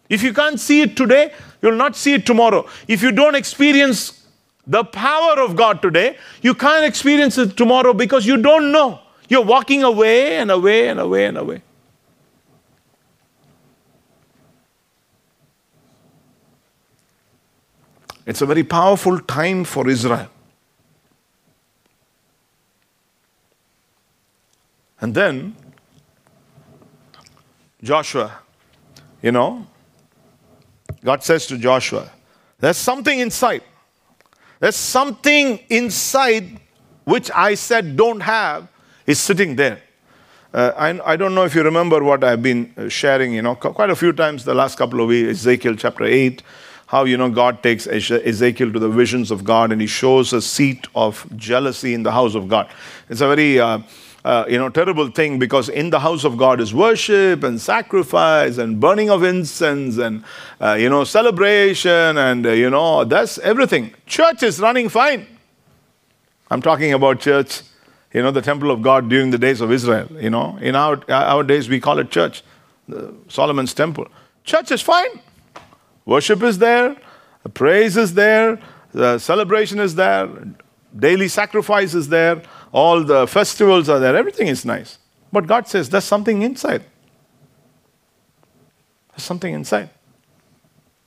If 0.09 0.22
you 0.22 0.32
can't 0.32 0.61
see 0.61 0.82
it 0.82 0.96
today, 0.96 1.32
you 1.62 1.70
will 1.70 1.76
not 1.76 1.96
see 1.96 2.14
it 2.14 2.26
tomorrow. 2.26 2.66
If 2.88 3.02
you 3.02 3.11
don't 3.11 3.34
experience 3.34 4.26
the 4.66 4.84
power 4.84 5.40
of 5.40 5.57
God 5.57 5.82
today, 5.82 6.16
you 6.42 6.55
can't 6.55 6.84
experience 6.84 7.38
it 7.38 7.57
tomorrow 7.57 7.94
because 7.94 8.26
you 8.26 8.36
don't 8.36 8.70
know. 8.72 9.00
You're 9.28 9.44
walking 9.44 9.82
away 9.82 10.36
and 10.36 10.50
away 10.50 10.88
and 10.88 11.00
away 11.00 11.26
and 11.26 11.38
away. 11.38 11.62
It's 18.26 18.40
a 18.40 18.46
very 18.46 18.64
powerful 18.64 19.20
time 19.20 19.64
for 19.64 19.88
Israel. 19.88 20.28
And 25.00 25.14
then 25.14 25.55
Joshua, 27.82 28.38
you 29.20 29.32
know, 29.32 29.66
God 31.05 31.22
says 31.22 31.46
to 31.48 31.59
Joshua, 31.59 32.11
There's 32.59 32.78
something 32.78 33.20
inside. 33.20 33.62
There's 34.59 34.76
something 34.76 35.61
inside 35.68 36.61
which 37.05 37.30
I 37.34 37.55
said 37.55 37.96
don't 37.96 38.20
have, 38.20 38.68
is 39.07 39.20
sitting 39.20 39.57
there. 39.57 39.82
Uh, 40.55 40.72
I, 40.76 41.12
I, 41.12 41.16
don't 41.16 41.34
know 41.34 41.44
if 41.44 41.55
you 41.55 41.62
remember 41.62 42.02
what 42.02 42.22
I've 42.22 42.42
been 42.42 42.72
uh, 42.76 42.88
sharing, 42.88 43.34
you 43.34 43.42
know, 43.42 43.57
quite 43.57 43.90
a 43.90 43.96
few 43.96 44.12
times 44.12 44.44
the 44.44 44.55
last 44.55 44.78
couple 44.78 45.00
of 45.00 45.09
weeks, 45.09 45.30
Ezekiel 45.30 45.74
chapter 45.74 46.05
8, 46.05 46.42
how, 46.86 47.05
you 47.05 47.16
know, 47.16 47.28
God 47.28 47.61
takes 47.62 47.88
Ezekiel 47.88 48.72
to 48.72 48.78
the 48.78 48.88
visions 48.88 49.32
of 49.32 49.42
God 49.42 49.72
and 49.72 49.80
he 49.80 49.88
shows 49.88 50.32
a 50.32 50.40
seat 50.40 50.86
of 50.94 51.26
jealousy 51.36 51.92
in 51.92 52.05
the 52.05 52.12
house 52.12 52.36
of 52.36 52.48
God. 52.48 52.70
It's 53.11 53.20
a 53.20 53.26
very, 53.26 53.59
uh, 53.59 53.80
uh, 54.25 54.47
you 54.49 54.57
know, 54.57 54.70
terrible 54.70 55.09
thing 55.09 55.39
because 55.39 55.68
in 55.68 55.91
the 55.91 56.01
house 56.01 56.25
of 56.25 56.39
God 56.39 56.61
is 56.61 56.72
worship 56.72 57.45
and 57.45 57.61
sacrifice 57.61 58.57
and 58.57 58.81
burning 58.81 59.11
of 59.11 59.22
incense 59.22 59.99
and, 59.99 60.25
uh, 60.62 60.72
you 60.72 60.89
know, 60.89 61.05
celebration 61.05 62.16
and, 62.16 62.47
uh, 62.47 62.51
you 62.51 62.70
know, 62.70 63.05
that's 63.05 63.37
everything. 63.39 63.93
Church 64.07 64.43
is 64.43 64.61
running 64.61 64.89
fine. 64.89 65.27
I'm 66.51 66.62
talking 66.62 66.95
about 66.95 67.20
church, 67.20 67.62
you 68.14 68.22
know, 68.22 68.31
the 68.31 68.41
temple 68.41 68.70
of 68.70 68.81
God 68.81 69.11
during 69.11 69.31
the 69.31 69.39
days 69.39 69.61
of 69.61 69.70
Israel. 69.70 70.09
You 70.18 70.31
know, 70.31 70.57
in 70.59 70.75
our, 70.75 71.03
our 71.11 71.43
days 71.43 71.68
we 71.68 71.79
call 71.79 71.99
it 71.99 72.11
church, 72.11 72.43
Solomon's 73.29 73.75
temple. 73.75 74.09
Church 74.43 74.70
is 74.70 74.81
fine. 74.81 75.20
Worship 76.07 76.43
is 76.43 76.59
there, 76.59 76.97
the 77.43 77.49
praise 77.51 77.97
is 77.97 78.14
there, 78.14 78.59
the 78.93 79.18
celebration 79.18 79.81
is 79.81 79.95
there, 79.95 80.29
daily 80.99 81.29
sacrifice 81.29 81.95
is 81.95 82.09
there 82.09 82.43
all 82.75 83.05
the 83.05 83.25
festivals 83.29 83.89
are 83.89 84.01
there, 84.01 84.16
everything 84.16 84.49
is 84.49 84.64
nice. 84.64 84.99
But 85.33 85.47
God 85.47 85.68
says 85.68 85.89
there's 85.89 86.05
something 86.05 86.43
inside. 86.43 86.83
There's 89.11 89.22
something 89.22 89.55
inside. 89.55 89.91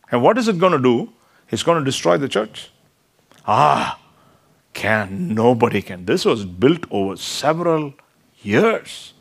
And 0.10 0.24
what 0.24 0.38
is 0.38 0.48
it 0.48 0.60
going 0.60 0.72
to 0.72 0.80
do? 0.80 1.12
It's 1.52 1.64
going 1.64 1.78
to 1.78 1.84
destroy 1.84 2.16
the 2.18 2.30
church. 2.30 2.70
Ah, 3.46 4.00
can 4.72 5.36
nobody 5.36 5.82
can. 5.82 6.06
This 6.06 6.24
was 6.24 6.46
built 6.46 6.86
over 6.90 7.18
several 7.18 7.94
years. 8.42 9.14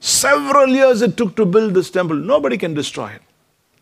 Several 0.00 0.68
years 0.68 1.02
it 1.02 1.18
took 1.18 1.36
to 1.36 1.44
build 1.44 1.74
this 1.74 1.90
temple. 1.90 2.16
Nobody 2.16 2.56
can 2.56 2.72
destroy 2.72 3.10
it. 3.10 3.22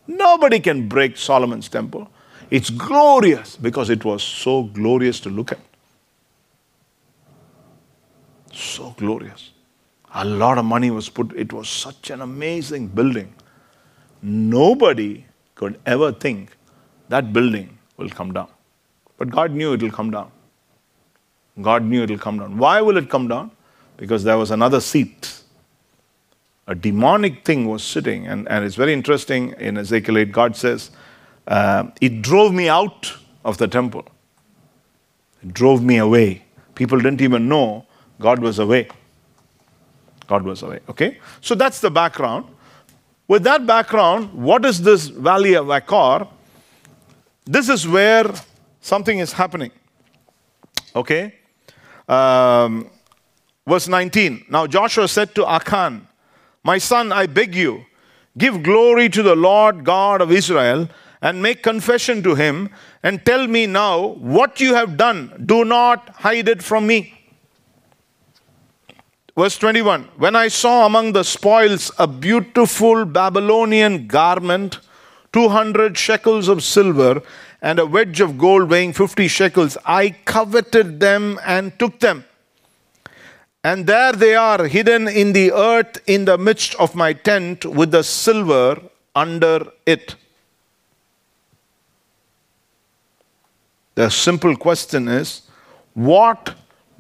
Nobody 0.09 0.59
can 0.59 0.89
break 0.89 1.17
Solomon's 1.17 1.69
temple. 1.69 2.09
It's 2.51 2.71
glorious 2.71 3.57
because 3.57 3.91
it 3.91 4.05
was 4.05 4.25
so 4.25 4.65
glorious 4.65 5.21
to 5.21 5.31
look 5.31 5.53
at. 5.53 5.61
So 8.53 8.95
glorious. 8.99 9.51
A 10.15 10.25
lot 10.25 10.59
of 10.59 10.65
money 10.65 10.91
was 10.91 11.09
put. 11.09 11.33
It 11.35 11.53
was 11.53 11.69
such 11.69 12.11
an 12.11 12.21
amazing 12.21 12.89
building. 12.89 13.33
Nobody 14.21 15.25
could 15.55 15.81
ever 15.87 16.13
think 16.13 16.57
that 17.09 17.33
building 17.33 17.79
will 17.97 18.11
come 18.11 18.33
down. 18.33 18.49
But 19.17 19.31
God 19.31 19.53
knew 19.53 19.73
it 19.73 19.83
will 19.83 19.91
come 19.91 20.11
down. 20.11 20.31
God 21.61 21.85
knew 21.85 22.03
it 22.03 22.11
will 22.11 22.19
come 22.19 22.39
down. 22.39 22.59
Why 22.59 22.81
will 22.81 22.97
it 22.97 23.09
come 23.09 23.29
down? 23.29 23.51
Because 23.97 24.25
there 24.25 24.39
was 24.39 24.51
another 24.51 24.81
seat. 24.81 25.43
A 26.67 26.75
demonic 26.75 27.45
thing 27.45 27.67
was 27.67 27.83
sitting. 27.83 28.27
And, 28.27 28.49
and 28.49 28.65
it's 28.65 28.77
very 28.77 28.93
interesting 28.93 29.55
in 29.59 29.77
Ezekiel 29.77 30.19
8, 30.19 30.33
God 30.33 30.57
says, 30.57 30.91
uh, 31.47 31.85
It 32.01 32.23
drove 32.23 32.55
me 32.55 32.69
out 32.69 33.13
of 33.45 33.59
the 33.59 33.69
temple. 33.69 34.07
It 35.43 35.53
drove 35.53 35.83
me 35.83 35.97
away. 35.99 36.45
People 36.75 36.99
didn't 36.99 37.21
even 37.21 37.49
know 37.49 37.87
God 38.23 38.39
was 38.39 38.59
away. 38.59 38.89
God 40.27 40.45
was 40.45 40.63
away. 40.63 40.81
Okay? 40.89 41.19
So 41.41 41.55
that's 41.55 41.81
the 41.81 41.91
background. 41.91 42.47
With 43.29 43.43
that 43.45 43.67
background, 43.67 44.33
what 44.33 44.65
is 44.65 44.81
this 44.81 45.09
valley 45.09 45.55
of 45.55 45.71
Achor? 45.71 46.27
This 47.45 47.69
is 47.69 47.87
where 47.87 48.31
something 48.81 49.19
is 49.19 49.33
happening. 49.33 49.73
Okay? 50.95 51.35
Um, 52.09 52.91
verse 53.67 53.89
19. 53.89 54.47
Now 54.49 54.67
Joshua 54.67 55.09
said 55.09 55.35
to 55.35 55.47
Achan, 55.47 56.07
My 56.63 56.79
son, 56.79 57.13
I 57.13 57.27
beg 57.27 57.55
you, 57.55 57.85
give 58.39 58.63
glory 58.63 59.09
to 59.09 59.23
the 59.23 59.35
Lord 59.35 59.85
God 59.85 60.21
of 60.21 60.31
Israel 60.31 60.89
and 61.21 61.43
make 61.43 61.63
confession 61.63 62.23
to 62.23 62.35
him 62.35 62.69
and 63.03 63.25
tell 63.25 63.47
me 63.47 63.67
now 63.67 64.09
what 64.35 64.61
you 64.61 64.75
have 64.75 64.97
done. 64.97 65.45
Do 65.47 65.65
not 65.65 66.09
hide 66.11 66.49
it 66.49 66.63
from 66.63 66.87
me. 66.87 67.22
Verse 69.37 69.57
21 69.59 70.05
When 70.17 70.37
I 70.37 70.49
saw 70.49 70.87
among 70.87 71.13
the 71.13 71.25
spoils 71.25 71.91
a 71.99 72.07
beautiful 72.07 73.05
Babylonian 73.05 74.07
garment, 74.07 74.81
200 75.33 75.97
shekels 75.97 76.49
of 76.49 76.63
silver, 76.63 77.23
and 77.63 77.79
a 77.79 77.87
wedge 77.87 78.21
of 78.21 78.37
gold 78.37 78.69
weighing 78.69 78.93
50 78.93 79.29
shekels, 79.29 79.79
I 79.87 80.11
coveted 80.25 81.01
them 81.01 81.39
and 81.47 81.79
took 81.79 82.01
them. 82.01 82.25
And 83.65 83.87
there 83.87 84.13
they 84.13 84.35
are, 84.35 84.67
hidden 84.67 85.07
in 85.07 85.33
the 85.33 85.53
earth 85.53 86.03
in 86.07 86.25
the 86.25 86.37
midst 86.37 86.75
of 86.75 86.95
my 86.95 87.13
tent, 87.13 87.65
with 87.65 87.93
the 87.93 88.03
silver 88.03 88.83
under 89.15 89.71
it. 89.87 90.17
The 93.95 94.11
simple 94.11 94.57
question 94.57 95.07
is 95.07 95.43
what 95.95 96.55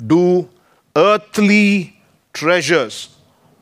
do 0.07 0.49
earthly 0.95 2.02
treasures. 2.33 3.17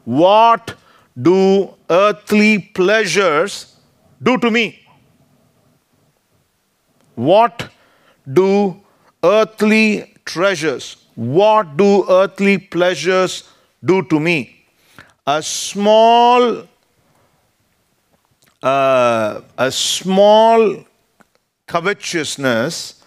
What 0.05 0.75
do 1.21 1.75
earthly 1.89 2.59
pleasures 2.59 3.77
do 4.23 4.39
to 4.39 4.51
me? 4.51 4.87
What 7.15 7.69
do 8.33 8.81
earthly 9.23 10.15
treasures, 10.25 10.97
what 11.15 11.77
do 11.77 12.09
earthly 12.09 12.59
pleasures 12.59 13.45
do 13.85 14.03
to 14.05 14.21
me? 14.21 14.65
A 15.27 15.43
small, 15.43 16.67
uh, 18.63 19.41
a 19.59 19.71
small 19.71 20.85
covetousness 21.67 23.03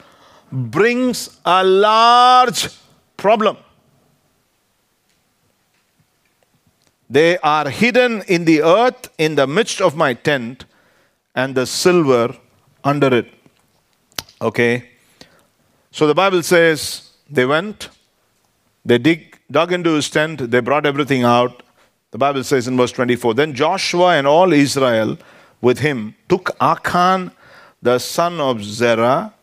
brings 0.51 1.39
a 1.45 1.64
large 1.64 2.70
problem. 3.18 3.57
They 7.14 7.38
are 7.39 7.70
hidden 7.70 8.24
in 8.28 8.45
the 8.45 8.64
earth 8.64 9.11
in 9.20 9.36
the 9.36 9.45
midst 9.45 9.80
of 9.82 9.95
my 9.95 10.16
tent, 10.16 10.66
and 11.36 11.53
the 11.53 11.68
silver 11.68 12.36
under 12.84 13.14
it. 13.14 13.28
Okay? 14.41 14.89
So 15.91 16.07
the 16.07 16.16
Bible 16.16 16.41
says 16.41 17.11
they 17.30 17.45
went, 17.45 17.89
they 18.84 18.97
dig, 18.97 19.38
dug 19.51 19.72
into 19.72 19.91
his 19.91 20.09
tent, 20.09 20.49
they 20.49 20.59
brought 20.59 20.88
everything 20.88 21.22
out. 21.22 21.61
The 22.09 22.18
Bible 22.18 22.43
says 22.43 22.68
in 22.68 22.78
verse 22.78 22.91
24 22.91 23.36
Then 23.36 23.53
Joshua 23.53 24.16
and 24.18 24.26
all 24.26 24.51
Israel 24.51 25.20
with 25.61 25.78
him 25.80 26.16
took 26.30 26.49
Achan, 26.59 27.32
the 27.84 27.99
son 27.99 28.39
of 28.39 28.64
Zerah, 28.64 29.36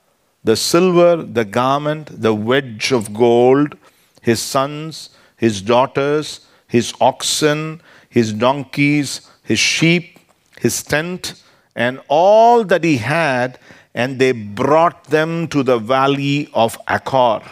the 0.43 0.57
silver, 0.57 1.23
the 1.23 1.45
garment, 1.45 2.21
the 2.21 2.35
wedge 2.35 2.91
of 2.91 3.15
gold, 3.15 3.77
his 4.23 4.43
sons, 4.43 5.11
his 5.37 5.63
daughters, 5.63 6.49
his 6.71 6.95
oxen, 7.01 7.83
his 8.09 8.33
donkeys, 8.33 9.29
his 9.43 9.59
sheep, 9.59 10.21
his 10.61 10.83
tent, 10.85 11.43
and 11.75 12.01
all 12.09 12.63
that 12.65 12.85
he 12.85 12.99
had, 12.99 13.59
and 13.93 14.21
they 14.21 14.31
brought 14.31 15.05
them 15.05 15.49
to 15.49 15.65
the 15.65 15.79
valley 15.79 16.49
of 16.55 16.79
Achor. 16.89 17.43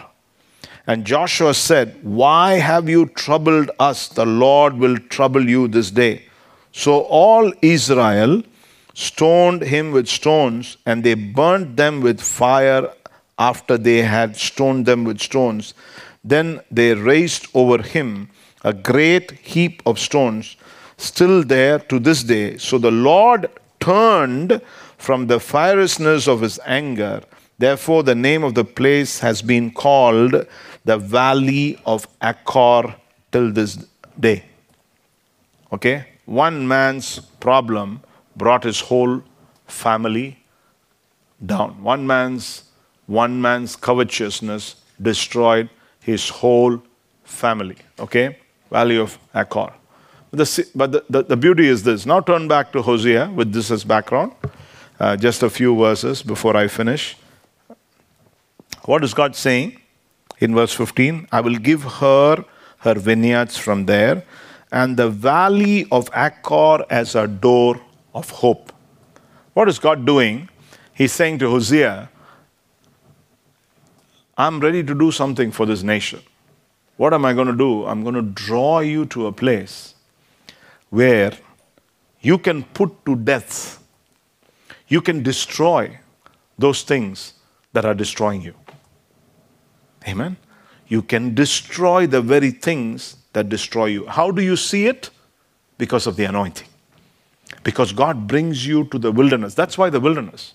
And 0.86 1.04
Joshua 1.04 1.52
said, 1.52 1.98
Why 2.02 2.54
have 2.54 2.88
you 2.88 3.06
troubled 3.06 3.72
us? 3.80 4.06
The 4.06 4.24
Lord 4.24 4.74
will 4.74 4.96
trouble 4.96 5.48
you 5.48 5.66
this 5.66 5.90
day. 5.90 6.26
So 6.70 7.00
all 7.00 7.52
Israel 7.60 8.44
stoned 8.94 9.62
him 9.62 9.90
with 9.90 10.06
stones, 10.06 10.76
and 10.86 11.02
they 11.02 11.14
burnt 11.14 11.76
them 11.76 12.00
with 12.00 12.20
fire 12.20 12.88
after 13.36 13.76
they 13.76 14.02
had 14.02 14.36
stoned 14.36 14.86
them 14.86 15.02
with 15.04 15.20
stones. 15.20 15.74
Then 16.22 16.60
they 16.70 16.94
raised 16.94 17.48
over 17.52 17.82
him 17.82 18.30
a 18.62 18.72
great 18.72 19.32
heap 19.32 19.82
of 19.86 19.98
stones, 19.98 20.56
still 20.96 21.42
there 21.42 21.78
to 21.78 21.98
this 21.98 22.22
day. 22.22 22.56
So 22.58 22.78
the 22.78 22.90
Lord 22.90 23.50
turned 23.80 24.60
from 24.96 25.26
the 25.26 25.40
fierceness 25.40 26.26
of 26.26 26.40
his 26.40 26.58
anger. 26.66 27.22
Therefore, 27.58 28.02
the 28.02 28.14
name 28.14 28.44
of 28.44 28.54
the 28.54 28.64
place 28.64 29.20
has 29.20 29.42
been 29.42 29.70
called 29.70 30.46
the 30.84 30.98
Valley 30.98 31.80
of 31.86 32.06
Achor 32.22 32.94
till 33.32 33.52
this 33.52 33.86
day. 34.18 34.44
Okay? 35.72 36.06
One 36.24 36.68
man's 36.68 37.20
problem 37.40 38.02
brought 38.36 38.64
his 38.64 38.80
whole 38.80 39.22
family 39.66 40.38
down. 41.44 41.82
One 41.82 42.06
man's 42.06 42.64
one 43.06 43.40
man's 43.40 43.74
covetousness 43.74 44.76
destroyed 45.00 45.70
his 46.00 46.28
whole 46.28 46.82
family. 47.24 47.76
Okay? 47.98 48.36
Valley 48.70 48.98
of 48.98 49.18
Achor. 49.34 49.72
The, 50.30 50.68
but 50.74 50.92
the, 50.92 51.04
the, 51.08 51.22
the, 51.22 51.36
beauty 51.36 51.66
is 51.66 51.82
this. 51.82 52.04
Now 52.04 52.20
turn 52.20 52.48
back 52.48 52.72
to 52.72 52.82
Hosea 52.82 53.30
with 53.34 53.52
this 53.52 53.70
as 53.70 53.82
background. 53.82 54.32
Uh, 55.00 55.16
just 55.16 55.42
a 55.42 55.48
few 55.48 55.76
verses 55.76 56.22
before 56.22 56.56
I 56.56 56.68
finish. 56.68 57.16
What 58.84 59.04
is 59.04 59.14
God 59.14 59.34
saying 59.34 59.80
in 60.38 60.54
verse 60.54 60.74
15? 60.74 61.28
I 61.32 61.40
will 61.40 61.56
give 61.56 61.82
her 61.82 62.44
her 62.80 62.94
vineyards 62.94 63.56
from 63.56 63.86
there, 63.86 64.22
and 64.70 64.96
the 64.96 65.08
valley 65.08 65.86
of 65.90 66.10
Achor 66.14 66.84
as 66.90 67.14
a 67.14 67.26
door 67.26 67.80
of 68.14 68.30
hope. 68.30 68.72
What 69.54 69.68
is 69.68 69.78
God 69.78 70.04
doing? 70.04 70.48
He's 70.94 71.12
saying 71.12 71.38
to 71.38 71.50
Hosea, 71.50 72.10
I'm 74.36 74.60
ready 74.60 74.84
to 74.84 74.94
do 74.94 75.10
something 75.10 75.50
for 75.50 75.66
this 75.66 75.82
nation. 75.82 76.20
What 76.98 77.14
am 77.14 77.24
I 77.24 77.32
going 77.32 77.46
to 77.46 77.56
do? 77.56 77.86
I'm 77.86 78.02
going 78.02 78.16
to 78.16 78.22
draw 78.22 78.80
you 78.80 79.06
to 79.06 79.28
a 79.28 79.32
place 79.32 79.94
where 80.90 81.32
you 82.20 82.38
can 82.38 82.64
put 82.64 83.06
to 83.06 83.14
death, 83.14 83.82
you 84.88 85.00
can 85.00 85.22
destroy 85.22 86.00
those 86.58 86.82
things 86.82 87.34
that 87.72 87.84
are 87.84 87.94
destroying 87.94 88.42
you. 88.42 88.54
Amen? 90.08 90.36
You 90.88 91.02
can 91.02 91.34
destroy 91.34 92.08
the 92.08 92.20
very 92.20 92.50
things 92.50 93.16
that 93.32 93.48
destroy 93.48 93.86
you. 93.86 94.06
How 94.06 94.32
do 94.32 94.42
you 94.42 94.56
see 94.56 94.86
it? 94.86 95.10
Because 95.76 96.08
of 96.08 96.16
the 96.16 96.24
anointing. 96.24 96.66
Because 97.62 97.92
God 97.92 98.26
brings 98.26 98.66
you 98.66 98.84
to 98.84 98.98
the 98.98 99.12
wilderness. 99.12 99.54
That's 99.54 99.78
why 99.78 99.88
the 99.90 100.00
wilderness. 100.00 100.54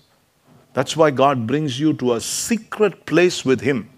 That's 0.74 0.94
why 0.94 1.10
God 1.10 1.46
brings 1.46 1.80
you 1.80 1.94
to 1.94 2.14
a 2.14 2.20
secret 2.20 3.06
place 3.06 3.46
with 3.46 3.62
Him. 3.62 3.88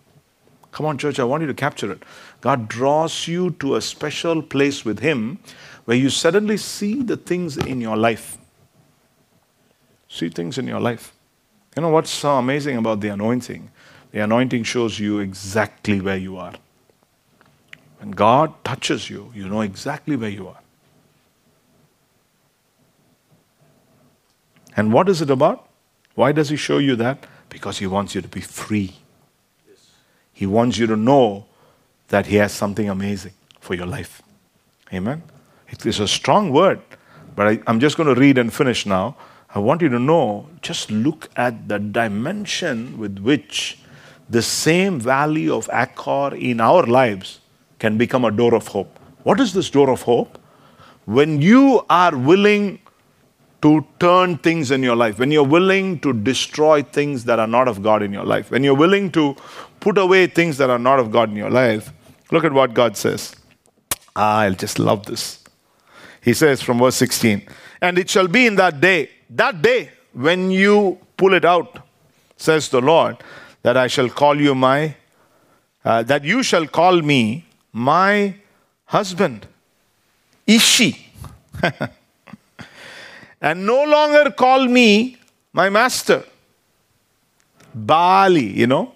Come 0.76 0.84
on, 0.84 0.98
church, 0.98 1.18
I 1.18 1.24
want 1.24 1.40
you 1.40 1.46
to 1.46 1.54
capture 1.54 1.90
it. 1.90 2.02
God 2.46 2.68
draws 2.68 3.26
you 3.26 3.50
to 3.58 3.74
a 3.74 3.80
special 3.80 4.40
place 4.40 4.84
with 4.84 5.00
Him 5.00 5.40
where 5.84 5.96
you 5.96 6.08
suddenly 6.08 6.56
see 6.56 7.02
the 7.02 7.16
things 7.16 7.56
in 7.56 7.80
your 7.80 7.96
life. 7.96 8.38
See 10.08 10.28
things 10.28 10.56
in 10.56 10.68
your 10.68 10.78
life. 10.78 11.12
You 11.74 11.82
know 11.82 11.88
what's 11.88 12.10
so 12.10 12.36
amazing 12.36 12.76
about 12.76 13.00
the 13.00 13.08
anointing? 13.08 13.68
The 14.12 14.20
anointing 14.20 14.62
shows 14.62 15.00
you 15.00 15.18
exactly 15.18 16.00
where 16.00 16.16
you 16.16 16.36
are. 16.36 16.52
When 17.98 18.12
God 18.12 18.54
touches 18.62 19.10
you, 19.10 19.32
you 19.34 19.48
know 19.48 19.62
exactly 19.62 20.14
where 20.14 20.30
you 20.30 20.46
are. 20.46 20.60
And 24.76 24.92
what 24.92 25.08
is 25.08 25.20
it 25.20 25.30
about? 25.30 25.68
Why 26.14 26.30
does 26.30 26.50
He 26.50 26.56
show 26.56 26.78
you 26.78 26.94
that? 26.94 27.26
Because 27.48 27.78
He 27.78 27.88
wants 27.88 28.14
you 28.14 28.22
to 28.22 28.28
be 28.28 28.40
free. 28.40 28.94
He 30.32 30.46
wants 30.46 30.78
you 30.78 30.86
to 30.86 30.96
know 30.96 31.46
that 32.08 32.26
He 32.26 32.36
has 32.36 32.52
something 32.52 32.88
amazing 32.88 33.32
for 33.60 33.74
your 33.74 33.86
life. 33.86 34.22
Amen? 34.92 35.22
It 35.68 35.84
is 35.84 36.00
a 36.00 36.08
strong 36.08 36.52
word, 36.52 36.80
but 37.34 37.48
I, 37.48 37.60
I'm 37.66 37.80
just 37.80 37.96
going 37.96 38.12
to 38.14 38.20
read 38.20 38.38
and 38.38 38.52
finish 38.52 38.86
now. 38.86 39.16
I 39.54 39.58
want 39.58 39.82
you 39.82 39.88
to 39.88 39.98
know 39.98 40.48
just 40.60 40.90
look 40.90 41.30
at 41.36 41.68
the 41.68 41.78
dimension 41.78 42.98
with 42.98 43.18
which 43.18 43.78
the 44.28 44.42
same 44.42 45.00
valley 45.00 45.48
of 45.48 45.68
Achor 45.72 46.34
in 46.34 46.60
our 46.60 46.84
lives 46.84 47.40
can 47.78 47.96
become 47.96 48.24
a 48.24 48.30
door 48.30 48.54
of 48.54 48.68
hope. 48.68 48.98
What 49.22 49.40
is 49.40 49.52
this 49.52 49.70
door 49.70 49.90
of 49.90 50.02
hope? 50.02 50.38
When 51.04 51.40
you 51.40 51.84
are 51.88 52.16
willing 52.16 52.80
to 53.62 53.86
turn 53.98 54.38
things 54.38 54.70
in 54.70 54.82
your 54.82 54.96
life, 54.96 55.18
when 55.18 55.30
you're 55.30 55.44
willing 55.44 55.98
to 56.00 56.12
destroy 56.12 56.82
things 56.82 57.24
that 57.24 57.38
are 57.38 57.46
not 57.46 57.68
of 57.68 57.82
God 57.82 58.02
in 58.02 58.12
your 58.12 58.24
life, 58.24 58.50
when 58.50 58.62
you're 58.62 58.74
willing 58.74 59.10
to 59.12 59.36
put 59.80 59.98
away 59.98 60.26
things 60.26 60.58
that 60.58 60.70
are 60.70 60.78
not 60.78 60.98
of 60.98 61.10
God 61.10 61.30
in 61.30 61.36
your 61.36 61.50
life, 61.50 61.92
look 62.30 62.44
at 62.44 62.52
what 62.52 62.74
God 62.74 62.96
says. 62.96 63.34
Ah, 64.14 64.38
I 64.40 64.50
just 64.50 64.78
love 64.78 65.06
this. 65.06 65.42
He 66.22 66.34
says 66.34 66.62
from 66.62 66.78
verse 66.78 66.96
16, 66.96 67.42
and 67.80 67.98
it 67.98 68.10
shall 68.10 68.26
be 68.26 68.46
in 68.46 68.56
that 68.56 68.80
day, 68.80 69.10
that 69.30 69.62
day 69.62 69.90
when 70.12 70.50
you 70.50 70.98
pull 71.16 71.34
it 71.34 71.44
out, 71.44 71.78
says 72.36 72.68
the 72.68 72.80
Lord, 72.80 73.16
that 73.62 73.76
I 73.76 73.86
shall 73.86 74.08
call 74.08 74.40
you 74.40 74.54
my, 74.54 74.96
uh, 75.84 76.02
that 76.04 76.24
you 76.24 76.42
shall 76.42 76.66
call 76.66 77.00
me 77.02 77.44
my 77.72 78.34
husband, 78.86 79.46
Ishi. 80.46 81.12
and 83.40 83.66
no 83.66 83.84
longer 83.84 84.30
call 84.30 84.66
me 84.66 85.18
my 85.52 85.68
master. 85.68 86.24
Baali, 87.76 88.54
you 88.54 88.66
know. 88.66 88.92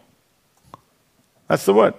That's 1.49 1.65
the 1.65 1.75
word. 1.75 1.95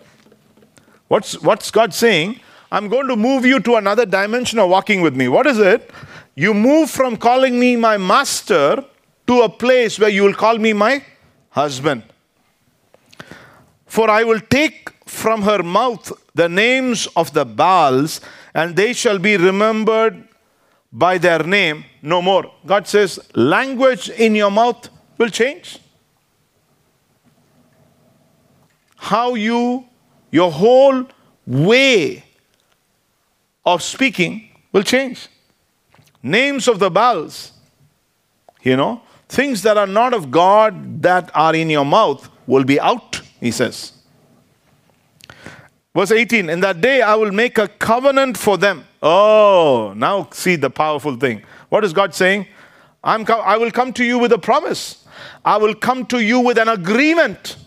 What's, 1.12 1.42
what's 1.42 1.72
God 1.72 1.94
saying? 1.94 2.40
I'm 2.72 2.88
going 2.88 3.10
to 3.10 3.18
move 3.18 3.46
you 3.46 3.60
to 3.60 3.76
another 3.76 4.06
dimension 4.06 4.60
of 4.60 4.70
walking 4.70 5.02
with 5.02 5.14
me. 5.14 5.28
What 5.28 5.46
is 5.46 5.60
it? 5.60 5.92
You 6.36 6.54
move 6.54 6.90
from 6.90 7.18
calling 7.18 7.60
me 7.60 7.76
my 7.76 7.98
master 7.98 8.86
to 9.28 9.42
a 9.42 9.50
place 9.50 10.00
where 10.00 10.08
you 10.08 10.24
will 10.24 10.34
call 10.34 10.58
me 10.58 10.72
my 10.72 11.04
husband. 11.50 12.04
For 13.88 14.10
I 14.10 14.24
will 14.24 14.40
take 14.40 14.90
from 15.06 15.42
her 15.42 15.62
mouth 15.62 16.14
the 16.34 16.48
names 16.48 17.10
of 17.18 17.34
the 17.34 17.44
Baals, 17.44 18.22
and 18.54 18.78
they 18.78 18.94
shall 18.94 19.20
be 19.20 19.36
remembered 19.36 20.26
by 20.94 21.18
their 21.18 21.44
name 21.44 21.84
no 22.02 22.22
more. 22.22 22.50
God 22.66 22.88
says, 22.88 23.20
language 23.36 24.10
in 24.12 24.34
your 24.34 24.50
mouth 24.50 24.88
will 25.18 25.28
change. 25.28 25.78
How 28.96 29.34
you, 29.34 29.90
your 30.32 30.52
whole 30.52 31.06
way 31.46 32.24
of 33.66 33.84
speaking 33.84 34.50
will 34.72 34.84
change. 34.84 35.28
Names 36.24 36.68
of 36.68 36.80
the 36.80 36.90
Baals, 36.90 37.52
you 38.64 38.76
know, 38.78 39.02
things 39.28 39.62
that 39.64 39.78
are 39.78 39.88
not 39.88 40.14
of 40.14 40.32
God 40.32 41.02
that 41.02 41.32
are 41.36 41.56
in 41.56 41.70
your 41.70 41.86
mouth 41.86 42.30
will 42.48 42.64
be 42.64 42.80
out 42.80 43.22
he 43.42 43.52
says. 43.52 43.92
Verse 45.94 46.12
18, 46.12 46.50
in 46.50 46.62
that 46.62 46.80
day 46.80 47.02
I 47.02 47.16
will 47.16 47.34
make 47.34 47.58
a 47.58 47.68
covenant 47.68 48.38
for 48.38 48.58
them. 48.58 48.86
Oh, 49.04 49.94
now 49.98 50.30
see 50.32 50.56
the 50.56 50.70
powerful 50.70 51.18
thing. 51.18 51.42
What 51.68 51.84
is 51.84 51.92
God 51.92 52.16
saying? 52.16 52.48
I'm 53.04 53.26
I 53.30 53.58
will 53.58 53.72
come 53.72 53.92
to 53.94 54.06
you 54.06 54.20
with 54.20 54.32
a 54.32 54.38
promise. 54.38 55.06
I 55.44 55.58
will 55.58 55.74
come 55.74 56.06
to 56.06 56.24
you 56.24 56.40
with 56.40 56.58
an 56.58 56.70
agreement. 56.70 57.58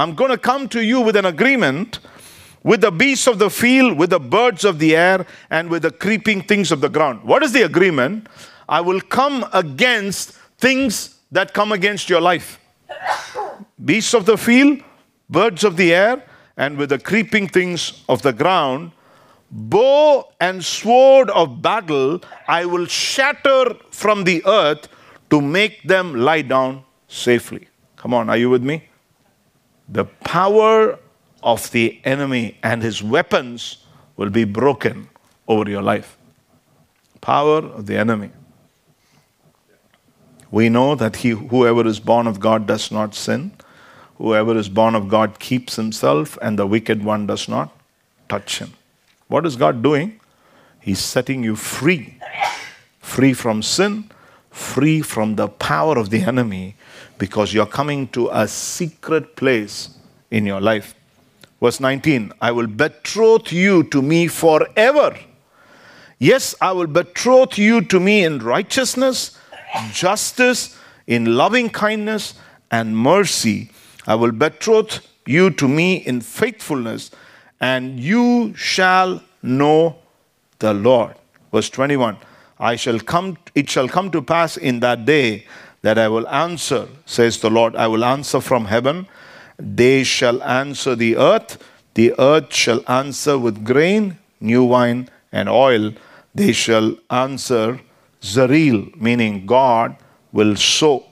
I'm 0.00 0.14
going 0.14 0.30
to 0.30 0.38
come 0.38 0.66
to 0.70 0.82
you 0.82 1.02
with 1.02 1.14
an 1.16 1.26
agreement 1.26 1.98
with 2.62 2.80
the 2.80 2.90
beasts 2.90 3.26
of 3.26 3.38
the 3.38 3.50
field, 3.50 3.98
with 3.98 4.10
the 4.10 4.20
birds 4.20 4.64
of 4.64 4.78
the 4.78 4.96
air, 4.96 5.26
and 5.50 5.68
with 5.70 5.82
the 5.82 5.90
creeping 5.90 6.42
things 6.42 6.70
of 6.70 6.80
the 6.80 6.88
ground. 6.88 7.22
What 7.22 7.42
is 7.42 7.52
the 7.52 7.62
agreement? 7.62 8.28
I 8.68 8.80
will 8.80 9.00
come 9.00 9.46
against 9.52 10.32
things 10.58 11.16
that 11.32 11.52
come 11.54 11.72
against 11.72 12.08
your 12.08 12.20
life 12.20 12.58
beasts 13.82 14.14
of 14.14 14.26
the 14.26 14.36
field, 14.36 14.82
birds 15.28 15.64
of 15.64 15.76
the 15.76 15.94
air, 15.94 16.22
and 16.56 16.76
with 16.76 16.90
the 16.90 16.98
creeping 16.98 17.48
things 17.48 18.02
of 18.08 18.22
the 18.22 18.32
ground, 18.32 18.92
bow 19.50 20.28
and 20.40 20.62
sword 20.64 21.30
of 21.30 21.62
battle 21.62 22.20
I 22.46 22.64
will 22.66 22.86
shatter 22.86 23.74
from 23.90 24.24
the 24.24 24.42
earth 24.46 24.88
to 25.30 25.40
make 25.40 25.82
them 25.84 26.14
lie 26.14 26.42
down 26.42 26.84
safely. 27.08 27.68
Come 27.96 28.12
on, 28.12 28.28
are 28.28 28.36
you 28.36 28.50
with 28.50 28.62
me? 28.62 28.89
The 29.92 30.04
power 30.04 30.98
of 31.42 31.70
the 31.72 32.00
enemy 32.04 32.56
and 32.62 32.82
his 32.82 33.02
weapons 33.02 33.78
will 34.16 34.30
be 34.30 34.44
broken 34.44 35.08
over 35.48 35.68
your 35.68 35.82
life. 35.82 36.16
Power 37.20 37.58
of 37.58 37.86
the 37.86 37.96
enemy. 37.96 38.30
We 40.50 40.68
know 40.68 40.94
that 40.94 41.16
he, 41.16 41.30
whoever 41.30 41.86
is 41.86 42.00
born 42.00 42.26
of 42.26 42.40
God 42.40 42.66
does 42.66 42.90
not 42.90 43.14
sin. 43.14 43.52
Whoever 44.16 44.56
is 44.56 44.68
born 44.68 44.94
of 44.94 45.08
God 45.08 45.38
keeps 45.38 45.76
himself, 45.76 46.36
and 46.42 46.58
the 46.58 46.66
wicked 46.66 47.04
one 47.04 47.26
does 47.26 47.48
not 47.48 47.74
touch 48.28 48.58
him. 48.58 48.74
What 49.28 49.46
is 49.46 49.56
God 49.56 49.82
doing? 49.82 50.20
He's 50.80 50.98
setting 50.98 51.42
you 51.42 51.56
free. 51.56 52.18
Free 53.00 53.32
from 53.32 53.62
sin, 53.62 54.10
free 54.50 55.00
from 55.00 55.36
the 55.36 55.48
power 55.48 55.96
of 55.98 56.10
the 56.10 56.22
enemy 56.22 56.76
because 57.18 57.52
you're 57.54 57.66
coming 57.66 58.08
to 58.08 58.28
a 58.30 58.48
secret 58.48 59.36
place 59.36 59.90
in 60.30 60.46
your 60.46 60.60
life. 60.60 60.94
Verse 61.60 61.80
19 61.80 62.32
I 62.40 62.52
will 62.52 62.66
betroth 62.66 63.52
you 63.52 63.84
to 63.84 64.02
me 64.02 64.26
forever. 64.26 65.16
Yes, 66.18 66.54
I 66.60 66.72
will 66.72 66.86
betroth 66.86 67.56
you 67.56 67.80
to 67.82 67.98
me 67.98 68.24
in 68.24 68.40
righteousness, 68.40 69.38
justice, 69.92 70.76
in 71.06 71.36
loving 71.36 71.70
kindness, 71.70 72.34
and 72.70 72.96
mercy. 72.96 73.70
I 74.06 74.14
will 74.16 74.32
betroth 74.32 75.06
you 75.26 75.50
to 75.52 75.66
me 75.66 75.96
in 75.96 76.20
faithfulness, 76.20 77.10
and 77.60 77.98
you 77.98 78.54
shall 78.54 79.22
know 79.42 79.96
the 80.58 80.74
Lord. 80.74 81.14
Verse 81.52 81.70
21 81.70 82.16
I 82.60 82.76
shall 82.76 83.00
come, 83.00 83.38
it 83.54 83.70
shall 83.70 83.88
come 83.88 84.10
to 84.10 84.20
pass 84.20 84.58
in 84.58 84.80
that 84.80 85.06
day 85.06 85.46
that 85.80 85.98
I 85.98 86.08
will 86.08 86.28
answer, 86.28 86.88
says 87.06 87.40
the 87.40 87.50
Lord. 87.50 87.74
I 87.74 87.86
will 87.86 88.04
answer 88.04 88.40
from 88.40 88.66
heaven. 88.66 89.08
They 89.58 90.04
shall 90.04 90.42
answer 90.42 90.94
the 90.94 91.16
earth. 91.16 91.56
The 91.94 92.14
earth 92.18 92.54
shall 92.54 92.82
answer 92.86 93.38
with 93.38 93.64
grain, 93.64 94.18
new 94.40 94.62
wine, 94.62 95.08
and 95.32 95.48
oil. 95.48 95.92
They 96.34 96.52
shall 96.52 96.96
answer 97.08 97.80
Jezreel, 98.20 98.88
meaning 98.96 99.46
God 99.46 99.96
will 100.30 100.54
sow. 100.54 101.06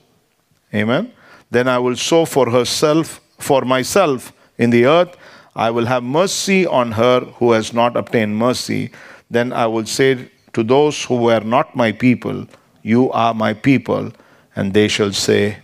Amen. 0.75 1.13
Then 1.51 1.67
I 1.67 1.79
will 1.79 1.97
sow 1.97 2.27
for 2.27 2.51
herself, 2.51 3.23
for 3.39 3.63
myself 3.63 4.35
in 4.59 4.69
the 4.69 4.85
earth. 4.85 5.17
I 5.57 5.71
will 5.71 5.87
have 5.87 6.03
mercy 6.03 6.67
on 6.67 6.93
her 6.93 7.21
who 7.21 7.53
has 7.53 7.73
not 7.73 7.97
obtained 7.97 8.37
mercy. 8.37 8.91
Then 9.31 9.53
I 9.53 9.67
will 9.67 9.87
say 9.87 10.31
to 10.59 10.65
those 10.65 11.05
who 11.05 11.15
were 11.15 11.39
not 11.39 11.77
my 11.77 11.93
people, 11.93 12.45
You 12.83 13.13
are 13.13 13.33
my 13.33 13.55
people, 13.55 14.13
and 14.57 14.75
they 14.75 14.89
shall 14.89 15.13
say, 15.13 15.59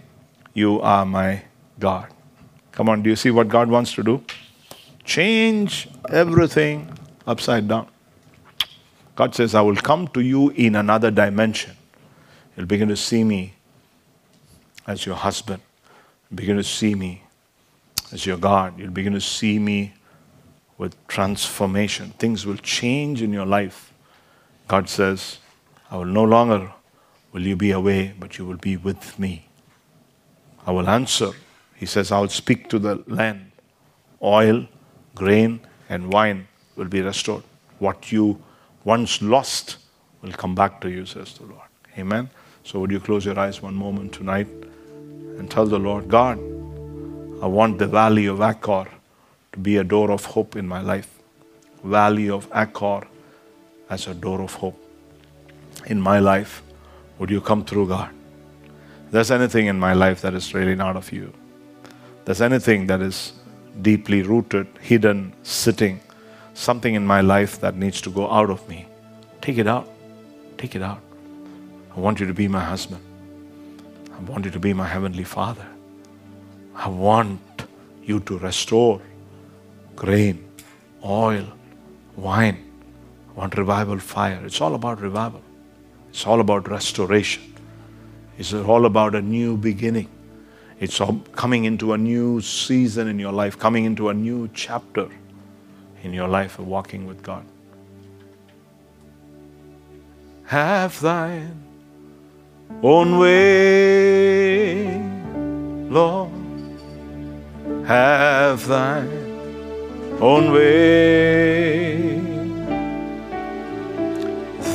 You 0.52 0.80
are 0.82 1.04
my 1.04 1.42
God. 1.80 2.06
Come 2.70 2.88
on, 2.88 3.02
do 3.02 3.10
you 3.10 3.16
see 3.16 3.32
what 3.32 3.48
God 3.48 3.68
wants 3.68 3.92
to 3.94 4.04
do? 4.04 4.22
Change 5.04 5.88
everything 6.10 6.96
upside 7.26 7.66
down. 7.66 7.88
God 9.16 9.34
says, 9.34 9.56
I 9.56 9.62
will 9.62 9.74
come 9.74 10.06
to 10.08 10.20
you 10.20 10.50
in 10.50 10.76
another 10.76 11.10
dimension. 11.10 11.72
You'll 12.56 12.66
begin 12.66 12.86
to 12.88 12.96
see 12.96 13.24
me 13.24 13.54
as 14.86 15.04
your 15.06 15.16
husband. 15.16 15.60
You'll 16.30 16.36
begin 16.36 16.56
to 16.56 16.62
see 16.62 16.94
me 16.94 17.24
as 18.12 18.26
your 18.26 18.36
God. 18.36 18.78
You'll 18.78 18.92
begin 18.92 19.14
to 19.14 19.20
see 19.20 19.58
me 19.58 19.94
with 20.78 20.94
transformation. 21.08 22.10
Things 22.18 22.46
will 22.46 22.58
change 22.58 23.22
in 23.22 23.32
your 23.32 23.46
life. 23.46 23.90
God 24.68 24.88
says, 24.88 25.38
I 25.90 25.98
will 25.98 26.04
no 26.06 26.24
longer 26.24 26.72
will 27.32 27.42
you 27.42 27.56
be 27.56 27.70
away, 27.70 28.14
but 28.18 28.38
you 28.38 28.46
will 28.46 28.56
be 28.56 28.76
with 28.76 29.18
me. 29.18 29.48
I 30.66 30.70
will 30.70 30.88
answer. 30.88 31.32
He 31.74 31.86
says, 31.86 32.10
I 32.10 32.20
will 32.20 32.28
speak 32.28 32.68
to 32.70 32.78
the 32.78 33.02
land. 33.06 33.52
Oil, 34.22 34.66
grain, 35.14 35.60
and 35.88 36.12
wine 36.12 36.48
will 36.76 36.86
be 36.86 37.02
restored. 37.02 37.42
What 37.78 38.10
you 38.10 38.42
once 38.84 39.20
lost 39.20 39.76
will 40.22 40.32
come 40.32 40.54
back 40.54 40.80
to 40.80 40.90
you, 40.90 41.04
says 41.04 41.34
the 41.34 41.44
Lord. 41.44 41.68
Amen. 41.98 42.30
So, 42.62 42.80
would 42.80 42.90
you 42.90 43.00
close 43.00 43.26
your 43.26 43.38
eyes 43.38 43.60
one 43.60 43.74
moment 43.74 44.14
tonight 44.14 44.48
and 45.38 45.50
tell 45.50 45.66
the 45.66 45.78
Lord, 45.78 46.08
God, 46.08 46.38
I 47.42 47.46
want 47.46 47.78
the 47.78 47.86
valley 47.86 48.26
of 48.26 48.40
Achor 48.40 48.88
to 49.52 49.58
be 49.58 49.76
a 49.76 49.84
door 49.84 50.10
of 50.10 50.24
hope 50.24 50.56
in 50.56 50.66
my 50.66 50.80
life. 50.80 51.18
Valley 51.82 52.30
of 52.30 52.48
Achor 52.54 53.06
as 53.94 54.06
a 54.06 54.14
door 54.14 54.40
of 54.42 54.54
hope 54.54 54.78
in 55.86 56.00
my 56.00 56.18
life. 56.18 56.62
Would 57.18 57.30
you 57.30 57.40
come 57.40 57.64
through, 57.64 57.88
God? 57.88 58.10
There's 59.10 59.30
anything 59.30 59.66
in 59.66 59.78
my 59.78 59.94
life 60.04 60.20
that 60.22 60.34
is 60.34 60.52
really 60.54 60.74
not 60.74 60.96
of 60.96 61.10
you, 61.12 61.32
there's 62.24 62.42
anything 62.50 62.86
that 62.92 63.00
is 63.00 63.32
deeply 63.82 64.22
rooted, 64.22 64.66
hidden, 64.80 65.32
sitting, 65.42 66.00
something 66.54 66.94
in 66.94 67.06
my 67.06 67.20
life 67.20 67.60
that 67.60 67.76
needs 67.76 68.00
to 68.02 68.10
go 68.10 68.30
out 68.30 68.50
of 68.50 68.68
me, 68.68 68.86
take 69.40 69.58
it 69.58 69.66
out. 69.66 69.88
Take 70.56 70.76
it 70.76 70.82
out. 70.82 71.00
I 71.94 72.00
want 72.00 72.20
you 72.20 72.26
to 72.26 72.34
be 72.34 72.48
my 72.48 72.60
husband. 72.60 73.02
I 74.16 74.20
want 74.30 74.44
you 74.44 74.50
to 74.50 74.60
be 74.60 74.72
my 74.72 74.86
heavenly 74.86 75.24
father. 75.24 75.66
I 76.74 76.88
want 76.88 77.40
you 78.02 78.20
to 78.20 78.38
restore 78.38 79.00
grain, 79.96 80.44
oil, 81.04 81.44
wine. 82.16 82.58
Want 83.36 83.56
revival 83.56 83.98
fire. 83.98 84.40
It's 84.44 84.60
all 84.60 84.74
about 84.74 85.00
revival. 85.00 85.42
It's 86.10 86.26
all 86.26 86.40
about 86.40 86.68
restoration. 86.68 87.42
It's 88.38 88.52
all 88.52 88.86
about 88.86 89.14
a 89.14 89.22
new 89.22 89.56
beginning. 89.56 90.08
It's 90.80 91.00
coming 91.32 91.64
into 91.64 91.92
a 91.92 91.98
new 91.98 92.40
season 92.40 93.08
in 93.08 93.18
your 93.18 93.32
life, 93.32 93.58
coming 93.58 93.84
into 93.84 94.08
a 94.08 94.14
new 94.14 94.48
chapter 94.52 95.08
in 96.02 96.12
your 96.12 96.28
life 96.28 96.58
of 96.58 96.66
walking 96.66 97.06
with 97.06 97.22
God. 97.22 97.44
Have 100.46 101.00
thine 101.00 101.62
own 102.82 103.18
way, 103.18 104.98
Lord. 105.88 106.30
Have 107.86 108.66
thine 108.66 109.08
own 110.20 110.52
way. 110.52 112.33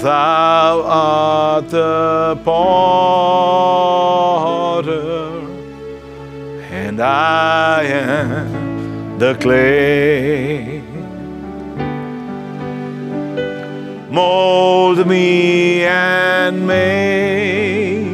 Thou 0.02 0.82
art 0.86 1.70
the 1.70 2.40
potter, 2.46 3.12
and 6.72 7.02
I 7.02 7.84
am 7.84 9.20
the 9.20 9.36
clay. 9.36 10.82
Mold 14.10 15.06
me 15.06 15.84
and 15.84 16.66
make 16.66 18.08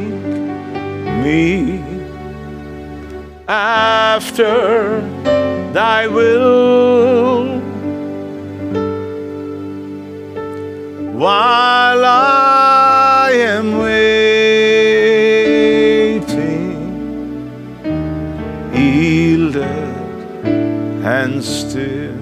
me 1.22 1.84
after 3.46 5.00
thy 5.72 6.08
will 6.08 7.55
while 11.16 12.04
I 12.04 13.30
am 13.32 13.78
waiting, 13.78 13.96
yielded 18.74 19.64
and 21.02 21.42
still. 21.42 22.12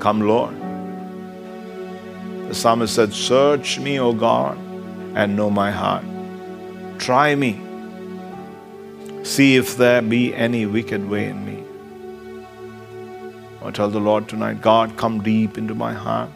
Come, 0.00 0.22
Lord. 0.22 0.56
The 2.48 2.54
psalmist 2.54 2.96
said, 2.96 3.12
Search 3.12 3.78
me, 3.78 4.00
O 4.00 4.12
God, 4.12 4.58
and 5.14 5.36
know 5.36 5.48
my 5.48 5.70
heart. 5.70 6.04
Try 6.98 7.36
me. 7.36 7.60
See 9.22 9.54
if 9.54 9.76
there 9.76 10.02
be 10.02 10.34
any 10.34 10.66
wicked 10.66 11.08
way 11.08 11.26
in 11.26 11.46
me. 11.46 11.55
I 13.66 13.70
tell 13.72 13.90
the 13.90 13.98
Lord 13.98 14.28
tonight, 14.28 14.62
God, 14.62 14.96
come 14.96 15.24
deep 15.24 15.58
into 15.58 15.74
my 15.74 15.92
heart. 15.92 16.30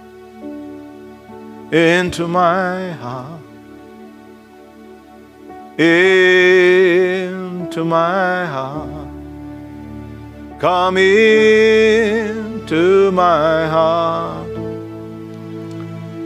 Into 1.72 2.26
my 2.26 2.90
heart. 2.90 3.40
Into 5.78 7.84
my 7.84 8.46
heart. 8.46 9.08
Come 10.58 10.96
into 10.96 13.12
my 13.12 13.68
heart. 13.68 14.48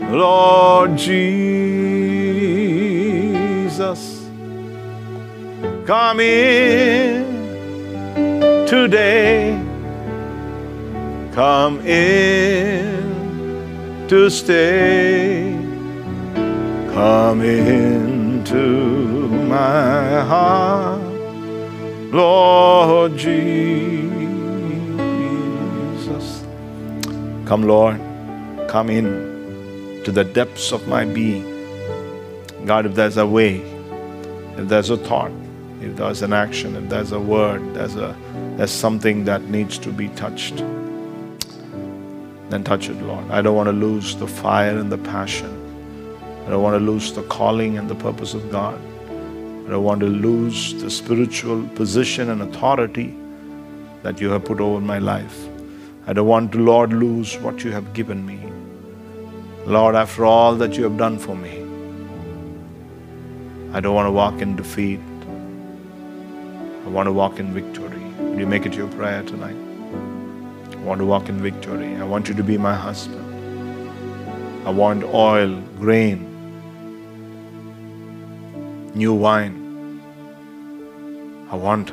Lord 0.09 0.97
Jesus, 0.97 1.21
come 5.85 6.19
in 6.19 7.25
today. 8.67 9.64
Come 11.35 11.81
in 11.81 12.95
to 14.07 14.29
stay. 14.29 15.51
Come 16.93 17.41
into 17.41 19.27
my 19.49 20.21
heart, 20.21 21.01
Lord 22.13 23.17
Jesus. 23.17 23.35
Come, 27.45 27.63
Lord, 27.63 27.99
come 28.69 28.89
in 28.89 30.01
to 30.05 30.13
the 30.13 30.23
depths 30.23 30.71
of 30.71 30.87
my 30.87 31.03
being. 31.03 31.43
God, 32.65 32.85
if 32.85 32.95
there's 32.95 33.17
a 33.17 33.27
way, 33.27 33.57
if 34.55 34.69
there's 34.69 34.89
a 34.89 34.95
thought, 34.95 35.33
if 35.81 35.97
there's 35.97 36.21
an 36.21 36.31
action, 36.31 36.77
if 36.77 36.87
there's 36.87 37.11
a 37.11 37.19
word, 37.19 37.73
there's 37.73 37.97
a 37.97 38.15
there's 38.55 38.71
something 38.71 39.25
that 39.25 39.41
needs 39.49 39.77
to 39.79 39.91
be 39.91 40.07
touched, 40.15 40.63
then 42.49 42.63
touch 42.63 42.89
it, 42.89 43.01
Lord. 43.01 43.29
I 43.31 43.41
don't 43.41 43.55
want 43.55 43.67
to 43.67 43.73
lose 43.73 44.15
the 44.15 44.27
fire 44.27 44.77
and 44.77 44.91
the 44.91 44.97
passion. 44.97 45.51
I 46.45 46.49
don't 46.49 46.61
want 46.61 46.79
to 46.79 46.85
lose 46.85 47.11
the 47.11 47.23
calling 47.23 47.77
and 47.77 47.89
the 47.89 47.95
purpose 47.95 48.33
of 48.33 48.51
God. 48.51 48.79
I 49.09 49.69
don't 49.71 49.83
want 49.83 50.01
to 50.01 50.07
lose 50.07 50.79
the 50.81 50.91
spiritual 50.91 51.67
position 51.69 52.29
and 52.29 52.43
authority 52.43 53.15
that 54.03 54.21
you 54.21 54.29
have 54.29 54.45
put 54.45 54.61
over 54.61 54.79
my 54.79 54.99
life. 54.99 55.47
I 56.05 56.13
don't 56.13 56.27
want 56.27 56.51
to, 56.51 56.59
Lord, 56.59 56.93
lose 56.93 57.35
what 57.39 57.63
you 57.63 57.71
have 57.71 57.93
given 57.93 58.23
me. 58.23 58.39
Lord, 59.65 59.95
after 59.95 60.23
all 60.23 60.55
that 60.57 60.77
you 60.77 60.83
have 60.83 60.97
done 60.97 61.17
for 61.17 61.35
me, 61.35 61.63
I 63.73 63.79
don't 63.79 63.95
want 63.95 64.05
to 64.05 64.11
walk 64.11 64.39
in 64.39 64.55
defeat. 64.55 64.99
I 66.85 66.89
want 66.89 67.07
to 67.07 67.11
walk 67.11 67.39
in 67.39 67.51
victory. 67.51 68.03
Will 68.19 68.39
you 68.39 68.45
make 68.45 68.67
it 68.67 68.75
your 68.75 68.87
prayer 68.89 69.23
tonight? 69.23 69.64
I 70.85 70.87
want 70.87 70.99
to 70.99 71.05
walk 71.07 71.29
in 71.29 71.39
victory. 71.39 71.95
I 71.95 72.03
want 72.03 72.29
you 72.29 72.35
to 72.35 72.43
be 72.43 72.59
my 72.59 72.75
husband. 72.75 73.25
I 74.67 74.69
want 74.69 75.03
oil, 75.03 75.59
grain, 75.79 76.19
new 78.93 79.15
wine. 79.15 79.99
I 81.49 81.55
want 81.55 81.91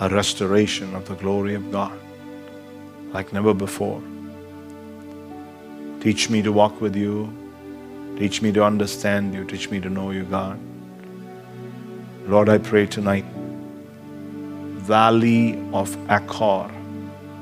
a 0.00 0.08
restoration 0.08 0.92
of 0.96 1.06
the 1.06 1.14
glory 1.14 1.54
of 1.54 1.70
God 1.70 1.96
like 3.12 3.32
never 3.32 3.54
before. 3.54 4.02
Teach 6.00 6.28
me 6.28 6.42
to 6.42 6.50
walk 6.50 6.80
with 6.80 6.96
you. 6.96 7.32
Teach 8.18 8.42
me 8.42 8.50
to 8.50 8.64
understand 8.64 9.34
you. 9.34 9.44
Teach 9.44 9.70
me 9.70 9.78
to 9.78 9.88
know 9.88 10.10
you, 10.10 10.24
God. 10.24 10.58
Lord, 12.26 12.48
I 12.48 12.58
pray 12.58 12.86
tonight, 12.86 13.24
Valley 14.82 15.62
of 15.72 15.96
Achor 16.10 16.75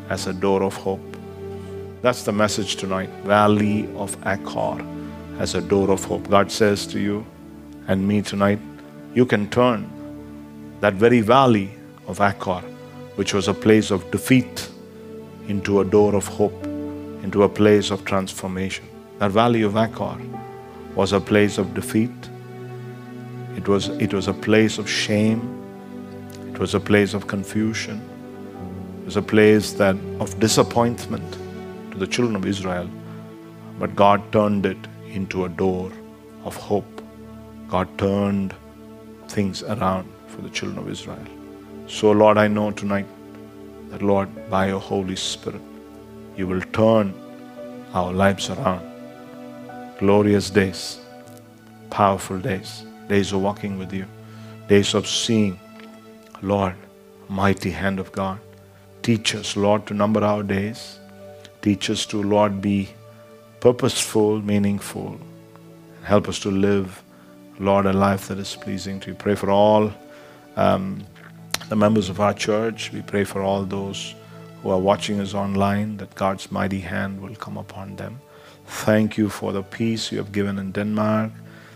as 0.09 0.27
a 0.27 0.33
door 0.33 0.63
of 0.63 0.75
hope. 0.75 1.17
That's 2.03 2.25
the 2.25 2.33
message 2.33 2.77
tonight. 2.77 3.09
Valley 3.25 3.89
of 3.97 4.17
Achor 4.27 4.85
as 5.39 5.55
a 5.55 5.61
door 5.61 5.91
of 5.91 6.05
hope. 6.05 6.29
God 6.29 6.53
says 6.53 6.87
to 6.89 7.01
you 7.01 7.27
and 7.89 8.07
me 8.07 8.23
tonight, 8.23 8.59
you 9.15 9.25
can 9.25 9.49
turn 9.51 9.91
that 10.81 10.95
very 10.95 11.21
valley 11.21 11.71
of 12.07 12.21
Achor, 12.21 12.61
which 13.17 13.33
was 13.33 13.49
a 13.49 13.55
place 13.55 13.91
of 13.91 14.11
defeat, 14.11 14.69
into 15.49 15.81
a 15.81 15.85
door 15.85 16.15
of 16.15 16.27
hope, 16.27 16.65
into 17.23 17.43
a 17.43 17.49
place 17.49 17.91
of 17.91 18.05
transformation. 18.05 18.87
That 19.19 19.31
valley 19.31 19.63
of 19.63 19.77
Achor 19.77 20.19
was 20.95 21.13
a 21.13 21.21
place 21.21 21.59
of 21.59 21.75
defeat. 21.75 22.11
It 23.57 23.67
was, 23.69 23.89
it 23.89 24.13
was 24.13 24.29
a 24.29 24.35
place 24.35 24.79
of 24.79 24.89
shame. 24.89 25.41
It 26.53 26.59
was 26.59 26.75
a 26.75 26.81
place 26.81 27.15
of 27.15 27.27
confusion. 27.27 28.01
Was 29.05 29.17
a 29.17 29.23
place 29.23 29.73
that 29.73 29.97
of 30.19 30.39
disappointment 30.41 31.39
to 31.91 31.99
the 31.99 32.07
children 32.07 32.37
of 32.37 32.47
Israel. 32.47 32.89
But 33.79 33.95
God 33.95 34.23
turned 34.33 34.65
it 34.65 34.79
into 35.11 35.45
a 35.45 35.49
door 35.49 35.93
of 36.45 36.57
hope. 36.57 37.03
God 37.69 37.87
turned 37.99 38.55
things 39.29 39.63
around 39.63 40.09
for 40.29 40.41
the 40.43 40.49
children 40.49 40.79
of 40.79 40.89
Israel. 40.91 41.27
So, 41.87 42.13
Lord, 42.13 42.39
I 42.39 42.49
know 42.49 42.71
tonight 42.71 43.07
that, 43.91 44.01
Lord, 44.01 44.29
by 44.49 44.69
your 44.69 44.81
Holy 44.81 45.17
Spirit, 45.17 45.61
you 46.37 46.47
will 46.47 46.63
turn 46.73 47.13
our 47.93 48.13
lives 48.13 48.49
around. 48.49 48.85
Glorious 49.99 50.51
days, 50.51 51.01
powerful 51.91 52.39
days, 52.39 52.85
days 53.09 53.33
of 53.33 53.43
walking 53.43 53.79
with 53.79 53.93
you, 53.93 54.07
days 54.69 54.95
of 54.95 55.07
seeing, 55.07 55.61
Lord, 56.43 56.75
mighty 57.29 57.71
hand 57.71 58.01
of 58.01 58.11
God. 58.13 58.39
Teach 59.05 59.35
us, 59.35 59.55
Lord, 59.55 59.85
to 59.89 59.93
number 59.93 60.25
our 60.25 60.43
days. 60.43 60.99
Teach 61.61 61.91
us 61.91 62.07
to, 62.07 62.23
Lord, 62.23 62.63
be 62.63 62.89
purposeful, 63.61 64.41
meaningful. 64.41 65.21
Help 66.05 66.27
us 66.27 66.39
to 66.39 66.51
live, 66.51 67.03
Lord, 67.59 67.85
a 67.85 67.93
life 67.93 68.29
that 68.29 68.39
is 68.39 68.57
pleasing 68.57 69.01
to 69.01 69.11
you. 69.11 69.15
Pray 69.15 69.35
for 69.35 69.51
all 69.51 69.93
um, 70.57 71.05
the 71.69 71.77
members 71.77 72.09
of 72.09 72.19
our 72.19 72.33
church. 72.33 72.93
We 72.93 73.03
pray 73.03 73.25
for 73.25 73.43
all 73.43 73.65
those 73.65 74.15
who 74.63 74.71
are 74.71 74.81
watching 74.81 75.21
us 75.21 75.35
online 75.35 75.99
that 75.99 76.15
God's 76.15 76.51
mighty 76.51 76.81
hand 76.81 77.21
will 77.21 77.35
come 77.35 77.59
upon 77.59 77.97
them. 77.97 78.19
Thank 78.67 79.19
you 79.19 79.29
for 79.29 79.53
the 79.53 79.63
peace 79.63 80.13
you 80.13 80.17
have 80.17 80.33
given 80.33 80.59
in 80.59 80.73
Denmark. 80.73 81.31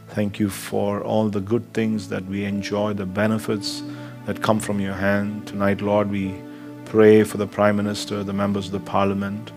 Thank 0.08 0.40
you 0.40 0.48
for 0.48 1.02
all 1.02 1.28
the 1.28 1.42
good 1.42 1.74
things 1.74 2.08
that 2.08 2.24
we 2.24 2.46
enjoy, 2.46 2.94
the 2.94 3.04
benefits 3.04 3.82
that 4.24 4.40
come 4.40 4.60
from 4.60 4.80
your 4.80 4.94
hand. 4.94 5.46
Tonight, 5.46 5.82
Lord, 5.82 6.10
we 6.10 6.47
pray 6.89 7.22
for 7.22 7.36
the 7.36 7.47
Prime 7.47 7.76
Minister, 7.76 8.24
the 8.24 8.32
members 8.32 8.66
of 8.66 8.72
the 8.72 8.80
Parliament, 8.80 9.53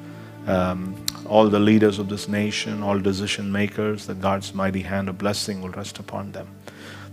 um, 0.48 0.96
all 1.28 1.48
the 1.48 1.60
leaders 1.60 1.98
of 1.98 2.10
this 2.10 2.28
nation, 2.28 2.84
all 2.84 3.00
decision 3.00 3.50
makers, 3.50 4.06
that 4.08 4.20
God's 4.20 4.54
mighty 4.54 4.82
hand 4.82 5.08
of 5.08 5.18
blessing 5.18 5.62
will 5.62 5.70
rest 5.70 5.98
upon 5.98 6.34
them. 6.34 6.48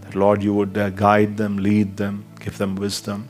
That, 0.01 0.17
Lord, 0.17 0.43
you 0.43 0.53
would 0.55 0.77
uh, 0.77 0.91
guide 0.91 1.37
them, 1.37 1.59
lead 1.59 1.97
them, 1.97 2.25
give 2.41 2.59
them 2.59 2.75
wisdom, 2.75 3.29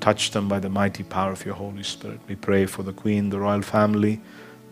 touch 0.00 0.32
them 0.32 0.48
by 0.48 0.58
the 0.58 0.68
mighty 0.68 1.04
power 1.04 1.30
of 1.30 1.44
your 1.44 1.54
Holy 1.54 1.84
Spirit. 1.84 2.18
We 2.28 2.34
pray 2.34 2.66
for 2.66 2.82
the 2.82 2.92
Queen, 2.92 3.30
the 3.30 3.38
royal 3.38 3.62
family, 3.62 4.20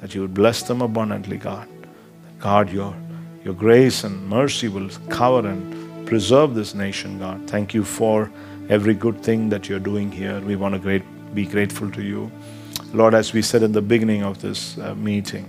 that 0.01 0.13
you 0.13 0.23
would 0.23 0.35
bless 0.35 0.63
them 0.63 0.83
abundantly, 0.83 1.37
God. 1.37 1.69
That 2.25 2.39
God, 2.41 2.73
your, 2.73 2.97
your 3.45 3.55
grace 3.55 4.03
and 4.03 4.29
mercy 4.29 4.67
will 4.67 4.91
cover 5.09 5.47
and 5.47 6.07
preserve 6.07 6.55
this 6.55 6.75
nation, 6.75 7.21
God. 7.21 7.49
Thank 7.49 7.75
you 7.75 7.85
for 7.85 8.31
every 8.69 8.95
good 8.95 9.23
thing 9.23 9.51
that 9.51 9.69
you're 9.69 9.79
doing 9.79 10.11
here. 10.11 10.41
We 10.41 10.57
want 10.57 10.75
to 10.75 10.81
great, 10.81 11.03
be 11.35 11.47
grateful 11.47 11.91
to 11.91 12.03
you. 12.03 12.30
Lord, 12.93 13.14
as 13.14 13.32
we 13.32 13.43
said 13.43 13.62
in 13.62 13.72
the 13.72 13.82
beginning 13.82 14.22
of 14.22 14.41
this 14.41 14.78
uh, 14.78 14.95
meeting, 14.95 15.49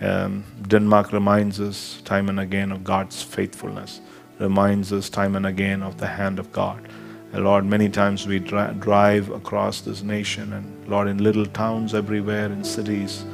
um, 0.00 0.44
Denmark 0.68 1.12
reminds 1.12 1.60
us 1.60 2.02
time 2.04 2.28
and 2.28 2.40
again 2.40 2.72
of 2.72 2.84
God's 2.84 3.22
faithfulness, 3.22 4.00
reminds 4.38 4.92
us 4.92 5.08
time 5.08 5.36
and 5.36 5.46
again 5.46 5.82
of 5.82 5.98
the 5.98 6.06
hand 6.06 6.38
of 6.38 6.52
God. 6.52 6.86
And 7.32 7.44
Lord, 7.44 7.64
many 7.64 7.88
times 7.88 8.26
we 8.26 8.40
dri- 8.40 8.74
drive 8.78 9.30
across 9.30 9.80
this 9.80 10.02
nation, 10.02 10.52
and 10.52 10.88
Lord, 10.88 11.08
in 11.08 11.22
little 11.22 11.46
towns 11.46 11.94
everywhere, 11.94 12.46
in 12.46 12.62
cities, 12.62 13.24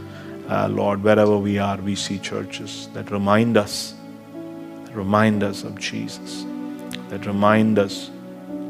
uh, 0.49 0.69
Lord, 0.69 1.03
wherever 1.03 1.37
we 1.37 1.59
are, 1.59 1.79
we 1.79 1.95
see 1.95 2.19
churches 2.19 2.89
that 2.95 3.11
remind 3.11 3.57
us, 3.57 3.95
that 4.85 4.95
remind 4.95 5.43
us 5.43 5.65
of 5.65 5.79
Jesus, 5.79 6.45
that 7.09 7.27
remind 7.27 7.79
us 7.79 8.11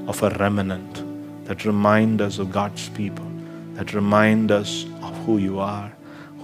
of 0.07 0.23
a 0.23 0.31
remnant, 0.31 1.03
that 1.49 1.65
remind 1.65 2.21
us 2.21 2.39
of 2.39 2.53
God's 2.53 2.91
people, 2.91 3.27
that 3.73 3.95
remind 3.95 4.53
us 4.53 4.85
of 5.03 5.17
who 5.25 5.39
you 5.39 5.59
are, 5.59 5.91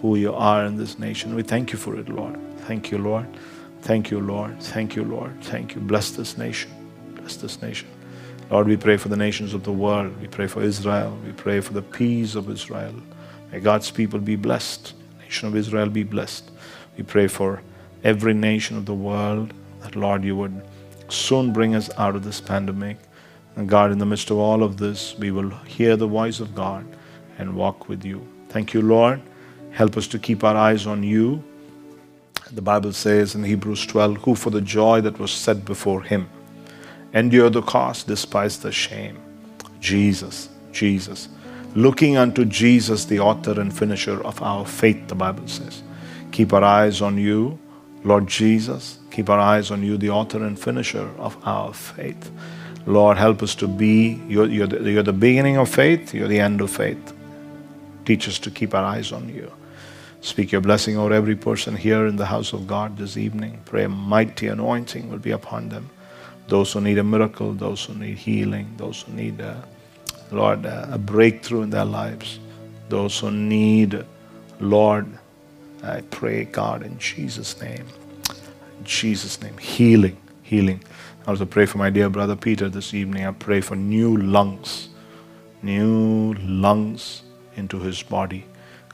who 0.00 0.16
you 0.16 0.34
are 0.34 0.64
in 0.64 0.78
this 0.78 0.98
nation. 0.98 1.34
We 1.34 1.42
thank 1.42 1.72
you 1.72 1.78
for 1.78 1.94
it, 1.96 2.08
Lord. 2.08 2.36
Thank 2.60 2.90
you, 2.90 2.96
Lord. 2.96 3.26
Thank 3.82 4.10
you, 4.10 4.18
Lord. 4.18 4.62
Thank 4.62 4.96
you, 4.96 5.04
Lord. 5.04 5.44
Thank 5.44 5.74
you. 5.74 5.82
Bless 5.82 6.10
this 6.10 6.38
nation. 6.38 6.70
Bless 7.16 7.36
this 7.36 7.60
nation. 7.60 7.86
Lord, 8.50 8.66
we 8.66 8.78
pray 8.78 8.96
for 8.96 9.08
the 9.08 9.16
nations 9.16 9.52
of 9.52 9.62
the 9.62 9.72
world. 9.72 10.18
We 10.22 10.26
pray 10.26 10.46
for 10.46 10.62
Israel. 10.62 11.18
We 11.22 11.32
pray 11.32 11.60
for 11.60 11.74
the 11.74 11.82
peace 11.82 12.34
of 12.34 12.48
Israel. 12.48 12.94
May 13.52 13.60
God's 13.60 13.90
people 13.90 14.18
be 14.18 14.36
blessed. 14.36 14.94
Nation 15.20 15.48
of 15.48 15.54
Israel 15.54 15.90
be 15.90 16.02
blessed. 16.02 16.50
We 16.96 17.04
pray 17.04 17.26
for 17.26 17.60
every 18.02 18.32
nation 18.32 18.78
of 18.78 18.86
the 18.86 18.94
world 18.94 19.52
that, 19.82 19.96
Lord, 19.96 20.24
you 20.24 20.34
would 20.36 20.62
soon 21.08 21.52
bring 21.52 21.74
us 21.74 21.90
out 21.98 22.16
of 22.16 22.24
this 22.24 22.40
pandemic. 22.40 22.96
And 23.56 23.68
God, 23.68 23.92
in 23.92 23.98
the 23.98 24.06
midst 24.06 24.30
of 24.30 24.38
all 24.38 24.62
of 24.62 24.78
this, 24.78 25.14
we 25.18 25.30
will 25.30 25.50
hear 25.66 25.96
the 25.96 26.06
voice 26.06 26.40
of 26.40 26.54
God 26.54 26.84
and 27.38 27.54
walk 27.54 27.88
with 27.88 28.04
you. 28.04 28.26
Thank 28.48 28.74
you, 28.74 28.82
Lord. 28.82 29.20
Help 29.70 29.96
us 29.96 30.06
to 30.08 30.18
keep 30.18 30.44
our 30.44 30.56
eyes 30.56 30.86
on 30.86 31.02
you. 31.02 31.42
The 32.52 32.62
Bible 32.62 32.92
says 32.92 33.34
in 33.34 33.42
Hebrews 33.44 33.86
12, 33.86 34.18
who 34.18 34.34
for 34.34 34.50
the 34.50 34.60
joy 34.60 35.00
that 35.00 35.18
was 35.18 35.32
set 35.32 35.64
before 35.64 36.02
him 36.02 36.28
endure 37.12 37.48
the 37.48 37.62
cost, 37.62 38.06
despise 38.06 38.58
the 38.58 38.72
shame. 38.72 39.18
Jesus, 39.80 40.48
Jesus. 40.72 41.28
Looking 41.74 42.16
unto 42.16 42.44
Jesus, 42.44 43.04
the 43.04 43.20
author 43.20 43.60
and 43.60 43.76
finisher 43.76 44.22
of 44.24 44.42
our 44.42 44.64
faith, 44.66 45.08
the 45.08 45.14
Bible 45.14 45.48
says. 45.48 45.82
Keep 46.32 46.52
our 46.52 46.64
eyes 46.64 47.00
on 47.00 47.18
you, 47.18 47.58
Lord 48.04 48.26
Jesus. 48.26 48.98
Keep 49.10 49.30
our 49.30 49.38
eyes 49.38 49.70
on 49.70 49.82
you, 49.82 49.96
the 49.96 50.10
author 50.10 50.44
and 50.44 50.58
finisher 50.58 51.08
of 51.18 51.36
our 51.44 51.72
faith. 51.72 52.30
Lord, 52.86 53.16
help 53.16 53.42
us 53.42 53.54
to 53.56 53.68
be, 53.68 54.20
you're, 54.28 54.46
you're, 54.46 54.66
the, 54.66 54.90
you're 54.90 55.02
the 55.02 55.12
beginning 55.12 55.56
of 55.56 55.68
faith, 55.68 56.12
you're 56.14 56.28
the 56.28 56.40
end 56.40 56.60
of 56.60 56.70
faith. 56.70 57.12
Teach 58.04 58.28
us 58.28 58.38
to 58.40 58.50
keep 58.50 58.74
our 58.74 58.84
eyes 58.84 59.12
on 59.12 59.28
you. 59.28 59.50
Speak 60.20 60.52
your 60.52 60.60
blessing 60.60 60.96
over 60.96 61.12
every 61.12 61.36
person 61.36 61.76
here 61.76 62.06
in 62.06 62.16
the 62.16 62.26
house 62.26 62.52
of 62.52 62.66
God 62.66 62.96
this 62.96 63.16
evening. 63.16 63.60
Pray 63.64 63.84
a 63.84 63.88
mighty 63.88 64.48
anointing 64.48 65.10
will 65.10 65.18
be 65.18 65.30
upon 65.30 65.68
them 65.68 65.90
those 66.48 66.72
who 66.72 66.80
need 66.80 66.98
a 66.98 67.04
miracle, 67.04 67.52
those 67.52 67.84
who 67.84 67.94
need 67.94 68.18
healing, 68.18 68.72
those 68.76 69.02
who 69.02 69.12
need, 69.12 69.42
Lord, 70.30 70.64
a 70.64 70.98
breakthrough 70.98 71.62
in 71.62 71.70
their 71.70 71.84
lives, 71.84 72.38
those 72.88 73.18
who 73.18 73.30
need, 73.30 74.04
Lord, 74.60 75.06
I 75.82 76.02
pray, 76.02 76.44
God, 76.44 76.82
in 76.82 76.98
Jesus' 76.98 77.60
name, 77.60 77.86
in 78.78 78.84
Jesus' 78.84 79.40
name, 79.40 79.56
healing, 79.58 80.16
healing. 80.42 80.82
I 81.26 81.30
also 81.30 81.46
pray 81.46 81.64
for 81.64 81.78
my 81.78 81.88
dear 81.88 82.10
brother 82.10 82.36
Peter 82.36 82.68
this 82.68 82.92
evening. 82.92 83.24
I 83.24 83.30
pray 83.30 83.62
for 83.62 83.76
new 83.76 84.14
lungs, 84.18 84.90
new 85.62 86.34
lungs 86.34 87.22
into 87.56 87.78
his 87.78 88.02
body. 88.02 88.44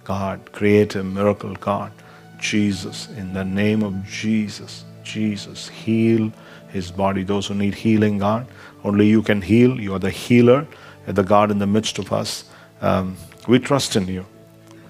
God, 0.05 0.53
create 0.53 0.95
a 0.95 1.03
miracle, 1.03 1.57
God. 1.57 1.91
Jesus, 2.39 3.09
in 3.17 3.33
the 3.33 3.45
name 3.45 3.83
of 3.83 4.07
Jesus, 4.07 4.85
Jesus, 5.03 5.69
heal 5.69 6.33
his 6.69 6.93
body. 6.93 7.25
Those 7.25 7.49
who 7.49 7.55
need 7.55 7.75
healing, 7.75 8.19
God, 8.19 8.47
only 8.85 9.09
you 9.09 9.23
can 9.23 9.43
heal. 9.43 9.81
You 9.81 9.95
are 9.95 9.99
the 9.99 10.11
healer, 10.11 10.69
the 11.07 11.25
God 11.25 11.51
in 11.51 11.59
the 11.59 11.67
midst 11.67 11.99
of 11.99 12.13
us. 12.13 12.45
Um, 12.81 13.17
we 13.49 13.59
trust 13.59 13.97
in 13.97 14.07
you. 14.07 14.25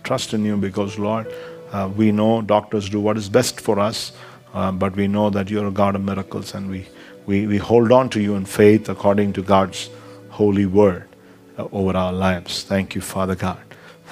Trust 0.05 0.35
in 0.35 0.45
you 0.45 0.59
because, 0.59 0.99
Lord, 0.99 1.33
uh, 1.73 1.89
we 1.97 2.13
know 2.13 2.43
doctors 2.43 2.91
do 2.91 3.01
what 3.01 3.17
is 3.17 3.31
best 3.31 3.63
for 3.63 3.79
us, 3.79 4.13
uh, 4.53 4.73
but 4.73 4.95
we 4.95 5.09
know 5.09 5.31
that 5.31 5.49
you're 5.49 5.69
a 5.69 5.71
God 5.71 5.95
of 5.97 6.05
miracles, 6.05 6.55
and 6.55 6.69
we, 6.69 6.87
we, 7.31 7.47
we 7.47 7.59
hold 7.59 7.93
on 7.93 8.11
to 8.11 8.21
you 8.21 8.35
in 8.35 8.45
faith 8.45 8.89
according 8.89 9.33
to 9.35 9.43
God's 9.43 9.89
holy 10.31 10.67
word 10.67 11.09
uh, 11.57 11.69
over 11.71 11.97
our 11.97 12.13
lives. 12.13 12.65
Thank 12.65 12.97
you, 12.97 13.01
Father 13.01 13.37
God. 13.37 13.61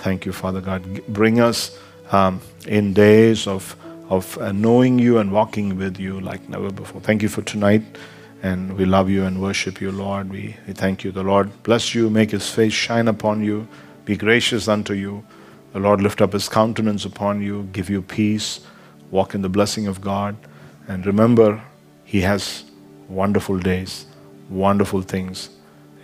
Thank 0.02 0.24
you, 0.24 0.32
Father 0.32 0.60
God. 0.60 1.04
Bring 1.08 1.40
us 1.40 1.76
um, 2.12 2.40
in 2.68 2.94
days 2.94 3.48
of, 3.48 3.74
of 4.08 4.38
uh, 4.38 4.52
knowing 4.52 5.00
you 5.00 5.18
and 5.18 5.32
walking 5.32 5.76
with 5.76 5.98
you 5.98 6.20
like 6.20 6.48
never 6.48 6.70
before. 6.70 7.00
Thank 7.00 7.22
you 7.22 7.28
for 7.28 7.42
tonight. 7.42 7.82
And 8.44 8.78
we 8.78 8.84
love 8.84 9.10
you 9.10 9.24
and 9.24 9.42
worship 9.42 9.80
you, 9.80 9.90
Lord. 9.90 10.30
We, 10.30 10.54
we 10.68 10.72
thank 10.72 11.02
you. 11.02 11.10
The 11.10 11.24
Lord 11.24 11.50
bless 11.64 11.96
you, 11.96 12.08
make 12.08 12.30
his 12.30 12.48
face 12.48 12.72
shine 12.72 13.08
upon 13.08 13.42
you, 13.42 13.66
be 14.04 14.16
gracious 14.16 14.68
unto 14.68 14.92
you. 14.94 15.24
The 15.72 15.80
Lord 15.80 16.00
lift 16.00 16.22
up 16.22 16.34
his 16.34 16.48
countenance 16.48 17.04
upon 17.04 17.42
you, 17.42 17.68
give 17.72 17.90
you 17.90 18.00
peace, 18.00 18.60
walk 19.10 19.34
in 19.34 19.42
the 19.42 19.48
blessing 19.48 19.88
of 19.88 20.00
God. 20.00 20.36
And 20.86 21.04
remember, 21.04 21.60
he 22.04 22.20
has 22.20 22.67
wonderful 23.08 23.58
days, 23.58 24.06
wonderful 24.50 25.02
things 25.02 25.50